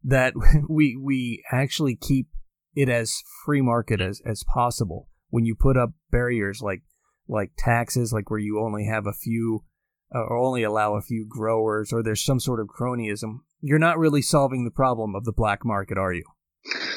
that 0.03 0.33
we 0.69 0.95
we 0.95 1.43
actually 1.51 1.95
keep 1.95 2.27
it 2.73 2.89
as 2.89 3.21
free 3.45 3.61
market 3.61 4.01
as, 4.01 4.21
as 4.25 4.43
possible. 4.43 5.09
When 5.29 5.45
you 5.45 5.55
put 5.55 5.77
up 5.77 5.91
barriers 6.09 6.61
like 6.61 6.81
like 7.27 7.51
taxes, 7.57 8.11
like 8.11 8.29
where 8.29 8.39
you 8.39 8.59
only 8.59 8.85
have 8.85 9.05
a 9.05 9.13
few 9.13 9.63
uh, 10.13 10.19
or 10.19 10.37
only 10.37 10.63
allow 10.63 10.95
a 10.95 11.01
few 11.01 11.25
growers, 11.27 11.93
or 11.93 12.03
there's 12.03 12.23
some 12.23 12.39
sort 12.39 12.59
of 12.59 12.67
cronyism, 12.67 13.39
you're 13.61 13.79
not 13.79 13.97
really 13.97 14.21
solving 14.21 14.65
the 14.65 14.71
problem 14.71 15.15
of 15.15 15.23
the 15.23 15.31
black 15.31 15.63
market, 15.63 15.97
are 15.97 16.13
you? 16.13 16.23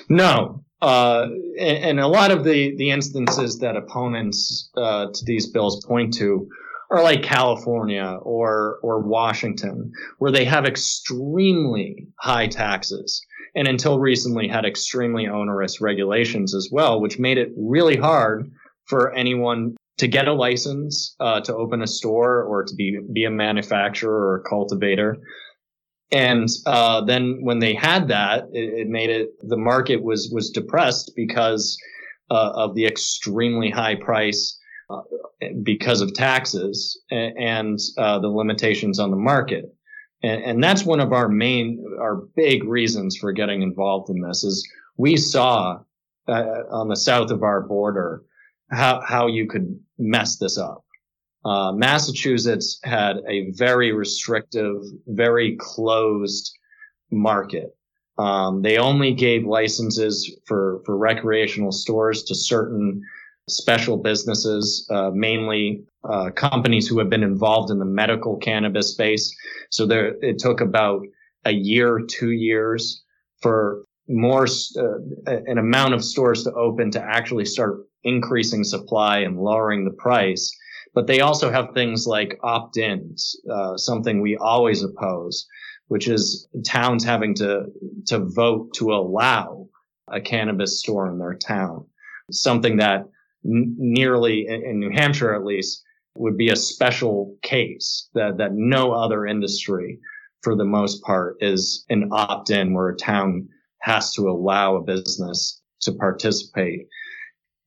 No. 0.08 0.64
Uh, 0.84 1.28
and, 1.58 1.78
and, 1.84 2.00
a 2.00 2.06
lot 2.06 2.30
of 2.30 2.44
the, 2.44 2.76
the 2.76 2.90
instances 2.90 3.58
that 3.60 3.74
opponents 3.74 4.68
uh, 4.76 5.06
to 5.06 5.24
these 5.24 5.50
bills 5.50 5.82
point 5.86 6.12
to 6.12 6.46
are 6.90 7.02
like 7.02 7.22
California 7.22 8.18
or 8.22 8.80
or 8.82 9.00
Washington, 9.00 9.90
where 10.18 10.30
they 10.30 10.44
have 10.44 10.66
extremely 10.66 12.06
high 12.20 12.46
taxes 12.46 13.24
and 13.54 13.66
until 13.66 13.98
recently 13.98 14.46
had 14.46 14.66
extremely 14.66 15.26
onerous 15.26 15.80
regulations 15.80 16.54
as 16.54 16.68
well, 16.70 17.00
which 17.00 17.18
made 17.18 17.38
it 17.38 17.52
really 17.56 17.96
hard 17.96 18.50
for 18.84 19.14
anyone 19.14 19.76
to 19.96 20.06
get 20.06 20.28
a 20.28 20.34
license 20.34 21.16
uh, 21.18 21.40
to 21.40 21.54
open 21.54 21.80
a 21.80 21.86
store 21.86 22.42
or 22.42 22.62
to 22.62 22.74
be 22.74 22.98
be 23.10 23.24
a 23.24 23.30
manufacturer 23.30 24.12
or 24.12 24.36
a 24.36 24.48
cultivator. 24.48 25.16
And 26.12 26.48
uh, 26.66 27.00
then 27.04 27.38
when 27.40 27.58
they 27.58 27.74
had 27.74 28.08
that, 28.08 28.44
it, 28.52 28.80
it, 28.80 28.88
made 28.88 29.10
it 29.10 29.30
the 29.42 29.56
market 29.56 30.02
was 30.02 30.30
was 30.32 30.50
depressed 30.50 31.12
because 31.16 31.76
uh, 32.30 32.52
of 32.54 32.74
the 32.74 32.86
extremely 32.86 33.70
high 33.70 33.94
price 33.94 34.58
uh, 34.90 35.00
because 35.62 36.00
of 36.00 36.12
taxes 36.14 37.00
and, 37.10 37.38
and 37.38 37.78
uh, 37.98 38.18
the 38.18 38.28
limitations 38.28 38.98
on 38.98 39.10
the 39.10 39.16
market. 39.16 39.64
And, 40.22 40.42
and 40.42 40.64
that's 40.64 40.84
one 40.84 41.00
of 41.00 41.12
our 41.12 41.28
main, 41.28 41.84
our 42.00 42.16
big 42.36 42.64
reasons 42.64 43.16
for 43.16 43.32
getting 43.32 43.62
involved 43.62 44.10
in 44.10 44.20
this 44.20 44.44
is 44.44 44.66
we 44.96 45.16
saw 45.16 45.80
uh, 46.28 46.32
on 46.70 46.88
the 46.88 46.96
south 46.96 47.30
of 47.30 47.42
our 47.42 47.60
border 47.60 48.22
how, 48.70 49.00
how 49.06 49.26
you 49.26 49.46
could 49.46 49.78
mess 49.98 50.38
this 50.38 50.58
up. 50.58 50.83
Uh, 51.44 51.72
Massachusetts 51.72 52.80
had 52.84 53.16
a 53.28 53.50
very 53.50 53.92
restrictive, 53.92 54.82
very 55.06 55.56
closed 55.56 56.56
market. 57.10 57.76
Um, 58.16 58.62
they 58.62 58.78
only 58.78 59.12
gave 59.12 59.44
licenses 59.44 60.38
for, 60.46 60.80
for 60.86 60.96
recreational 60.96 61.72
stores 61.72 62.22
to 62.24 62.34
certain 62.34 63.02
special 63.48 63.98
businesses, 63.98 64.88
uh, 64.90 65.10
mainly 65.10 65.84
uh, 66.08 66.30
companies 66.30 66.86
who 66.86 66.98
have 66.98 67.10
been 67.10 67.22
involved 67.22 67.70
in 67.70 67.78
the 67.78 67.84
medical 67.84 68.36
cannabis 68.36 68.92
space. 68.92 69.34
So 69.70 69.86
there, 69.86 70.14
it 70.22 70.38
took 70.38 70.60
about 70.60 71.02
a 71.44 71.52
year, 71.52 72.00
two 72.08 72.30
years 72.30 73.02
for 73.42 73.84
more 74.08 74.46
uh, 74.46 74.98
an 75.26 75.58
amount 75.58 75.94
of 75.94 76.04
stores 76.04 76.44
to 76.44 76.52
open 76.52 76.90
to 76.92 77.02
actually 77.02 77.44
start 77.44 77.80
increasing 78.04 78.64
supply 78.64 79.18
and 79.18 79.38
lowering 79.38 79.84
the 79.84 79.90
price 79.90 80.54
But 80.94 81.06
they 81.06 81.20
also 81.20 81.50
have 81.50 81.74
things 81.74 82.06
like 82.06 82.38
opt-ins, 82.42 83.36
uh, 83.50 83.76
something 83.76 84.20
we 84.20 84.36
always 84.36 84.82
oppose, 84.82 85.46
which 85.88 86.08
is 86.08 86.48
towns 86.64 87.04
having 87.04 87.34
to, 87.36 87.66
to 88.06 88.20
vote 88.20 88.72
to 88.74 88.94
allow 88.94 89.68
a 90.08 90.20
cannabis 90.20 90.80
store 90.80 91.08
in 91.08 91.18
their 91.18 91.34
town. 91.34 91.86
Something 92.30 92.76
that 92.76 93.00
n- 93.44 93.74
nearly 93.76 94.46
in, 94.46 94.64
in 94.64 94.80
New 94.80 94.90
Hampshire, 94.90 95.34
at 95.34 95.44
least, 95.44 95.82
would 96.16 96.36
be 96.36 96.50
a 96.50 96.56
special 96.56 97.36
case 97.42 98.08
that, 98.14 98.38
that 98.38 98.52
no 98.52 98.92
other 98.92 99.26
industry 99.26 99.98
for 100.42 100.54
the 100.54 100.64
most 100.64 101.02
part 101.02 101.36
is 101.40 101.84
an 101.88 102.08
opt-in 102.12 102.72
where 102.72 102.90
a 102.90 102.96
town 102.96 103.48
has 103.80 104.12
to 104.14 104.28
allow 104.28 104.76
a 104.76 104.82
business 104.82 105.60
to 105.80 105.92
participate 105.92 106.86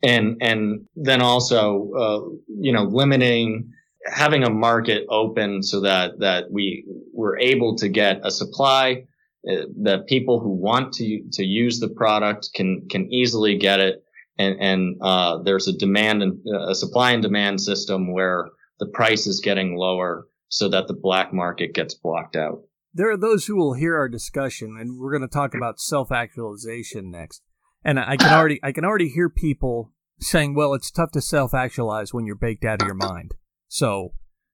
and 0.03 0.37
and 0.41 0.85
then 0.95 1.21
also 1.21 1.91
uh, 1.97 2.19
you 2.59 2.71
know 2.71 2.83
limiting 2.83 3.71
having 4.05 4.43
a 4.43 4.49
market 4.49 5.05
open 5.09 5.61
so 5.63 5.81
that 5.81 6.19
that 6.19 6.51
we 6.51 6.85
were 7.13 7.37
able 7.39 7.75
to 7.75 7.89
get 7.89 8.19
a 8.23 8.31
supply 8.31 9.03
uh, 9.49 9.63
that 9.81 10.07
people 10.07 10.39
who 10.39 10.49
want 10.49 10.93
to 10.93 11.21
to 11.33 11.43
use 11.43 11.79
the 11.79 11.89
product 11.89 12.49
can 12.53 12.87
can 12.89 13.11
easily 13.11 13.57
get 13.57 13.79
it 13.79 14.03
and 14.37 14.59
and 14.59 14.97
uh, 15.01 15.41
there's 15.43 15.67
a 15.67 15.73
demand 15.73 16.21
and 16.21 16.39
a 16.67 16.75
supply 16.75 17.11
and 17.11 17.23
demand 17.23 17.61
system 17.61 18.13
where 18.13 18.49
the 18.79 18.85
price 18.85 19.25
is 19.27 19.39
getting 19.39 19.75
lower 19.75 20.27
so 20.49 20.69
that 20.69 20.87
the 20.87 20.93
black 20.93 21.33
market 21.33 21.73
gets 21.73 21.93
blocked 21.93 22.35
out. 22.35 22.61
There 22.93 23.11
are 23.11 23.17
those 23.17 23.45
who 23.45 23.55
will 23.55 23.73
hear 23.73 23.95
our 23.95 24.09
discussion, 24.09 24.77
and 24.79 24.97
we're 24.97 25.11
going 25.11 25.27
to 25.27 25.33
talk 25.33 25.53
about 25.53 25.79
self 25.79 26.11
actualization 26.11 27.11
next. 27.11 27.41
And 27.83 27.99
I 27.99 28.17
can 28.17 28.33
already 28.33 28.59
I 28.63 28.71
can 28.71 28.85
already 28.85 29.09
hear 29.09 29.29
people 29.29 29.93
saying, 30.19 30.55
"Well, 30.55 30.73
it's 30.73 30.91
tough 30.91 31.11
to 31.11 31.21
self-actualize 31.21 32.13
when 32.13 32.25
you're 32.25 32.35
baked 32.35 32.65
out 32.65 32.81
of 32.81 32.87
your 32.87 32.95
mind." 32.95 33.35
So, 33.67 34.13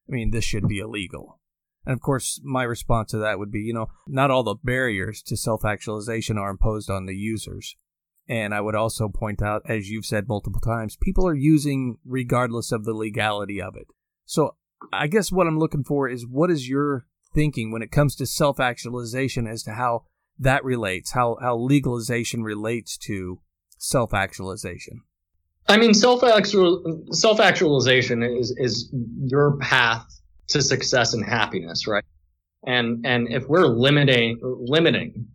I 0.09 0.13
mean, 0.13 0.31
this 0.31 0.43
should 0.43 0.67
be 0.67 0.79
illegal. 0.79 1.39
And 1.85 1.93
of 1.93 2.01
course, 2.01 2.39
my 2.43 2.63
response 2.63 3.11
to 3.11 3.17
that 3.17 3.39
would 3.39 3.51
be, 3.51 3.59
you 3.59 3.73
know, 3.73 3.87
not 4.07 4.31
all 4.31 4.43
the 4.43 4.55
barriers 4.55 5.21
to 5.23 5.35
self-actualization 5.35 6.37
are 6.37 6.49
imposed 6.49 6.89
on 6.89 7.05
the 7.05 7.15
users. 7.15 7.75
And 8.27 8.53
I 8.53 8.61
would 8.61 8.75
also 8.75 9.09
point 9.09 9.41
out, 9.41 9.63
as 9.67 9.89
you've 9.89 10.05
said 10.05 10.29
multiple 10.29 10.61
times, 10.61 10.95
people 10.95 11.27
are 11.27 11.35
using 11.35 11.97
regardless 12.05 12.71
of 12.71 12.85
the 12.85 12.93
legality 12.93 13.61
of 13.61 13.75
it. 13.75 13.87
So 14.25 14.55
I 14.93 15.07
guess 15.07 15.31
what 15.31 15.47
I'm 15.47 15.59
looking 15.59 15.83
for 15.83 16.07
is 16.07 16.25
what 16.25 16.49
is 16.49 16.69
your 16.69 17.05
thinking 17.33 17.71
when 17.71 17.81
it 17.81 17.91
comes 17.91 18.15
to 18.15 18.25
self 18.25 18.59
actualization 18.59 19.47
as 19.47 19.63
to 19.63 19.73
how 19.73 20.05
that 20.39 20.63
relates, 20.63 21.11
how, 21.11 21.37
how 21.41 21.57
legalization 21.57 22.43
relates 22.43 22.97
to 22.97 23.39
self 23.77 24.13
actualization. 24.13 25.01
I 25.67 25.77
mean, 25.77 25.93
self 25.93 26.21
self 27.11 27.39
actualization 27.39 28.21
is 28.21 28.53
is 28.57 28.93
your 29.25 29.57
path 29.57 30.05
to 30.49 30.61
success 30.61 31.13
and 31.13 31.25
happiness, 31.25 31.87
right? 31.87 32.03
And 32.65 33.05
and 33.05 33.31
if 33.31 33.47
we're 33.47 33.67
limiting 33.67 34.39
limiting 34.41 35.27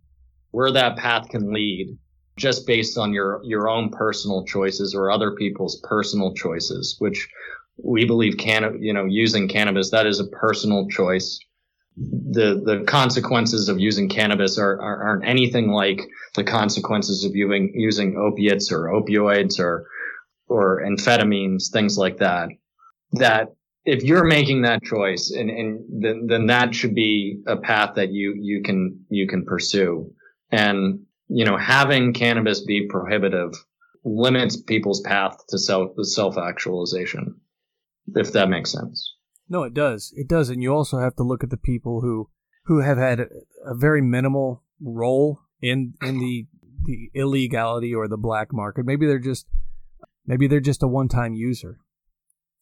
where 0.51 0.71
that 0.71 0.97
path 0.97 1.29
can 1.29 1.51
lead, 1.51 1.97
just 2.37 2.67
based 2.67 2.97
on 2.97 3.13
your 3.13 3.41
your 3.43 3.69
own 3.69 3.89
personal 3.89 4.45
choices 4.45 4.93
or 4.93 5.11
other 5.11 5.31
people's 5.31 5.79
personal 5.83 6.33
choices, 6.33 6.95
which 6.99 7.27
we 7.83 8.05
believe 8.05 8.37
can 8.37 8.77
you 8.81 8.93
know 8.93 9.05
using 9.05 9.47
cannabis 9.47 9.89
that 9.91 10.05
is 10.05 10.19
a 10.19 10.27
personal 10.27 10.87
choice 10.89 11.39
the 11.99 12.61
the 12.63 12.83
consequences 12.85 13.69
of 13.69 13.79
using 13.79 14.07
cannabis 14.07 14.57
are, 14.57 14.79
are 14.81 15.03
aren't 15.03 15.25
anything 15.25 15.69
like 15.69 16.01
the 16.35 16.43
consequences 16.43 17.25
of 17.25 17.35
using 17.35 17.73
using 17.75 18.17
opiates 18.17 18.71
or 18.71 18.85
opioids 18.85 19.59
or 19.59 19.85
or 20.47 20.81
amphetamines, 20.81 21.71
things 21.71 21.97
like 21.97 22.17
that. 22.17 22.49
That 23.13 23.53
if 23.85 24.03
you're 24.03 24.25
making 24.25 24.63
that 24.63 24.83
choice, 24.83 25.31
and, 25.31 25.49
and 25.49 26.03
then 26.03 26.27
then 26.27 26.47
that 26.47 26.73
should 26.73 26.95
be 26.95 27.41
a 27.47 27.57
path 27.57 27.95
that 27.95 28.11
you 28.11 28.35
you 28.39 28.61
can 28.63 29.05
you 29.09 29.27
can 29.27 29.45
pursue. 29.45 30.13
And 30.51 31.01
you 31.27 31.45
know, 31.45 31.57
having 31.57 32.13
cannabis 32.13 32.61
be 32.61 32.87
prohibitive 32.87 33.53
limits 34.05 34.57
people's 34.57 35.01
path 35.01 35.37
to 35.49 35.57
self 35.57 35.91
self 36.03 36.37
actualization, 36.37 37.35
if 38.15 38.31
that 38.33 38.49
makes 38.49 38.71
sense. 38.71 39.15
No, 39.49 39.63
it 39.63 39.73
does. 39.73 40.13
It 40.15 40.27
does, 40.27 40.49
and 40.49 40.61
you 40.61 40.73
also 40.73 40.99
have 40.99 41.15
to 41.15 41.23
look 41.23 41.43
at 41.43 41.49
the 41.49 41.57
people 41.57 42.01
who 42.01 42.29
who 42.65 42.81
have 42.81 42.97
had 42.97 43.19
a, 43.19 43.27
a 43.65 43.75
very 43.75 44.01
minimal 44.01 44.63
role 44.79 45.41
in 45.61 45.95
in 46.01 46.19
the 46.19 46.47
the 46.85 47.09
illegality 47.13 47.93
or 47.93 48.07
the 48.07 48.17
black 48.17 48.53
market. 48.53 48.85
Maybe 48.85 49.05
they're 49.05 49.19
just 49.19 49.47
maybe 50.25 50.47
they're 50.47 50.59
just 50.59 50.83
a 50.83 50.87
one-time 50.87 51.33
user. 51.33 51.79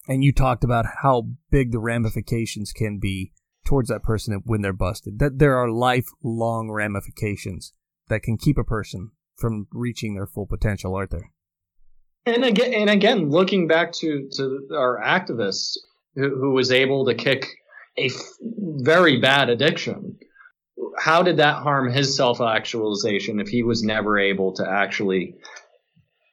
And 0.08 0.24
you 0.24 0.32
talked 0.32 0.64
about 0.64 0.86
how 1.04 1.28
big 1.52 1.72
the 1.72 1.80
ramifications 1.80 2.72
can 2.72 2.98
be 2.98 3.34
towards 3.66 3.90
that 3.90 4.04
person 4.04 4.42
when 4.46 4.62
they're 4.62 4.72
busted. 4.72 5.20
That 5.20 5.40
there 5.40 5.58
are 5.58 5.70
lifelong 5.70 6.72
ramifications 6.72 7.74
that 8.08 8.24
can 8.24 8.38
keep 8.38 8.58
a 8.58 8.64
person 8.64 9.12
from 9.36 9.68
reaching 9.74 10.16
their 10.16 10.26
full 10.26 10.48
potential, 10.48 10.96
aren't 10.96 11.12
there? 11.12 11.32
And 12.26 12.46
again, 12.46 12.74
and 12.74 12.90
again, 12.90 13.30
looking 13.30 13.68
back 13.68 13.92
to 13.94 14.30
to 14.34 14.68
our 14.74 15.02
activists, 15.04 15.78
who, 16.18 16.52
was 16.52 16.72
able 16.72 17.06
to 17.06 17.14
kick 17.14 17.48
a 17.98 18.08
f- 18.08 18.14
very 18.42 19.18
bad 19.20 19.50
addiction. 19.50 20.18
How 20.98 21.22
did 21.22 21.38
that 21.38 21.62
harm 21.62 21.92
his 21.92 22.16
self 22.16 22.42
actualization 22.42 23.40
if 23.40 23.48
he 23.48 23.64
was 23.64 23.84
never 23.84 24.18
able 24.18 24.54
to 24.54 24.68
actually 24.68 25.36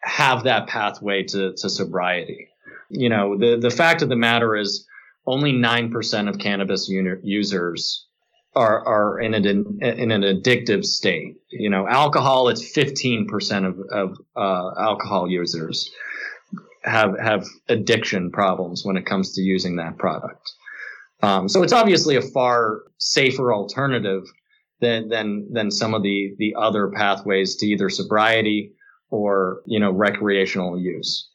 have 0.02 0.44
that 0.44 0.66
pathway 0.66 1.24
to, 1.24 1.52
to 1.56 1.68
sobriety? 1.68 2.48
You 2.88 3.10
know, 3.10 3.36
the, 3.36 3.58
the 3.60 3.70
fact 3.70 4.02
of 4.02 4.08
the 4.08 4.16
matter 4.16 4.56
is 4.56 4.86
only 5.26 5.52
9% 5.52 6.28
of 6.28 6.38
cannabis 6.38 6.88
users 6.88 8.06
are, 8.54 8.86
are 8.86 9.20
in 9.20 9.34
an, 9.34 9.78
in 9.82 10.10
an 10.10 10.22
addictive 10.22 10.84
state. 10.84 11.36
You 11.50 11.70
know, 11.70 11.86
alcohol, 11.88 12.48
it's 12.48 12.62
15% 12.62 13.66
of, 13.66 13.80
of 13.90 14.18
uh, 14.36 14.80
alcohol 14.80 15.28
users 15.28 15.90
have 16.84 17.18
have 17.18 17.46
addiction 17.68 18.30
problems 18.30 18.84
when 18.84 18.96
it 18.96 19.06
comes 19.06 19.32
to 19.34 19.40
using 19.40 19.76
that 19.76 19.98
product. 19.98 20.52
Um, 21.22 21.48
so 21.48 21.62
it's 21.62 21.72
obviously 21.72 22.16
a 22.16 22.22
far 22.22 22.82
safer 22.98 23.52
alternative 23.52 24.24
than 24.80 25.08
than 25.08 25.48
than 25.52 25.70
some 25.70 25.94
of 25.94 26.02
the 26.02 26.34
the 26.38 26.54
other 26.58 26.90
pathways 26.90 27.56
to 27.56 27.66
either 27.66 27.88
sobriety 27.88 28.72
or 29.10 29.62
you 29.66 29.80
know 29.80 29.90
recreational 29.90 30.78
use. 30.78 31.30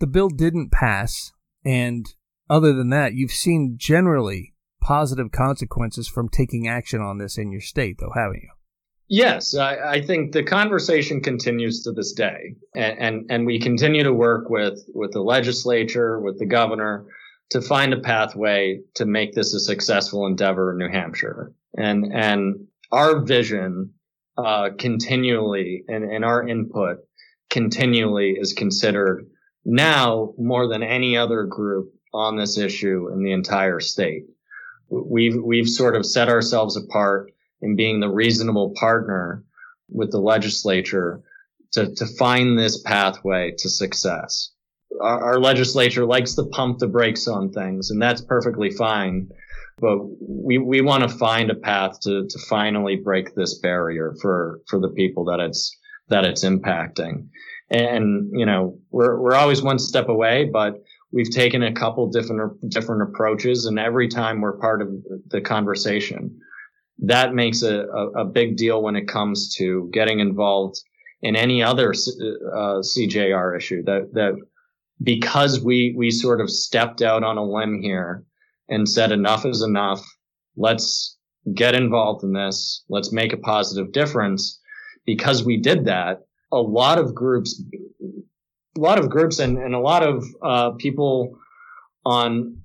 The 0.00 0.06
bill 0.06 0.28
didn't 0.28 0.72
pass, 0.72 1.32
and 1.64 2.06
other 2.50 2.72
than 2.72 2.90
that, 2.90 3.14
you've 3.14 3.30
seen 3.30 3.76
generally 3.78 4.54
positive 4.80 5.30
consequences 5.32 6.08
from 6.08 6.28
taking 6.28 6.68
action 6.68 7.00
on 7.00 7.18
this 7.18 7.38
in 7.38 7.50
your 7.50 7.60
state, 7.60 7.96
though, 8.00 8.12
haven't 8.14 8.42
you? 8.42 8.50
Yes, 9.08 9.54
I, 9.54 9.76
I, 9.76 10.00
think 10.00 10.32
the 10.32 10.42
conversation 10.42 11.20
continues 11.20 11.82
to 11.82 11.92
this 11.92 12.12
day, 12.12 12.56
and, 12.74 12.98
and, 12.98 13.26
and 13.30 13.46
we 13.46 13.60
continue 13.60 14.02
to 14.02 14.14
work 14.14 14.48
with 14.48 14.80
with 14.94 15.12
the 15.12 15.20
legislature, 15.20 16.18
with 16.18 16.38
the 16.38 16.46
governor, 16.46 17.04
to 17.50 17.60
find 17.60 17.92
a 17.92 18.00
pathway 18.00 18.80
to 18.94 19.04
make 19.04 19.34
this 19.34 19.52
a 19.52 19.60
successful 19.60 20.26
endeavor 20.26 20.72
in 20.72 20.78
New 20.78 20.88
Hampshire. 20.88 21.52
And 21.76 22.12
and 22.14 22.68
our 22.90 23.20
vision 23.20 23.92
uh, 24.38 24.70
continually 24.78 25.84
and, 25.86 26.04
and 26.04 26.24
our 26.24 26.46
input 26.46 26.98
continually 27.50 28.36
is 28.38 28.54
considered 28.54 29.26
now 29.66 30.32
more 30.38 30.66
than 30.66 30.82
any 30.82 31.16
other 31.16 31.44
group 31.44 31.92
on 32.12 32.36
this 32.36 32.56
issue 32.56 33.10
in 33.12 33.22
the 33.22 33.32
entire 33.32 33.80
state. 33.80 34.24
We've 34.88 35.36
we've 35.36 35.68
sort 35.68 35.94
of 35.94 36.06
set 36.06 36.28
ourselves 36.28 36.76
apart 36.76 37.33
in 37.64 37.76
being 37.76 37.98
the 37.98 38.10
reasonable 38.10 38.74
partner 38.78 39.42
with 39.88 40.10
the 40.10 40.20
legislature 40.20 41.22
to, 41.72 41.94
to 41.94 42.06
find 42.06 42.58
this 42.58 42.82
pathway 42.82 43.52
to 43.58 43.68
success. 43.68 44.50
Our, 45.00 45.24
our 45.24 45.40
legislature 45.40 46.04
likes 46.04 46.34
to 46.34 46.44
pump 46.44 46.78
the 46.78 46.86
brakes 46.86 47.26
on 47.26 47.50
things, 47.50 47.90
and 47.90 48.00
that's 48.00 48.20
perfectly 48.20 48.70
fine. 48.70 49.30
But 49.78 49.98
we, 50.20 50.58
we 50.58 50.82
want 50.82 51.02
to 51.02 51.08
find 51.08 51.50
a 51.50 51.56
path 51.56 51.98
to, 52.02 52.26
to 52.28 52.38
finally 52.48 52.96
break 52.96 53.34
this 53.34 53.58
barrier 53.58 54.14
for, 54.22 54.60
for 54.68 54.78
the 54.78 54.90
people 54.90 55.24
that 55.24 55.40
it's, 55.40 55.76
that 56.10 56.24
it's 56.24 56.44
impacting. 56.44 57.28
And, 57.70 58.30
you 58.32 58.46
know, 58.46 58.78
we're, 58.90 59.18
we're 59.18 59.34
always 59.34 59.62
one 59.62 59.80
step 59.80 60.08
away, 60.08 60.44
but 60.44 60.80
we've 61.12 61.30
taken 61.30 61.62
a 61.62 61.72
couple 61.72 62.08
different, 62.08 62.70
different 62.70 63.02
approaches. 63.02 63.66
And 63.66 63.78
every 63.78 64.06
time 64.06 64.40
we're 64.40 64.58
part 64.58 64.80
of 64.80 64.88
the 65.28 65.40
conversation, 65.40 66.38
that 66.98 67.34
makes 67.34 67.62
a, 67.62 67.80
a, 67.80 68.08
a, 68.20 68.24
big 68.24 68.56
deal 68.56 68.82
when 68.82 68.96
it 68.96 69.08
comes 69.08 69.54
to 69.56 69.90
getting 69.92 70.20
involved 70.20 70.80
in 71.22 71.36
any 71.36 71.62
other 71.62 71.90
uh, 71.90 72.80
CJR 72.80 73.56
issue. 73.56 73.82
That 73.82 74.10
that 74.14 74.34
because 75.02 75.60
we 75.60 75.94
we 75.96 76.10
sort 76.10 76.40
of 76.40 76.50
stepped 76.50 77.02
out 77.02 77.24
on 77.24 77.36
a 77.36 77.44
limb 77.44 77.80
here 77.82 78.24
and 78.68 78.88
said 78.88 79.12
enough 79.12 79.44
is 79.44 79.62
enough. 79.62 80.02
Let's 80.56 81.18
get 81.52 81.74
involved 81.74 82.24
in 82.24 82.32
this. 82.32 82.84
Let's 82.88 83.12
make 83.12 83.32
a 83.32 83.38
positive 83.38 83.92
difference. 83.92 84.60
Because 85.06 85.44
we 85.44 85.58
did 85.58 85.84
that, 85.84 86.20
a 86.50 86.60
lot 86.60 86.98
of 86.98 87.14
groups, 87.14 87.62
a 88.76 88.80
lot 88.80 88.98
of 88.98 89.10
groups, 89.10 89.38
and, 89.38 89.58
and 89.58 89.74
a 89.74 89.80
lot 89.80 90.02
of 90.02 90.24
uh, 90.42 90.70
people 90.78 91.38
on 92.06 92.62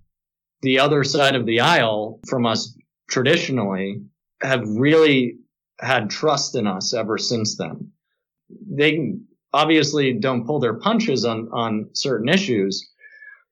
the 0.62 0.80
other 0.80 1.04
side 1.04 1.36
of 1.36 1.46
the 1.46 1.60
aisle 1.60 2.20
from 2.30 2.46
us 2.46 2.78
traditionally 3.10 4.02
have 4.42 4.68
really 4.68 5.38
had 5.80 6.10
trust 6.10 6.56
in 6.56 6.68
us 6.68 6.94
ever 6.94 7.18
since 7.18 7.58
then. 7.58 7.92
They 8.70 9.14
obviously 9.54 10.14
don't 10.14 10.46
pull 10.46 10.60
their 10.60 10.76
punches 10.76 11.26
on, 11.26 11.50
on 11.52 11.90
certain 11.94 12.30
issues, 12.30 12.90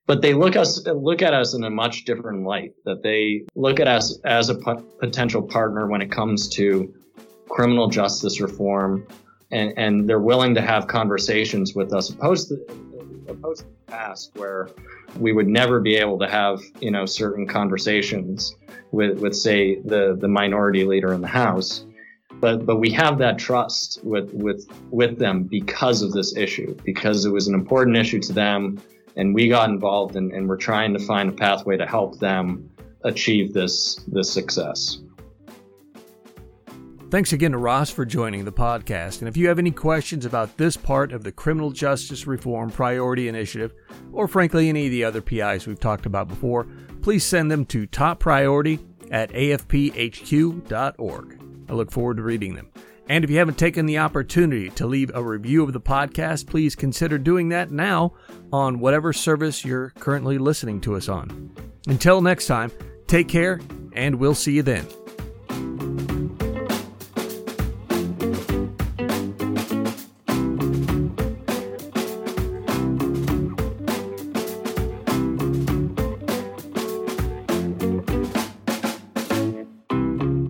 but 0.06 0.22
they 0.22 0.34
look 0.34 0.56
us 0.56 0.86
look 0.86 1.22
at 1.22 1.34
us 1.34 1.54
in 1.54 1.64
a 1.64 1.70
much 1.70 2.06
different 2.06 2.46
light. 2.46 2.74
That 2.86 3.04
they 3.04 3.44
look 3.56 3.80
at 3.80 3.88
us 3.88 4.18
as 4.26 4.50
a 4.50 4.56
potential 5.00 5.42
partner 5.42 5.88
when 5.88 6.02
it 6.02 6.12
comes 6.12 6.48
to 6.50 6.94
criminal 7.50 7.88
justice 7.88 8.40
reform, 8.40 9.08
and, 9.52 9.74
and 9.78 10.10
they're 10.10 10.20
willing 10.20 10.56
to 10.56 10.62
have 10.62 10.88
conversations 10.88 11.74
with 11.76 11.94
us, 11.94 12.10
opposed 12.10 12.50
to 12.50 12.58
opposed 13.28 13.62
to 13.62 13.68
the 13.68 13.92
past 13.92 14.32
where 14.36 14.70
we 15.20 15.34
would 15.34 15.48
never 15.48 15.80
be 15.80 15.96
able 15.96 16.20
to 16.20 16.28
have 16.28 16.62
you 16.80 16.92
know 16.92 17.06
certain 17.06 17.48
conversations 17.48 18.56
with 18.92 19.20
with 19.20 19.36
say 19.36 19.80
the 19.82 20.18
the 20.20 20.28
minority 20.28 20.84
leader 20.84 21.14
in 21.14 21.22
the 21.22 21.28
House. 21.28 21.86
But 22.40 22.66
but 22.66 22.78
we 22.78 22.92
have 22.92 23.18
that 23.20 23.38
trust 23.38 24.04
with 24.04 24.34
with 24.34 24.68
with 24.92 25.18
them 25.18 25.44
because 25.44 26.02
of 26.02 26.12
this 26.12 26.36
issue 26.36 26.76
because 26.84 27.26
it 27.26 27.32
was 27.32 27.48
an 27.48 27.56
important 27.56 27.98
issue 27.98 28.20
to 28.20 28.34
them 28.34 28.82
and 29.16 29.34
we 29.34 29.50
got 29.50 29.70
involved 29.70 30.16
and, 30.16 30.32
and 30.32 30.48
we're 30.48 30.58
trying 30.58 30.94
to 30.94 31.00
find 31.00 31.30
a 31.30 31.32
pathway 31.32 31.76
to 31.76 31.86
help 31.88 32.20
them 32.20 32.70
achieve 33.04 33.54
this 33.54 33.96
this 34.08 34.32
success 34.32 35.00
Thanks 37.10 37.32
again 37.32 37.54
to 37.54 37.58
Ross 37.58 37.90
for 37.90 38.04
joining 38.04 38.44
the 38.44 38.52
podcast. 38.52 39.20
And 39.20 39.30
if 39.30 39.38
you 39.38 39.48
have 39.48 39.60
any 39.60 39.72
questions 39.72 40.26
about 40.26 40.58
this 40.58 40.76
part 40.76 41.14
of 41.14 41.24
the 41.24 41.32
Criminal 41.32 41.72
Justice 41.72 42.28
Reform 42.28 42.70
Priority 42.70 43.30
Initiative, 43.30 43.74
or 44.12 44.28
frankly 44.28 44.68
any 44.68 44.88
of 44.88 44.92
the 44.92 45.06
other 45.06 45.22
PIs 45.22 45.66
we've 45.66 45.80
talked 45.80 46.06
about 46.06 46.28
before, 46.28 46.68
please 47.02 47.24
send 47.24 47.50
them 47.50 47.64
to 47.68 47.86
top 47.86 48.20
priority 48.20 48.80
at 49.10 49.32
afphq.org. 49.32 50.60
I 51.70 51.74
look 51.74 51.92
forward 51.92 52.18
to 52.18 52.24
reading 52.24 52.56
them. 52.56 52.70
And 53.08 53.24
if 53.24 53.30
you 53.30 53.38
haven't 53.38 53.58
taken 53.58 53.86
the 53.86 54.00
opportunity 54.00 54.70
to 54.72 54.86
leave 54.86 55.10
a 55.14 55.24
review 55.24 55.64
of 55.64 55.72
the 55.72 55.80
podcast, 55.80 56.46
please 56.48 56.76
consider 56.76 57.18
doing 57.18 57.48
that 57.50 57.72
now 57.72 58.16
on 58.52 58.80
whatever 58.80 59.14
service 59.14 59.64
you're 59.64 59.92
currently 59.92 60.38
listening 60.38 60.82
to 60.82 60.98
us 60.98 61.08
on. 61.08 61.52
Until 61.88 62.20
next 62.20 62.48
time, 62.48 62.70
take 63.08 63.30
care, 63.30 63.62
and 63.94 64.16
we'll 64.16 64.36
see 64.36 64.52
you 64.52 64.62
then. 64.62 64.86